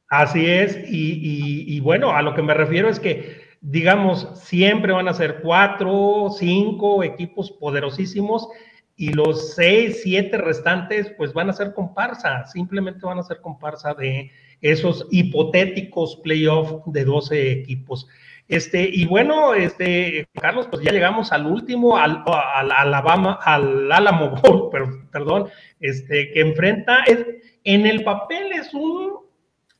Así 0.10 0.46
es, 0.48 0.76
y, 0.90 1.14
y, 1.14 1.76
y 1.76 1.80
bueno, 1.80 2.12
a 2.12 2.24
lo 2.24 2.34
que 2.34 2.42
me 2.42 2.56
refiero 2.56 2.90
es 2.90 3.00
que 3.00 3.44
digamos, 3.64 4.28
siempre 4.36 4.92
van 4.92 5.08
a 5.08 5.14
ser 5.14 5.40
cuatro, 5.42 6.28
cinco 6.38 7.02
equipos 7.02 7.50
poderosísimos 7.50 8.50
y 8.96 9.12
los 9.14 9.56
seis, 9.56 10.02
siete 10.04 10.38
restantes, 10.38 11.12
pues 11.18 11.34
van 11.34 11.50
a 11.50 11.54
ser 11.54 11.74
comparsa, 11.74 12.46
simplemente 12.46 13.06
van 13.06 13.20
a 13.20 13.24
ser 13.24 13.42
comparsa 13.42 13.94
de 13.94 14.32
esos 14.62 15.08
hipotéticos 15.12 16.18
playoffs 16.24 16.82
de 16.86 17.04
12 17.04 17.52
equipos. 17.52 18.08
Este, 18.48 18.90
y 18.92 19.06
bueno, 19.06 19.54
este, 19.54 20.28
Carlos, 20.34 20.68
pues 20.70 20.84
ya 20.84 20.92
llegamos 20.92 21.32
al 21.32 21.48
último, 21.48 21.98
al, 21.98 22.24
al 22.28 22.72
Alabama, 22.72 23.40
al 23.42 23.92
Alamo 23.92 24.70
pero, 24.72 25.08
perdón, 25.12 25.48
este, 25.80 26.32
que 26.32 26.42
enfrenta, 26.42 27.04
es, 27.04 27.26
en 27.64 27.86
el 27.86 28.04
papel 28.04 28.52
es 28.52 28.74
un, 28.74 29.14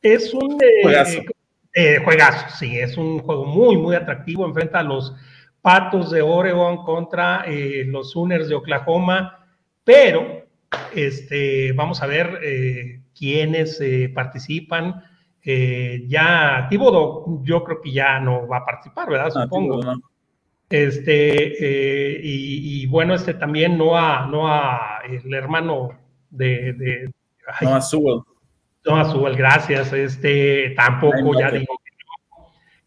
es 0.02 0.32
un 0.32 0.58
eh, 0.62 1.24
eh, 1.74 2.00
juegazo, 2.02 2.56
sí, 2.56 2.78
es 2.78 2.96
un 2.96 3.18
juego 3.20 3.44
muy, 3.44 3.76
muy 3.76 3.94
atractivo, 3.94 4.46
enfrenta 4.46 4.80
a 4.80 4.84
los 4.84 5.14
Patos 5.64 6.10
de 6.10 6.20
Oregon 6.20 6.84
contra 6.84 7.44
eh, 7.46 7.84
los 7.86 8.10
Sooners 8.10 8.50
de 8.50 8.54
Oklahoma, 8.54 9.46
pero 9.82 10.44
este, 10.94 11.72
vamos 11.72 12.02
a 12.02 12.06
ver 12.06 12.38
eh, 12.42 13.00
quiénes 13.18 13.80
eh, 13.80 14.12
participan. 14.14 15.02
ya 15.42 16.66
Tibodo, 16.68 17.40
yo 17.44 17.64
creo 17.64 17.80
que 17.80 17.92
ya 17.92 18.20
no 18.20 18.46
va 18.46 18.58
a 18.58 18.64
participar, 18.66 19.08
¿verdad? 19.08 19.32
Ah, 19.34 19.44
Supongo. 19.44 19.80
Este, 20.68 21.54
y, 22.22 22.86
bueno, 22.88 23.14
este 23.14 23.32
también 23.32 23.78
no 23.78 23.96
a, 23.96 24.26
no 24.26 24.46
a 24.46 25.00
el 25.08 25.32
hermano 25.32 25.98
de, 26.28 26.74
de 26.74 27.10
no 27.62 27.74
a 27.74 27.80
Sewell. 27.80 28.20
No 28.84 28.96
a 28.98 29.10
Sewell, 29.10 29.34
gracias. 29.34 29.94
Este, 29.94 30.74
tampoco 30.76 31.40
ya 31.40 31.50
digo 31.50 31.74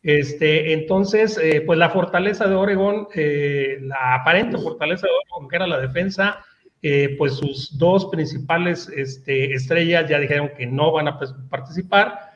este, 0.08 0.72
entonces, 0.72 1.38
eh, 1.38 1.60
pues 1.66 1.78
la 1.78 1.89
fortaleza 1.89 2.47
de 2.47 2.55
Oregón, 2.55 3.10
eh, 3.14 3.78
la 3.82 4.16
aparente 4.16 4.58
fortaleza 4.58 5.05
de 5.05 5.12
Oregón, 5.12 5.49
que 5.49 5.55
era 5.58 5.68
la 5.68 5.82
defensa, 5.82 6.45
eh, 6.82 7.14
pues 7.18 7.34
sus 7.34 7.78
dos 7.78 8.05
principales 8.05 8.88
este, 8.95 9.51
estrellas 9.51 10.10
ya 10.10 10.18
dijeron 10.18 10.51
que 10.58 10.66
no 10.66 10.93
van 10.93 11.10
a 11.10 11.20
participar. 11.49 12.32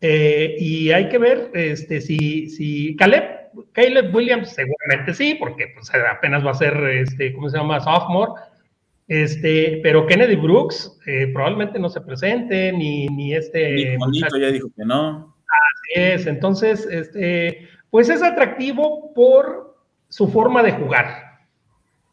y 0.00 0.92
hay 0.92 1.08
que 1.08 1.18
ver 1.18 1.50
este, 1.54 2.00
si, 2.00 2.48
si 2.48 2.94
Caleb, 2.94 3.24
Caleb 3.72 4.14
Williams, 4.14 4.50
seguramente 4.50 5.12
sí, 5.12 5.34
porque 5.34 5.72
pues, 5.74 5.90
apenas 6.08 6.46
va 6.46 6.52
a 6.52 6.54
ser, 6.54 6.76
este, 6.76 7.32
¿cómo 7.32 7.48
se 7.50 7.58
llama? 7.58 7.80
Sophomore. 7.80 8.40
Este, 9.08 9.80
pero 9.82 10.06
Kennedy 10.06 10.36
Brooks 10.36 11.00
probablemente 11.32 11.80
no 11.80 11.88
se 11.88 12.00
presente, 12.02 12.72
ni, 12.72 13.08
ni 13.08 13.34
este. 13.34 13.96
Ni 14.12 14.20
ya 14.20 14.52
dijo 14.52 14.68
que 14.76 14.84
no 14.84 15.35
es, 15.94 16.26
entonces, 16.26 16.86
este, 16.90 17.68
pues 17.90 18.08
es 18.08 18.22
atractivo 18.22 19.12
por 19.14 19.76
su 20.08 20.28
forma 20.28 20.62
de 20.62 20.72
jugar, 20.72 21.40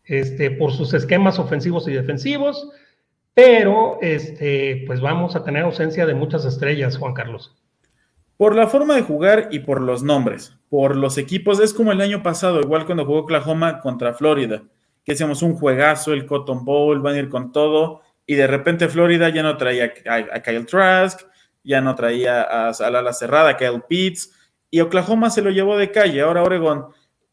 este, 0.05 0.51
por 0.51 0.71
sus 0.71 0.93
esquemas 0.93 1.39
ofensivos 1.39 1.88
y 1.88 1.93
defensivos, 1.93 2.69
pero 3.34 3.97
este, 4.01 4.84
pues 4.86 5.01
vamos 5.01 5.36
a 5.36 5.43
tener 5.43 5.63
ausencia 5.63 6.05
de 6.05 6.13
muchas 6.13 6.45
estrellas, 6.45 6.97
Juan 6.97 7.13
Carlos. 7.13 7.55
Por 8.38 8.55
la 8.55 8.67
forma 8.67 8.95
de 8.95 9.03
jugar 9.03 9.49
y 9.51 9.59
por 9.59 9.81
los 9.81 10.03
nombres, 10.03 10.55
por 10.69 10.95
los 10.95 11.17
equipos, 11.17 11.59
es 11.59 11.73
como 11.73 11.91
el 11.91 12.01
año 12.01 12.23
pasado, 12.23 12.61
igual 12.61 12.86
cuando 12.86 13.05
jugó 13.05 13.19
Oklahoma 13.19 13.79
contra 13.79 14.13
Florida, 14.13 14.63
que 15.03 15.13
hacíamos 15.13 15.41
un 15.41 15.55
juegazo, 15.55 16.13
el 16.13 16.25
Cotton 16.25 16.65
Bowl, 16.65 17.01
van 17.01 17.15
a 17.15 17.19
ir 17.19 17.29
con 17.29 17.51
todo, 17.51 18.01
y 18.25 18.36
de 18.36 18.47
repente 18.47 18.88
Florida 18.88 19.29
ya 19.29 19.43
no 19.43 19.57
traía 19.57 19.93
a 20.05 20.41
Kyle 20.41 20.65
Trask, 20.65 21.21
ya 21.64 21.82
no 21.82 21.95
traía 21.95 22.41
a, 22.41 22.72
la 22.89 22.99
ala 22.99 23.14
cerrada, 23.14 23.51
el 23.51 23.82
Pitts, 23.84 24.32
y 24.70 24.82
Oklahoma 24.82 25.30
se 25.30 25.41
lo 25.41 25.51
llevó 25.51 25.78
de 25.78 25.91
calle. 25.91 26.22
Ahora 26.22 26.43
Oregon, 26.43 26.88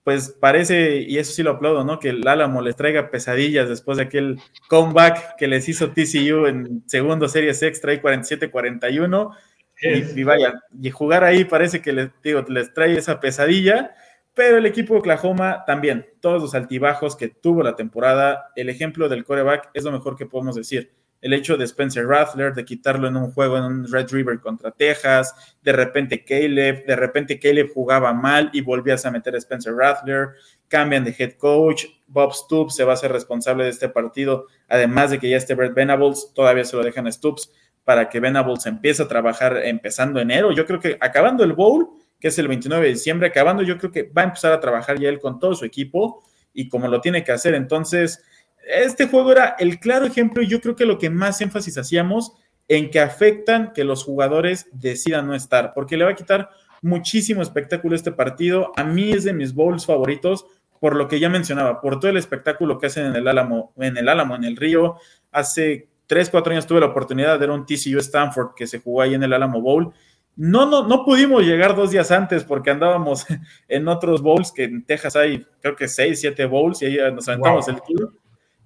pues 0.05 0.37
parece, 0.41 0.99
y 1.07 1.19
eso 1.19 1.33
sí 1.33 1.43
lo 1.43 1.53
aplaudo, 1.53 1.85
¿no? 1.85 1.99
Que 1.99 2.11
el 2.11 2.27
Álamo 2.27 2.63
les 2.63 2.77
traiga 2.77 3.11
pesadillas 3.11 3.69
después 3.69 3.99
de 3.99 4.05
aquel 4.05 4.41
comeback 4.69 5.37
que 5.37 5.49
les 5.49 5.69
hizo 5.69 5.91
TCU 5.91 6.47
en 6.47 6.83
segundo 6.87 7.29
series 7.29 7.63
extra 7.63 7.93
y 7.93 8.01
47-41. 8.01 9.35
Y, 9.83 10.25
vaya, 10.25 10.61
y 10.83 10.91
jugar 10.91 11.25
ahí 11.25 11.45
parece 11.45 11.81
que 11.81 11.95
les, 11.95 12.11
digo, 12.23 12.45
les 12.49 12.75
trae 12.75 12.99
esa 12.99 13.19
pesadilla, 13.19 13.95
pero 14.35 14.59
el 14.59 14.67
equipo 14.67 14.93
de 14.93 15.01
Oklahoma 15.01 15.65
también, 15.67 16.07
todos 16.21 16.43
los 16.43 16.55
altibajos 16.55 17.17
que 17.17 17.29
tuvo 17.29 17.63
la 17.63 17.77
temporada, 17.77 18.53
el 18.57 18.69
ejemplo 18.69 19.09
del 19.09 19.25
coreback 19.25 19.71
es 19.73 19.85
lo 19.85 19.93
mejor 19.93 20.17
que 20.17 20.27
podemos 20.27 20.55
decir. 20.55 20.93
El 21.21 21.33
hecho 21.33 21.57
de 21.57 21.65
Spencer 21.65 22.07
Rattler, 22.07 22.55
de 22.55 22.65
quitarlo 22.65 23.09
en 23.09 23.17
un 23.17 23.33
juego 23.33 23.59
en 23.59 23.65
un 23.65 23.93
Red 23.93 24.11
River 24.11 24.41
contra 24.41 24.71
Texas, 24.71 25.35
de 25.63 25.73
repente 25.73 26.25
Caleb, 26.25 26.87
de 26.87 26.97
repente 26.97 27.39
Caleb 27.39 27.71
jugaba 27.73 28.13
mal 28.13 28.51
y 28.53 28.63
volvías 28.63 29.05
a 29.05 29.11
meter 29.11 29.35
a 29.35 29.39
Spencer 29.39 29.75
Rattler, 29.75 30.31
cambian 30.69 31.05
de 31.05 31.15
head 31.19 31.33
coach, 31.33 31.85
Bob 32.07 32.33
Stoops 32.33 32.75
se 32.75 32.85
va 32.85 32.95
a 32.95 32.97
ser 32.97 33.13
responsable 33.13 33.65
de 33.65 33.71
este 33.71 33.89
partido, 33.89 34.47
además 34.69 35.11
de 35.11 35.19
que 35.19 35.29
ya 35.29 35.37
esté 35.37 35.55
Brett 35.55 35.75
Venables, 35.75 36.33
todavía 36.35 36.65
se 36.65 36.77
lo 36.77 36.83
dejan 36.83 37.07
a 37.07 37.13
Stoops 37.13 37.53
para 37.85 38.09
que 38.09 38.21
Venables 38.21 38.67
empiece 38.67 39.03
a 39.03 39.09
trabajar 39.09 39.57
empezando 39.65 40.21
enero. 40.21 40.53
Yo 40.53 40.67
creo 40.67 40.81
que 40.81 40.97
acabando 41.01 41.45
el 41.45 41.53
bowl, 41.55 41.89
que 42.19 42.29
es 42.29 42.39
el 42.39 42.49
29 42.49 42.87
de 42.87 42.93
diciembre, 42.93 43.29
acabando, 43.29 43.63
yo 43.63 43.79
creo 43.79 43.91
que 43.91 44.05
va 44.05 44.23
a 44.23 44.27
empezar 44.27 44.53
a 44.53 44.61
trabajar 44.61 44.99
ya 44.99 45.09
él 45.09 45.19
con 45.19 45.39
todo 45.39 45.55
su 45.55 45.65
equipo 45.65 46.23
y 46.53 46.69
como 46.69 46.89
lo 46.89 47.01
tiene 47.01 47.25
que 47.25 47.33
hacer. 47.33 47.55
Entonces, 47.55 48.23
este 48.67 49.09
juego 49.09 49.33
era 49.33 49.57
el 49.59 49.79
claro 49.79 50.07
ejemplo 50.07 50.43
y 50.43 50.47
yo 50.47 50.61
creo 50.61 50.77
que 50.77 50.87
lo 50.87 50.99
que 50.99 51.11
más 51.11 51.41
énfasis 51.41 51.79
hacíamos 51.79 52.33
en 52.69 52.91
que 52.91 53.01
afectan 53.01 53.73
que 53.73 53.85
los 53.85 54.05
jugadores 54.05 54.69
decidan 54.73 55.27
no 55.27 55.35
estar, 55.35 55.75
porque 55.75 55.97
le 55.97 56.05
va 56.05 56.11
a 56.11 56.17
quitar 56.17 56.51
muchísimo 56.83 57.43
espectáculo 57.43 57.97
este 57.97 58.13
partido. 58.13 58.73
A 58.77 58.85
mí 58.85 59.11
es 59.11 59.25
de 59.25 59.33
mis 59.33 59.55
bowls 59.55 59.87
favoritos 59.87 60.47
por 60.79 60.97
lo 60.97 61.09
que 61.09 61.21
ya 61.21 61.29
mencionaba, 61.29 61.81
por 61.81 61.99
todo 62.01 62.11
el 62.11 62.17
espectáculo 62.17 62.79
que 62.79 62.87
hacen 62.87 63.07
en 63.07 63.17
el 63.17 63.29
Álamo, 63.29 63.73
en 63.77 63.99
el 63.99 64.09
Álamo, 64.09 64.35
en 64.37 64.45
el 64.45 64.57
Río. 64.57 64.97
Hace 65.31 65.89
3, 66.07 66.31
4 66.31 66.53
años 66.53 66.67
tuve 66.67 66.81
la 66.81 66.87
oportunidad 66.87 67.35
de 67.35 67.39
ver 67.39 67.51
un 67.51 67.67
TCU 67.67 67.99
Stanford 67.99 68.55
que 68.57 68.67
se 68.67 68.79
jugó 68.79 69.03
ahí 69.03 69.15
en 69.15 69.23
el 69.23 69.33
Álamo 69.33 69.61
Bowl 69.61 69.93
no, 70.37 70.65
no, 70.65 70.87
no 70.87 71.05
pudimos 71.05 71.43
llegar 71.43 71.77
dos 71.77 71.91
días 71.91 72.11
antes 72.11 72.45
porque 72.45 72.71
andábamos 72.71 73.27
en 73.69 73.89
otros 73.89 74.23
bowls, 74.23 74.53
que 74.53 74.65
en 74.65 74.85
Texas 74.85 75.15
hay 75.15 75.47
creo 75.61 75.77
que 75.77 75.87
seis, 75.87 76.21
siete 76.21 76.47
bowls 76.47 76.81
y 76.81 76.87
ahí 76.87 77.13
nos 77.13 77.29
aventamos 77.29 77.69
el 77.69 77.77
tour. 77.83 78.15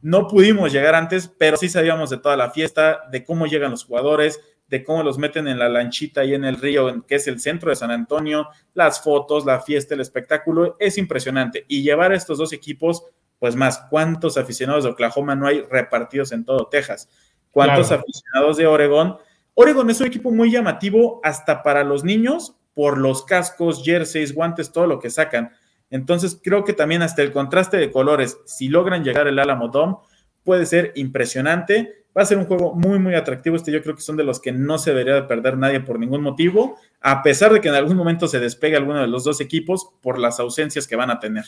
No 0.05 0.29
pudimos 0.29 0.71
llegar 0.71 0.95
antes, 0.95 1.33
pero 1.39 1.57
sí 1.57 1.71
sabíamos 1.71 2.11
de 2.11 2.19
toda 2.19 2.37
la 2.37 2.51
fiesta, 2.51 3.05
de 3.11 3.25
cómo 3.25 3.47
llegan 3.47 3.71
los 3.71 3.87
jugadores, 3.87 4.39
de 4.69 4.85
cómo 4.85 5.03
los 5.03 5.17
meten 5.17 5.49
en 5.49 5.59
la 5.59 5.71
lanchita 5.71 6.21
ahí 6.21 6.35
en 6.35 6.45
el 6.45 6.59
río, 6.59 7.07
que 7.07 7.15
es 7.15 7.27
el 7.27 7.41
centro 7.41 7.71
de 7.71 7.77
San 7.77 7.91
Antonio, 7.91 8.49
las 8.75 9.03
fotos, 9.03 9.47
la 9.47 9.61
fiesta, 9.61 9.95
el 9.95 10.03
espectáculo, 10.03 10.77
es 10.79 10.99
impresionante. 10.99 11.65
Y 11.69 11.83
llevar 11.83 12.13
a 12.13 12.17
estos 12.17 12.37
dos 12.37 12.53
equipos, 12.53 13.03
pues 13.39 13.57
más, 13.57 13.87
¿cuántos 13.89 14.37
aficionados 14.37 14.85
de 14.85 14.91
Oklahoma 14.91 15.37
no 15.37 15.47
hay 15.47 15.63
repartidos 15.63 16.33
en 16.33 16.45
todo 16.45 16.67
Texas? 16.67 17.09
¿Cuántos 17.51 17.91
aficionados 17.91 18.59
de 18.59 18.67
Oregón? 18.67 19.17
Oregon 19.55 19.89
es 19.89 20.03
un 20.03 20.09
equipo 20.09 20.31
muy 20.31 20.51
llamativo 20.51 21.23
hasta 21.25 21.63
para 21.63 21.83
los 21.83 22.05
niños 22.05 22.55
por 22.75 22.99
los 22.99 23.25
cascos, 23.25 23.83
jerseys, 23.83 24.35
guantes, 24.35 24.71
todo 24.71 24.87
lo 24.87 24.99
que 24.99 25.09
sacan. 25.09 25.53
Entonces 25.95 26.41
creo 26.43 26.65
que 26.65 26.73
también 26.73 27.03
hasta 27.03 27.23
el 27.23 27.31
contraste 27.31 27.77
de 27.77 27.93
colores, 27.93 28.41
si 28.47 28.67
logran 28.67 29.05
llegar 29.05 29.29
el 29.29 29.39
Alamo 29.39 29.69
Dome, 29.69 29.99
puede 30.43 30.67
ser 30.67 30.91
impresionante. 30.97 32.05
Va 32.19 32.23
a 32.23 32.25
ser 32.25 32.37
un 32.37 32.47
juego 32.47 32.75
muy, 32.75 32.99
muy 32.99 33.15
atractivo. 33.15 33.55
Este 33.55 33.71
yo 33.71 33.81
creo 33.81 33.95
que 33.95 34.01
son 34.01 34.17
de 34.17 34.25
los 34.25 34.41
que 34.41 34.51
no 34.51 34.79
se 34.79 34.91
debería 34.91 35.15
de 35.15 35.23
perder 35.23 35.57
nadie 35.57 35.79
por 35.79 36.01
ningún 36.01 36.21
motivo, 36.21 36.77
a 37.01 37.23
pesar 37.23 37.53
de 37.53 37.61
que 37.61 37.69
en 37.69 37.77
algún 37.77 37.97
momento 37.97 38.27
se 38.27 38.41
despegue 38.41 38.77
alguno 38.77 39.03
de 39.03 39.07
los 39.07 39.23
dos 39.23 39.41
equipos 39.41 39.89
por 40.03 40.19
las 40.19 40.41
ausencias 40.41 40.89
que 40.89 40.97
van 40.97 41.13
a 41.13 41.21
tener. 41.21 41.45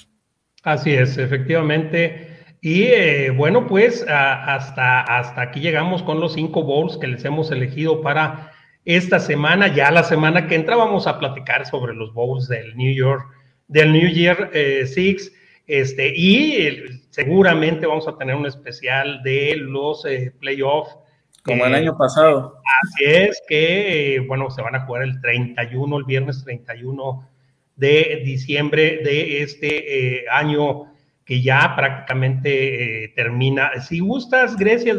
Así 0.62 0.94
es, 0.94 1.18
efectivamente. 1.18 2.44
Y 2.60 2.84
eh, 2.84 3.30
bueno, 3.30 3.66
pues 3.66 4.06
hasta, 4.08 5.00
hasta 5.00 5.40
aquí 5.40 5.58
llegamos 5.58 6.04
con 6.04 6.20
los 6.20 6.34
cinco 6.34 6.62
bowls 6.62 6.98
que 6.98 7.08
les 7.08 7.24
hemos 7.24 7.50
elegido 7.50 8.00
para 8.00 8.52
esta 8.84 9.18
semana. 9.18 9.74
Ya 9.74 9.90
la 9.90 10.04
semana 10.04 10.46
que 10.46 10.54
entra 10.54 10.76
vamos 10.76 11.08
a 11.08 11.18
platicar 11.18 11.66
sobre 11.66 11.96
los 11.96 12.14
bowls 12.14 12.46
del 12.46 12.76
New 12.76 12.94
York, 12.94 13.26
del 13.68 13.92
New 13.92 14.08
Year 14.08 14.50
eh, 14.52 14.86
Six. 14.86 15.32
Este, 15.66 16.12
y 16.16 17.02
seguramente 17.10 17.86
vamos 17.86 18.06
a 18.06 18.16
tener 18.16 18.36
un 18.36 18.46
especial 18.46 19.22
de 19.22 19.56
los 19.56 20.04
eh, 20.04 20.32
playoffs. 20.38 20.96
Como 21.42 21.64
el 21.64 21.74
año 21.74 21.96
pasado. 21.96 22.60
Así 22.82 23.04
es, 23.04 23.42
que 23.48 24.24
bueno, 24.26 24.50
se 24.50 24.62
van 24.62 24.74
a 24.74 24.84
jugar 24.84 25.02
el 25.02 25.20
31, 25.20 25.98
el 25.98 26.04
viernes 26.04 26.42
31 26.44 27.28
de 27.76 28.22
diciembre 28.24 29.00
de 29.04 29.42
este 29.42 30.24
año 30.30 30.86
que 31.26 31.42
ya 31.42 31.74
prácticamente 31.76 33.04
eh, 33.04 33.08
termina. 33.14 33.80
Si 33.80 33.98
gustas, 33.98 34.56
Grecia, 34.56 34.94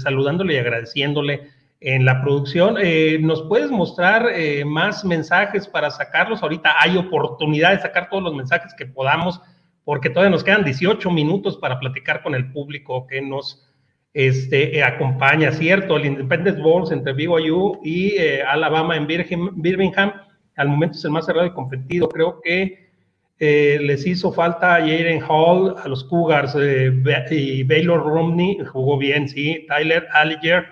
saludándole 0.00 0.54
y 0.54 0.58
agradeciéndole 0.58 1.48
en 1.82 2.04
la 2.04 2.22
producción, 2.22 2.76
eh, 2.80 3.18
¿nos 3.20 3.42
puedes 3.42 3.70
mostrar 3.70 4.28
eh, 4.32 4.64
más 4.64 5.04
mensajes 5.04 5.66
para 5.66 5.90
sacarlos? 5.90 6.42
Ahorita 6.42 6.74
hay 6.78 6.96
oportunidad 6.96 7.72
de 7.72 7.80
sacar 7.80 8.08
todos 8.08 8.22
los 8.22 8.34
mensajes 8.34 8.72
que 8.74 8.86
podamos, 8.86 9.40
porque 9.84 10.10
todavía 10.10 10.30
nos 10.30 10.44
quedan 10.44 10.64
18 10.64 11.10
minutos 11.10 11.56
para 11.56 11.78
platicar 11.80 12.22
con 12.22 12.34
el 12.34 12.52
público 12.52 13.06
que 13.06 13.20
nos 13.20 13.68
este, 14.14 14.82
acompaña, 14.82 15.52
¿cierto? 15.52 15.96
El 15.96 16.06
Independence 16.06 16.60
Bowls 16.60 16.92
entre 16.92 17.12
BYU 17.12 17.80
y 17.82 18.16
Alabama 18.46 18.96
en 18.96 19.06
Birmingham, 19.06 20.12
al 20.56 20.68
momento 20.68 20.98
es 20.98 21.04
el 21.04 21.10
más 21.10 21.26
cerrado 21.26 21.46
y 21.46 21.52
competido. 21.52 22.08
Creo 22.08 22.40
que 22.40 22.82
eh, 23.44 23.78
les 23.82 24.06
hizo 24.06 24.32
falta 24.32 24.76
a 24.76 24.78
Jaden 24.78 25.20
Hall, 25.28 25.74
a 25.82 25.88
los 25.88 26.04
Cougars, 26.04 26.56
eh, 26.60 26.92
y 27.30 27.64
Baylor 27.64 28.04
Romney 28.04 28.58
jugó 28.64 28.96
bien, 28.98 29.28
sí. 29.28 29.66
Tyler 29.68 30.06
Alliger 30.12 30.64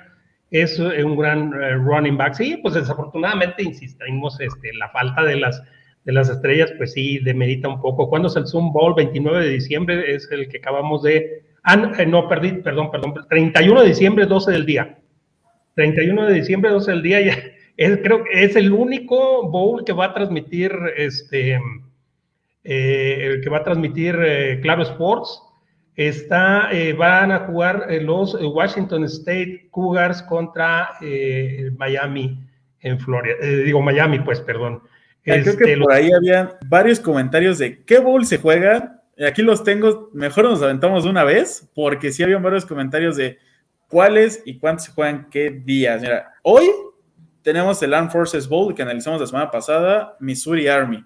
es 0.51 0.79
eh, 0.79 1.05
un 1.05 1.17
gran 1.17 1.53
running 1.85 2.17
back. 2.17 2.35
Sí, 2.35 2.59
pues 2.63 2.75
desafortunadamente 2.75 3.63
insistimos, 3.63 4.41
este, 4.41 4.73
la 4.75 4.89
falta 4.91 5.25
de 5.25 5.37
las, 5.37 5.63
de 6.05 6.13
las 6.13 6.29
estrellas, 6.29 6.73
pues 6.77 6.93
sí, 6.93 7.19
demerita 7.19 7.69
un 7.69 7.81
poco. 7.81 8.09
¿Cuándo 8.09 8.29
es 8.29 8.37
el 8.37 8.47
Zoom 8.47 8.73
Bowl? 8.73 8.95
29 8.95 9.45
de 9.45 9.53
diciembre 9.53 10.15
es 10.15 10.29
el 10.31 10.49
que 10.49 10.59
acabamos 10.59 11.03
de. 11.03 11.45
Ah, 11.63 11.77
no, 11.77 12.29
perdí, 12.29 12.53
perdón, 12.53 12.91
perdón. 12.91 13.15
31 13.29 13.83
de 13.83 13.89
diciembre, 13.89 14.27
12 14.27 14.53
del 14.53 14.67
día. 14.67 14.99
31 15.75 16.27
de 16.27 16.35
diciembre, 16.35 16.71
12 16.71 16.91
del 16.91 17.03
día, 17.03 17.21
ya. 17.21 17.37
Es, 17.77 17.97
creo 18.03 18.25
que 18.25 18.45
es 18.45 18.57
el 18.57 18.73
único 18.73 19.49
bowl 19.49 19.85
que 19.87 19.95
va 19.95 20.07
a 20.07 20.13
transmitir 20.13 20.71
este 20.99 21.59
eh, 22.63 23.41
que 23.43 23.49
va 23.49 23.59
a 23.59 23.65
transmitir 23.65 24.19
eh, 24.21 24.61
Claro 24.61 24.83
Sports. 24.83 25.43
Está, 25.97 26.71
eh, 26.73 26.93
van 26.93 27.33
a 27.33 27.41
jugar 27.41 27.87
los 28.01 28.35
Washington 28.41 29.05
State 29.05 29.69
Cougars 29.71 30.23
contra 30.23 30.91
Miami 31.77 32.39
en 32.81 32.99
Florida. 32.99 33.35
digo 33.65 33.83
Miami, 33.83 34.21
pues, 34.21 34.41
perdón. 34.41 34.83
creo 35.23 35.45
que 35.45 35.51
este, 35.51 35.77
por 35.77 35.93
ahí 35.93 36.11
había 36.13 36.59
varios 36.67 37.01
comentarios 37.01 37.59
de 37.59 37.83
qué 37.85 37.99
bowl 37.99 38.25
se 38.25 38.39
juega. 38.39 39.03
Aquí 39.27 39.43
los 39.43 39.63
tengo, 39.63 40.11
mejor 40.15 40.45
nos 40.45 40.63
aventamos 40.63 41.05
de 41.05 41.11
una 41.11 41.25
vez, 41.25 41.69
porque 41.75 42.11
sí 42.13 42.23
había 42.23 42.39
varios 42.39 42.65
comentarios 42.65 43.17
de 43.17 43.39
cuáles 43.89 44.43
y 44.47 44.59
cuántos 44.59 44.87
se 44.87 44.93
juegan 44.93 45.29
qué 45.31 45.51
días. 45.51 46.01
Mira, 46.01 46.33
hoy 46.43 46.71
tenemos 47.43 47.83
el 47.83 47.93
Armed 47.93 48.11
Forces 48.11 48.49
Bowl 48.49 48.75
que 48.75 48.83
analizamos 48.83 49.21
la 49.21 49.27
semana 49.27 49.51
pasada, 49.51 50.17
Missouri 50.21 50.69
Army 50.69 51.05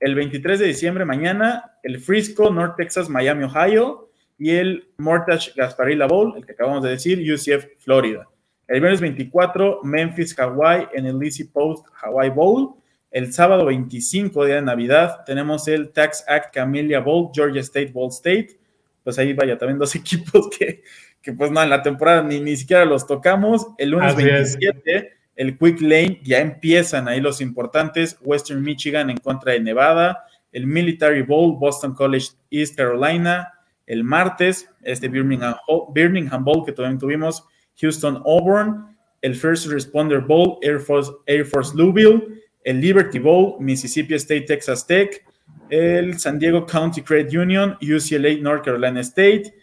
el 0.00 0.14
23 0.14 0.60
de 0.60 0.66
diciembre, 0.66 1.04
mañana, 1.04 1.72
el 1.82 2.00
Frisco, 2.00 2.50
North 2.50 2.76
Texas, 2.76 3.08
Miami, 3.08 3.44
Ohio, 3.44 4.10
y 4.38 4.50
el 4.50 4.88
Mortgage 4.98 5.52
Gasparilla 5.56 6.06
Bowl, 6.06 6.34
el 6.36 6.44
que 6.44 6.52
acabamos 6.52 6.82
de 6.82 6.90
decir, 6.90 7.20
UCF, 7.32 7.66
Florida. 7.78 8.28
El 8.68 8.80
viernes 8.80 9.00
24, 9.00 9.80
Memphis, 9.84 10.36
Hawaii, 10.38 10.88
en 10.92 11.06
el 11.06 11.22
Easy 11.22 11.44
Post 11.44 11.86
Hawaii 12.02 12.30
Bowl. 12.30 12.74
El 13.10 13.32
sábado 13.32 13.64
25, 13.66 14.44
día 14.44 14.56
de 14.56 14.62
Navidad, 14.62 15.24
tenemos 15.24 15.68
el 15.68 15.90
Tax 15.90 16.24
Act 16.26 16.52
Camellia 16.52 17.00
Bowl, 17.00 17.30
Georgia 17.32 17.60
State 17.60 17.92
Bowl 17.92 18.10
State. 18.10 18.58
Pues 19.04 19.18
ahí 19.18 19.32
vaya, 19.32 19.56
también 19.56 19.78
dos 19.78 19.94
equipos 19.94 20.50
que, 20.58 20.82
que 21.22 21.32
pues 21.32 21.50
no, 21.50 21.62
en 21.62 21.70
la 21.70 21.82
temporada 21.82 22.22
ni, 22.22 22.40
ni 22.40 22.56
siquiera 22.56 22.84
los 22.84 23.06
tocamos. 23.06 23.68
El 23.78 23.90
lunes 23.90 24.16
27, 24.16 25.12
el 25.36 25.56
Quick 25.56 25.80
Lane, 25.80 26.20
ya 26.24 26.40
empiezan 26.40 27.08
ahí 27.08 27.20
los 27.20 27.40
importantes, 27.40 28.18
Western 28.20 28.62
Michigan 28.62 29.10
en 29.10 29.18
contra 29.18 29.52
de 29.52 29.60
Nevada, 29.60 30.24
el 30.50 30.66
Military 30.66 31.22
Bowl, 31.22 31.56
Boston 31.56 31.94
College, 31.94 32.30
East 32.50 32.76
Carolina, 32.76 33.52
el 33.86 34.04
martes, 34.04 34.68
este 34.82 35.08
Birmingham, 35.08 35.54
Birmingham 35.92 36.44
Bowl 36.44 36.64
que 36.64 36.72
también 36.72 36.98
tuvimos, 36.98 37.46
Houston 37.80 38.22
Auburn, 38.24 38.96
el 39.22 39.34
First 39.34 39.66
Responder 39.66 40.20
Bowl, 40.20 40.58
Air 40.62 40.80
Force, 40.80 41.10
Air 41.26 41.44
Force 41.44 41.76
Louisville, 41.76 42.42
el 42.64 42.80
Liberty 42.80 43.18
Bowl, 43.18 43.56
Mississippi 43.60 44.14
State, 44.14 44.42
Texas 44.42 44.86
Tech, 44.86 45.24
el 45.70 46.18
San 46.18 46.38
Diego 46.38 46.66
County 46.66 47.02
Credit 47.02 47.32
Union, 47.34 47.76
UCLA, 47.80 48.40
North 48.40 48.64
Carolina 48.64 49.00
State, 49.00 49.54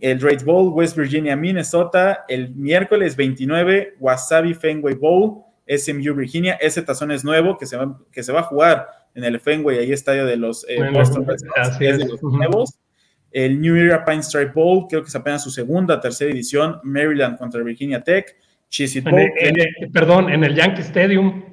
el 0.00 0.18
Drake 0.18 0.44
Bowl, 0.44 0.72
West 0.72 0.96
Virginia, 0.96 1.36
Minnesota, 1.36 2.24
el 2.28 2.54
miércoles 2.54 3.16
29, 3.16 3.96
Wasabi 4.00 4.54
Fenway 4.54 4.94
Bowl, 4.94 5.44
SMU 5.68 6.14
Virginia, 6.14 6.54
ese 6.60 6.82
tazón 6.82 7.10
es 7.10 7.24
nuevo 7.24 7.56
que 7.58 7.66
se 7.66 7.76
va, 7.76 7.98
que 8.10 8.22
se 8.22 8.32
va 8.32 8.40
a 8.40 8.44
jugar 8.44 8.88
en 9.14 9.24
el 9.24 9.38
Fenway, 9.40 9.78
ahí 9.78 9.92
estadio 9.92 10.24
de 10.24 10.36
los 10.36 10.66
eh, 10.68 10.78
Boston 10.92 11.26
de 11.26 12.06
los 12.06 12.22
nuevos. 12.22 12.78
El 13.30 13.60
New 13.60 13.76
Era 13.76 14.04
Pine 14.04 14.22
Stripe 14.22 14.52
Bowl, 14.52 14.86
creo 14.88 15.02
que 15.02 15.08
es 15.08 15.16
apenas 15.16 15.42
su 15.42 15.50
segunda, 15.50 16.00
tercera 16.00 16.30
edición, 16.30 16.80
Maryland 16.82 17.38
contra 17.38 17.62
Virginia 17.62 18.02
Tech, 18.02 18.36
Bowl. 19.04 19.30
perdón, 19.92 20.30
en 20.30 20.44
el 20.44 20.54
Yankee 20.54 20.82
Stadium. 20.82 21.44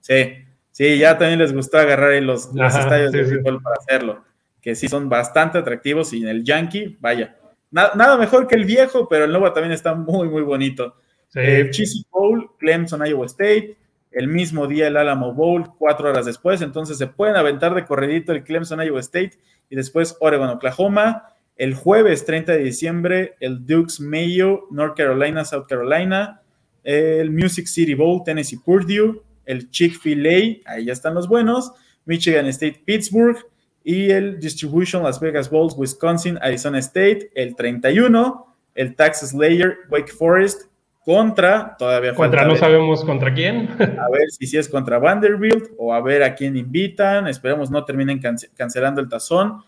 Sí, 0.00 0.42
Sí, 0.72 0.98
ya 0.98 1.18
también 1.18 1.38
les 1.38 1.52
gustó 1.52 1.78
agarrar 1.78 2.20
los, 2.22 2.46
estadios 2.46 3.12
de 3.12 3.24
fútbol 3.26 3.62
para 3.62 3.76
hacerlo, 3.76 4.24
que 4.60 4.74
sí 4.74 4.88
son 4.88 5.08
bastante 5.08 5.58
atractivos 5.58 6.14
y 6.14 6.22
en 6.22 6.28
el 6.28 6.44
Yankee, 6.44 6.96
vaya, 6.98 7.36
nada 7.70 8.16
mejor 8.16 8.46
que 8.48 8.54
el 8.54 8.64
viejo, 8.64 9.06
pero 9.06 9.26
el 9.26 9.30
nuevo 9.30 9.52
también 9.52 9.72
está 9.72 9.94
muy, 9.94 10.28
muy 10.28 10.42
bonito. 10.42 10.96
Eh, 11.34 11.68
Cheesy 11.70 12.04
Bowl, 12.10 12.50
Clemson, 12.58 13.06
Iowa 13.06 13.26
State, 13.26 13.76
el 14.10 14.28
mismo 14.28 14.66
día 14.66 14.88
el 14.88 14.96
Alamo 14.96 15.34
Bowl, 15.34 15.74
cuatro 15.78 16.08
horas 16.08 16.24
después, 16.24 16.62
entonces 16.62 16.96
se 16.96 17.06
pueden 17.06 17.36
aventar 17.36 17.74
de 17.74 17.84
corredito 17.84 18.32
el 18.32 18.42
Clemson, 18.42 18.82
Iowa 18.82 19.00
State 19.00 19.38
y 19.72 19.74
después 19.74 20.18
Oregon, 20.20 20.50
Oklahoma. 20.50 21.30
El 21.56 21.72
jueves 21.74 22.26
30 22.26 22.52
de 22.52 22.58
diciembre, 22.58 23.36
el 23.40 23.64
Dukes 23.64 24.00
Mayo, 24.00 24.66
North 24.70 24.98
Carolina, 24.98 25.46
South 25.46 25.64
Carolina, 25.66 26.42
el 26.84 27.30
Music 27.30 27.66
City 27.66 27.94
Bowl, 27.94 28.22
Tennessee 28.22 28.58
Purdue, 28.58 29.22
el 29.46 29.70
Chick-fil-A, 29.70 30.70
ahí 30.70 30.84
ya 30.84 30.92
están 30.92 31.14
los 31.14 31.26
buenos, 31.26 31.72
Michigan 32.04 32.46
State 32.48 32.82
Pittsburgh. 32.84 33.38
Y 33.82 34.10
el 34.10 34.38
Distribution 34.38 35.02
Las 35.02 35.18
Vegas 35.18 35.50
Bowls, 35.50 35.74
Wisconsin, 35.74 36.38
Arizona 36.42 36.78
State, 36.78 37.30
el 37.34 37.56
31, 37.56 38.54
el 38.74 38.94
Texas 38.94 39.32
Layer, 39.32 39.78
Wake 39.90 40.12
Forest, 40.12 40.66
contra, 41.04 41.76
todavía 41.76 42.14
Contra 42.14 42.44
no 42.44 42.56
sabemos 42.56 43.04
contra 43.04 43.32
quién. 43.34 43.68
A 43.80 44.10
ver 44.10 44.30
si, 44.30 44.46
si 44.46 44.56
es 44.56 44.68
contra 44.68 44.98
Vanderbilt 44.98 45.70
o 45.78 45.92
a 45.92 46.00
ver 46.00 46.22
a 46.22 46.34
quién 46.34 46.56
invitan. 46.56 47.28
Esperemos 47.28 47.70
no 47.70 47.84
terminen 47.84 48.20
cancelando 48.54 49.00
el 49.00 49.08
tazón. 49.08 49.62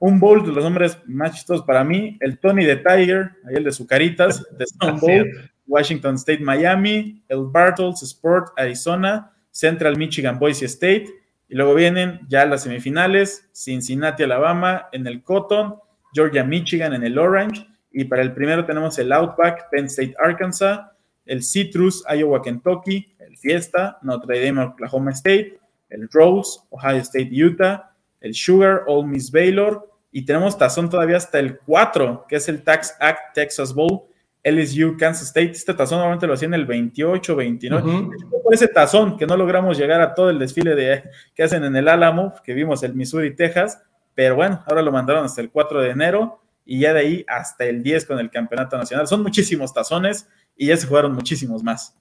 Un 0.00 0.20
bowl 0.20 0.46
de 0.46 0.52
los 0.52 0.64
hombres 0.64 0.98
más 1.06 1.34
chistosos 1.34 1.64
para 1.66 1.82
mí, 1.82 2.16
el 2.20 2.38
Tony 2.38 2.64
de 2.64 2.76
Tiger, 2.76 3.32
ahí 3.48 3.56
el 3.56 3.64
de 3.64 3.72
Sucaritas, 3.72 4.46
de 4.56 4.64
Stone 4.64 5.00
Bowl, 5.00 5.50
Washington 5.66 6.14
State, 6.14 6.40
Miami, 6.40 7.22
el 7.28 7.40
Bartles 7.46 8.02
Sport, 8.02 8.52
Arizona, 8.56 9.32
Central 9.50 9.96
Michigan, 9.96 10.38
Boise 10.38 10.66
State, 10.66 11.06
y 11.48 11.54
luego 11.56 11.74
vienen 11.74 12.20
ya 12.28 12.46
las 12.46 12.62
semifinales, 12.62 13.48
Cincinnati, 13.52 14.22
Alabama, 14.22 14.86
en 14.92 15.06
el 15.08 15.22
Cotton, 15.22 15.74
Georgia, 16.12 16.44
Michigan, 16.44 16.94
en 16.94 17.02
el 17.02 17.18
Orange, 17.18 17.66
y 17.90 18.04
para 18.04 18.22
el 18.22 18.32
primero 18.32 18.64
tenemos 18.64 18.98
el 18.98 19.12
Outback, 19.12 19.70
Penn 19.70 19.86
State, 19.86 20.14
Arkansas, 20.18 20.80
el 21.24 21.42
Citrus, 21.42 22.04
Iowa, 22.08 22.42
Kentucky, 22.42 23.14
el 23.18 23.36
Fiesta, 23.36 23.98
Notre 24.02 24.44
Dame, 24.44 24.62
Oklahoma 24.62 25.10
State, 25.12 25.58
el 25.90 26.08
Rose, 26.10 26.60
Ohio 26.70 26.98
State, 26.98 27.30
Utah, 27.32 27.92
el 28.20 28.34
Sugar, 28.34 28.82
Ole 28.86 29.08
Miss 29.08 29.30
Baylor, 29.30 29.88
y 30.10 30.24
tenemos 30.24 30.56
tazón 30.56 30.88
todavía 30.88 31.16
hasta 31.16 31.38
el 31.38 31.58
4, 31.58 32.26
que 32.28 32.36
es 32.36 32.48
el 32.48 32.62
Tax 32.62 32.96
Act 32.98 33.34
Texas 33.34 33.74
Bowl, 33.74 34.04
LSU, 34.42 34.96
Kansas 34.96 35.28
State. 35.28 35.50
Este 35.50 35.74
tazón 35.74 35.98
normalmente 35.98 36.26
lo 36.26 36.32
hacían 36.32 36.54
el 36.54 36.64
28, 36.64 37.36
29. 37.36 38.08
Por 38.42 38.54
ese 38.54 38.68
tazón 38.68 39.16
que 39.18 39.26
no 39.26 39.36
logramos 39.36 39.76
llegar 39.76 40.00
a 40.00 40.14
todo 40.14 40.30
el 40.30 40.38
desfile 40.38 40.74
de, 40.74 41.04
que 41.34 41.42
hacen 41.42 41.64
en 41.64 41.76
el 41.76 41.88
Álamo, 41.88 42.34
que 42.42 42.54
vimos 42.54 42.82
el 42.82 42.94
Missouri, 42.94 43.34
Texas, 43.36 43.82
pero 44.14 44.36
bueno, 44.36 44.62
ahora 44.66 44.82
lo 44.82 44.90
mandaron 44.90 45.24
hasta 45.24 45.40
el 45.40 45.50
4 45.50 45.82
de 45.82 45.90
enero 45.90 46.40
y 46.70 46.80
ya 46.80 46.92
de 46.92 47.00
ahí 47.00 47.24
hasta 47.26 47.64
el 47.64 47.82
10 47.82 48.04
con 48.04 48.18
el 48.18 48.28
Campeonato 48.28 48.76
Nacional. 48.76 49.06
Son 49.06 49.22
muchísimos 49.22 49.72
tazones 49.72 50.28
y 50.54 50.66
ya 50.66 50.76
se 50.76 50.86
jugaron 50.86 51.14
muchísimos 51.14 51.64
más. 51.64 51.96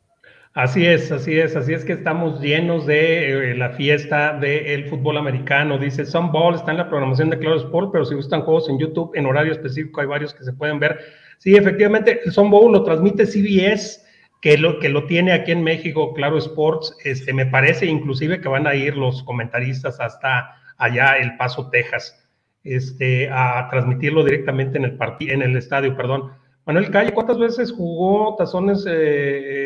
Así 0.54 0.86
es, 0.86 1.10
así 1.10 1.40
es, 1.40 1.56
así 1.56 1.74
es 1.74 1.86
que 1.86 1.94
estamos 1.94 2.42
llenos 2.42 2.86
de 2.86 3.52
eh, 3.52 3.56
la 3.56 3.70
fiesta 3.70 4.38
del 4.38 4.90
fútbol 4.90 5.18
americano. 5.18 5.78
Dice 5.78 6.06
Some 6.06 6.32
Ball 6.34 6.56
está 6.56 6.72
en 6.72 6.80
la 6.80 6.90
programación 6.90 7.30
de 7.30 7.40
Claro 7.40 7.56
Sport, 7.56 7.92
pero 7.94 8.04
si 8.04 8.16
gustan 8.16 8.42
juegos 8.42 8.68
en 8.68 8.78
YouTube 8.78 9.12
en 9.16 9.26
horario 9.26 9.54
específico, 9.54 10.02
hay 10.02 10.08
varios 10.08 10.34
que 10.34 10.44
se 10.44 10.52
pueden 10.52 10.80
ver. 10.80 11.00
Sí, 11.38 11.56
efectivamente, 11.56 12.20
el 12.26 12.50
Bowl 12.50 12.74
lo 12.74 12.84
transmite 12.84 13.26
CBS, 13.26 14.04
que 14.42 14.58
lo, 14.58 14.80
que 14.80 14.90
lo 14.90 15.06
tiene 15.06 15.32
aquí 15.32 15.54
en 15.54 15.64
México, 15.64 16.14
Claro 16.14 16.40
Sports. 16.40 16.94
Este, 17.06 17.32
me 17.34 17.46
parece 17.46 17.86
inclusive 17.86 18.42
que 18.42 18.50
van 18.50 18.68
a 18.68 18.76
ir 18.76 18.98
los 18.98 19.24
comentaristas 19.24 19.98
hasta 20.02 20.58
allá, 20.78 21.14
El 21.14 21.38
Paso, 21.38 21.70
Texas 21.70 22.27
este, 22.64 23.30
a 23.30 23.68
transmitirlo 23.70 24.24
directamente 24.24 24.78
en 24.78 24.86
el, 24.86 24.98
en 25.20 25.42
el 25.42 25.58
estadio, 25.58 25.96
perdón. 25.96 26.32
Manuel 26.68 26.92
Calle, 26.92 27.14
¿cuántas 27.14 27.40
veces 27.40 27.72
jugó 27.72 28.36
tazones 28.36 28.86
eh, 28.86 28.92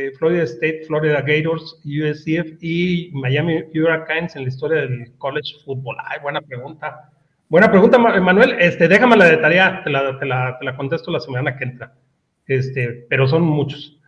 eh, 0.08 0.12
Florida 0.20 0.44
State, 0.44 0.84
Florida 0.86 1.22
Gators, 1.22 1.82
USCF 1.84 2.62
y 2.62 3.10
Miami 3.14 3.64
Hurricanes 3.74 4.36
en 4.36 4.44
la 4.44 4.50
historia 4.50 4.82
del 4.82 5.12
college 5.18 5.56
football? 5.66 5.98
Ay, 6.06 6.20
buena 6.22 6.42
pregunta. 6.42 7.10
Buena 7.50 7.72
pregunta, 7.72 7.98
Manuel. 7.98 8.56
Este, 8.60 8.88
déjame 8.88 9.18
la 9.18 9.26
de 9.26 9.38
tarea, 9.38 9.82
te 9.84 9.90
la, 9.90 10.20
te 10.20 10.26
la, 10.28 10.60
te 10.60 10.66
la 10.66 10.78
contesto 10.78 11.10
la 11.10 11.20
semana 11.20 11.58
que 11.58 11.64
entra. 11.64 11.92
Este, 12.46 13.08
pero 13.10 13.28
son 13.28 13.42
muchos. 13.42 14.00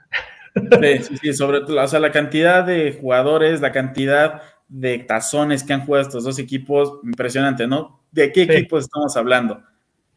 Sí, 0.56 0.98
sí, 1.00 1.18
sí, 1.18 1.34
sobre 1.34 1.62
todo, 1.62 1.82
o 1.82 1.88
sea, 1.88 2.00
la 2.00 2.12
cantidad 2.12 2.64
de 2.64 2.94
jugadores, 2.94 3.60
la 3.60 3.72
cantidad 3.72 4.44
de 4.68 5.00
tazones 5.00 5.64
que 5.64 5.74
han 5.74 5.86
jugado 5.86 6.08
estos 6.08 6.24
dos 6.24 6.40
equipos, 6.40 7.00
impresionante, 7.04 7.68
¿no? 7.68 8.02
¿De 8.12 8.32
qué 8.32 8.44
equipos 8.44 8.86
estamos 8.86 9.16
hablando? 9.18 9.62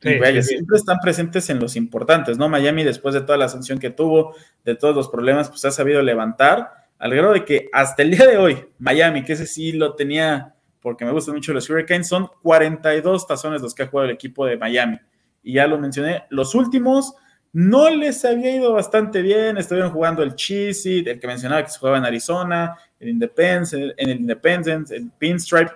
siempre 0.00 0.76
están 0.76 0.98
presentes 1.00 1.48
en 1.50 1.58
los 1.58 1.76
importantes, 1.76 2.38
¿no? 2.38 2.48
Miami, 2.48 2.84
después 2.84 3.14
de 3.14 3.22
toda 3.22 3.38
la 3.38 3.48
sanción 3.48 3.78
que 3.78 3.90
tuvo, 3.90 4.34
de 4.64 4.74
todos 4.76 4.94
los 4.94 5.08
problemas, 5.08 5.48
pues 5.48 5.64
ha 5.64 5.70
sabido 5.70 6.02
levantar, 6.02 6.70
al 6.98 7.14
grado 7.14 7.32
de 7.32 7.44
que 7.44 7.68
hasta 7.72 8.02
el 8.02 8.10
día 8.10 8.26
de 8.26 8.38
hoy, 8.38 8.66
Miami, 8.78 9.24
que 9.24 9.32
ese 9.34 9.46
sí 9.46 9.72
lo 9.72 9.94
tenía, 9.94 10.54
porque 10.80 11.04
me 11.04 11.12
gustan 11.12 11.34
mucho 11.34 11.52
los 11.52 11.68
Hurricanes, 11.68 12.08
son 12.08 12.28
42 12.42 13.26
tazones 13.26 13.62
los 13.62 13.74
que 13.74 13.82
ha 13.82 13.86
jugado 13.86 14.08
el 14.08 14.14
equipo 14.14 14.46
de 14.46 14.56
Miami. 14.56 14.98
Y 15.42 15.54
ya 15.54 15.66
lo 15.66 15.78
mencioné, 15.78 16.24
los 16.30 16.54
últimos 16.54 17.14
no 17.56 17.88
les 17.88 18.24
había 18.24 18.54
ido 18.54 18.72
bastante 18.72 19.22
bien, 19.22 19.56
estuvieron 19.56 19.90
jugando 19.90 20.22
el 20.22 20.34
Cheesy, 20.34 21.04
el 21.06 21.18
que 21.18 21.26
mencionaba 21.26 21.62
que 21.62 21.70
se 21.70 21.78
jugaba 21.78 21.98
en 21.98 22.04
Arizona, 22.04 22.76
el 23.00 23.08
Independence, 23.08 23.94
en 23.96 24.10
el 24.10 24.20
Independence, 24.20 24.94
el 24.94 25.10
Pinstripe, 25.18 25.72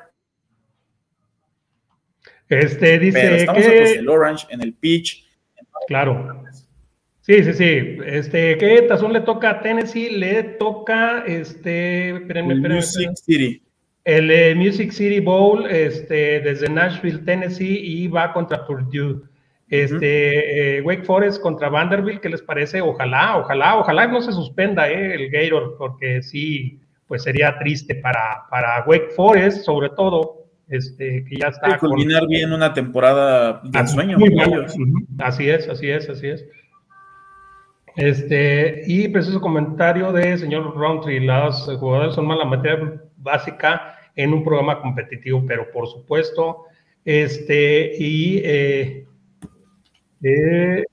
este 2.50 2.98
dice 2.98 3.46
que. 3.54 3.92
el 3.92 4.08
Orange, 4.08 4.46
en 4.50 4.60
el 4.60 4.74
Peach. 4.74 5.24
Claro. 5.86 6.42
Sí, 7.20 7.44
sí, 7.44 7.52
sí. 7.52 7.98
Este, 8.04 8.58
¿qué 8.58 8.82
tazón 8.88 9.12
le 9.12 9.20
toca 9.20 9.50
a 9.50 9.60
Tennessee? 9.60 10.10
Le 10.10 10.42
toca 10.42 11.24
este. 11.26 12.10
Espérenme, 12.10 12.54
el 12.54 12.60
Music 12.60 13.10
City. 13.14 13.62
El 14.04 14.30
eh, 14.30 14.54
Music 14.56 14.90
City 14.90 15.20
Bowl, 15.20 15.66
este, 15.66 16.40
desde 16.40 16.68
Nashville, 16.68 17.18
Tennessee, 17.24 17.78
y 17.78 18.08
va 18.08 18.32
contra 18.32 18.66
Purdue. 18.66 19.22
Este, 19.70 20.78
eh, 20.78 20.82
Wake 20.82 21.04
Forest 21.04 21.40
contra 21.40 21.68
Vanderbilt, 21.68 22.20
¿qué 22.20 22.28
les 22.28 22.42
parece? 22.42 22.80
Ojalá, 22.80 23.38
ojalá, 23.38 23.78
ojalá 23.78 24.08
no 24.08 24.20
se 24.20 24.32
suspenda 24.32 24.90
eh, 24.90 25.14
el 25.14 25.30
Gator, 25.30 25.76
porque 25.78 26.22
sí, 26.22 26.80
pues 27.06 27.22
sería 27.22 27.56
triste 27.56 27.94
para, 27.94 28.46
para 28.50 28.84
Wake 28.84 29.10
Forest, 29.14 29.64
sobre 29.64 29.90
todo, 29.90 30.44
este, 30.68 31.24
que 31.24 31.36
ya 31.36 31.48
está. 31.48 31.78
culminar 31.78 32.26
bien 32.26 32.52
una 32.52 32.74
temporada 32.74 33.60
de 33.62 33.86
sueño. 33.86 34.18
Así 35.18 35.48
es, 35.48 35.68
así 35.68 35.88
es, 35.88 36.08
así 36.08 36.26
es. 36.26 36.44
Este, 37.94 38.82
y 38.86 39.08
preciso 39.08 39.40
comentario 39.40 40.12
de 40.12 40.36
señor 40.38 40.74
Roundtree, 40.76 41.20
las 41.20 41.64
jugadores 41.78 42.14
son 42.14 42.26
mala 42.26 42.44
materia 42.44 43.00
básica 43.16 43.94
en 44.16 44.32
un 44.32 44.42
programa 44.42 44.80
competitivo, 44.80 45.44
pero 45.46 45.70
por 45.70 45.86
supuesto, 45.88 46.64
este, 47.04 47.92
y 47.98 48.40
eh, 48.44 49.06
eh, 50.22 50.84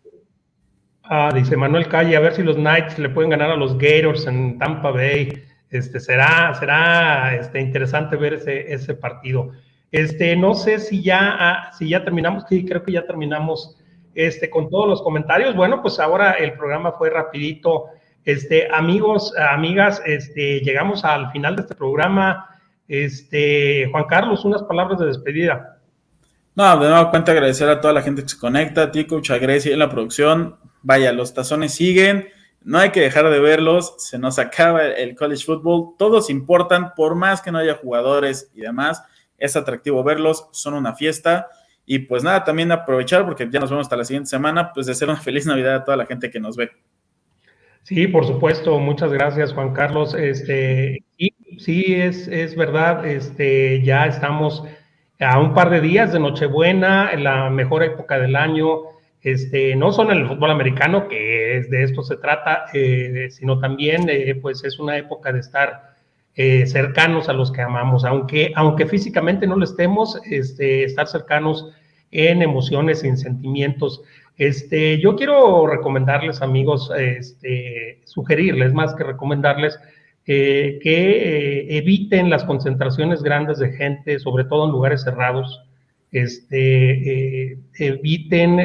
ah, 1.03 1.31
dice 1.33 1.57
Manuel 1.57 1.87
Calle, 1.87 2.15
a 2.15 2.19
ver 2.19 2.33
si 2.33 2.43
los 2.43 2.55
Knights 2.55 2.97
le 2.99 3.09
pueden 3.09 3.29
ganar 3.29 3.51
a 3.51 3.55
los 3.55 3.77
Gators 3.77 4.27
en 4.27 4.57
Tampa 4.57 4.91
Bay. 4.91 5.43
Este, 5.69 5.99
será, 5.99 6.53
será 6.53 7.35
este, 7.35 7.59
interesante 7.59 8.15
ver 8.15 8.35
ese, 8.35 8.73
ese 8.73 8.93
partido. 8.93 9.51
Este, 9.91 10.35
no 10.35 10.53
sé 10.53 10.79
si 10.79 11.01
ya, 11.01 11.35
ah, 11.39 11.71
si 11.77 11.89
ya 11.89 12.03
terminamos, 12.03 12.45
creo 12.45 12.83
que 12.83 12.91
ya 12.91 13.05
terminamos 13.05 13.77
este, 14.15 14.49
con 14.49 14.69
todos 14.69 14.87
los 14.87 15.01
comentarios. 15.01 15.55
Bueno, 15.55 15.81
pues 15.81 15.99
ahora 15.99 16.31
el 16.31 16.53
programa 16.53 16.93
fue 16.93 17.09
rapidito. 17.09 17.85
Este, 18.25 18.67
amigos, 18.73 19.33
amigas, 19.37 20.01
este, 20.05 20.59
llegamos 20.61 21.05
al 21.05 21.31
final 21.31 21.55
de 21.55 21.61
este 21.61 21.75
programa. 21.75 22.49
Este, 22.87 23.87
Juan 23.91 24.05
Carlos, 24.05 24.43
unas 24.43 24.63
palabras 24.63 24.99
de 24.99 25.05
despedida. 25.07 25.76
No, 26.57 26.79
de 26.79 26.89
nuevo 26.89 27.11
cuenta 27.11 27.33
agradecer 27.33 27.69
a 27.69 27.79
toda 27.79 27.93
la 27.93 28.01
gente 28.01 28.23
que 28.23 28.29
se 28.29 28.39
conecta, 28.39 28.81
a 28.81 28.91
ti, 28.91 29.05
Coach 29.05 29.29
en 29.29 29.77
la 29.77 29.91
producción. 29.91 30.57
Vaya, 30.81 31.13
los 31.13 31.35
tazones 31.35 31.75
siguen, 31.75 32.29
no 32.63 32.79
hay 32.79 32.89
que 32.89 32.99
dejar 32.99 33.29
de 33.29 33.39
verlos, 33.39 33.93
se 33.99 34.17
nos 34.17 34.39
acaba 34.39 34.83
el 34.83 35.15
college 35.15 35.45
football, 35.45 35.95
todos 35.99 36.31
importan, 36.31 36.95
por 36.95 37.13
más 37.13 37.43
que 37.43 37.51
no 37.51 37.59
haya 37.59 37.75
jugadores 37.75 38.51
y 38.55 38.61
demás 38.61 39.03
es 39.37 39.55
atractivo 39.55 40.03
verlos, 40.03 40.49
son 40.51 40.73
una 40.73 40.95
fiesta. 40.95 41.47
Y 41.85 41.99
pues 41.99 42.23
nada, 42.23 42.43
también 42.43 42.71
aprovechar, 42.71 43.23
porque 43.23 43.47
ya 43.51 43.59
nos 43.59 43.69
vemos 43.69 43.85
hasta 43.85 43.95
la 43.95 44.03
siguiente 44.03 44.29
semana, 44.29 44.73
pues 44.73 44.87
de 44.87 44.93
hacer 44.93 45.07
una 45.09 45.19
feliz 45.21 45.45
Navidad 45.45 45.75
a 45.75 45.83
toda 45.83 45.95
la 45.95 46.07
gente 46.07 46.31
que 46.31 46.39
nos 46.39 46.57
ve. 46.57 46.71
Sí, 47.83 48.07
por 48.07 48.25
supuesto, 48.25 48.79
muchas 48.79 49.13
gracias 49.13 49.53
Juan 49.53 49.73
Carlos. 49.73 50.15
Este, 50.15 51.05
sí, 51.59 51.85
es, 51.87 52.27
es 52.27 52.55
verdad, 52.55 53.05
este, 53.05 53.83
ya 53.83 54.07
estamos 54.07 54.63
a 55.19 55.39
un 55.39 55.53
par 55.53 55.69
de 55.69 55.81
días 55.81 56.13
de 56.13 56.19
Nochebuena, 56.19 57.11
en 57.11 57.23
la 57.23 57.49
mejor 57.49 57.83
época 57.83 58.19
del 58.19 58.35
año, 58.35 58.81
este, 59.21 59.75
no 59.75 59.91
solo 59.91 60.11
en 60.11 60.19
el 60.19 60.27
fútbol 60.27 60.51
americano, 60.51 61.07
que 61.07 61.57
es 61.57 61.69
de 61.69 61.83
esto 61.83 62.03
se 62.03 62.17
trata, 62.17 62.65
eh, 62.73 63.27
sino 63.31 63.59
también, 63.59 64.07
eh, 64.09 64.35
pues 64.35 64.63
es 64.63 64.79
una 64.79 64.97
época 64.97 65.31
de 65.33 65.39
estar 65.39 65.95
eh, 66.35 66.67
cercanos 66.67 67.29
a 67.29 67.33
los 67.33 67.51
que 67.51 67.61
amamos, 67.61 68.05
aunque, 68.05 68.51
aunque 68.55 68.85
físicamente 68.85 69.47
no 69.47 69.55
lo 69.55 69.63
estemos, 69.63 70.21
este, 70.29 70.83
estar 70.83 71.07
cercanos 71.07 71.71
en 72.11 72.43
emociones, 72.43 73.03
en 73.03 73.17
sentimientos. 73.17 74.01
Este, 74.37 74.99
yo 74.99 75.15
quiero 75.15 75.65
recomendarles, 75.65 76.43
amigos, 76.43 76.91
este, 76.95 78.01
sugerirles 78.05 78.71
más 78.71 78.93
que 78.93 79.03
recomendarles 79.03 79.79
eh, 80.27 80.79
que 80.81 80.91
eh, 80.91 81.77
eviten 81.77 82.29
las 82.29 82.43
concentraciones 82.43 83.23
grandes 83.23 83.59
de 83.59 83.71
gente, 83.71 84.19
sobre 84.19 84.43
todo 84.43 84.65
en 84.65 84.71
lugares 84.71 85.03
cerrados. 85.03 85.63
Este, 86.11 87.59
eviten, 87.79 88.57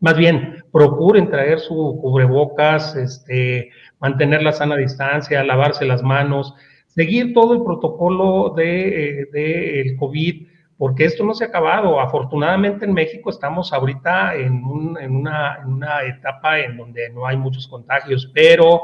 más 0.00 0.16
bien, 0.16 0.64
procuren 0.72 1.30
traer 1.30 1.60
su 1.60 1.98
cubrebocas, 2.00 2.96
este, 2.96 3.70
mantener 4.00 4.42
la 4.42 4.52
sana 4.52 4.76
distancia, 4.76 5.42
lavarse 5.44 5.84
las 5.84 6.02
manos, 6.02 6.54
seguir 6.86 7.34
todo 7.34 7.54
el 7.54 7.62
protocolo 7.62 8.54
del 8.56 9.30
de, 9.30 9.96
COVID, 9.98 10.46
porque 10.78 11.04
esto 11.04 11.24
no 11.24 11.34
se 11.34 11.44
ha 11.44 11.48
acabado. 11.48 12.00
Afortunadamente 12.00 12.84
en 12.84 12.92
México 12.92 13.30
estamos 13.30 13.72
ahorita 13.72 14.34
en, 14.34 14.64
una, 14.64 15.58
etapa 16.06 16.60
en 16.60 16.76
donde 16.76 17.10
no 17.10 17.26
hay 17.26 17.36
muchos 17.36 17.66
contagios, 17.68 18.30
pero 18.34 18.82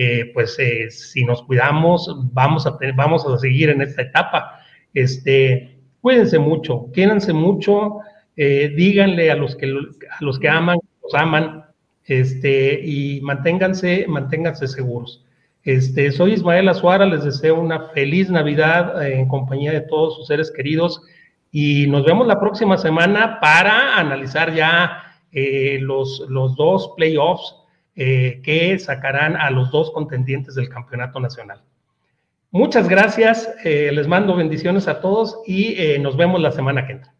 eh, 0.00 0.30
pues 0.32 0.56
eh, 0.60 0.92
si 0.92 1.24
nos 1.24 1.42
cuidamos, 1.42 2.08
vamos 2.32 2.68
a, 2.68 2.78
vamos 2.94 3.26
a 3.26 3.36
seguir 3.36 3.68
en 3.68 3.82
esta 3.82 4.02
etapa. 4.02 4.60
Este, 4.94 5.76
cuídense 6.00 6.38
mucho, 6.38 6.86
quédense 6.94 7.32
mucho, 7.32 7.98
eh, 8.36 8.72
díganle 8.76 9.28
a 9.28 9.34
los 9.34 9.56
que, 9.56 9.66
a 9.66 10.24
los 10.24 10.38
que 10.38 10.48
aman, 10.48 10.78
los 11.02 11.14
aman, 11.14 11.64
este, 12.04 12.80
y 12.80 13.20
manténganse, 13.22 14.06
manténganse 14.06 14.68
seguros. 14.68 15.24
Este, 15.64 16.12
soy 16.12 16.34
Ismael 16.34 16.68
Azuara, 16.68 17.04
les 17.04 17.24
deseo 17.24 17.60
una 17.60 17.88
feliz 17.88 18.30
Navidad 18.30 19.04
en 19.04 19.26
compañía 19.26 19.72
de 19.72 19.80
todos 19.80 20.14
sus 20.14 20.28
seres 20.28 20.52
queridos 20.52 21.02
y 21.50 21.88
nos 21.88 22.04
vemos 22.04 22.28
la 22.28 22.38
próxima 22.38 22.78
semana 22.78 23.40
para 23.40 23.96
analizar 23.96 24.54
ya 24.54 25.02
los, 25.80 26.24
los 26.28 26.54
dos 26.54 26.92
playoffs 26.96 27.57
eh, 27.98 28.40
que 28.42 28.78
sacarán 28.78 29.36
a 29.36 29.50
los 29.50 29.70
dos 29.70 29.90
contendientes 29.90 30.54
del 30.54 30.68
campeonato 30.68 31.20
nacional. 31.20 31.62
Muchas 32.50 32.88
gracias, 32.88 33.54
les 33.62 34.08
mando 34.08 34.34
bendiciones 34.34 34.88
a 34.88 35.02
todos 35.02 35.42
y 35.46 35.76
nos 36.00 36.16
vemos 36.16 36.40
la 36.40 36.50
semana 36.50 36.86
que 36.86 36.92
entra. 36.94 37.12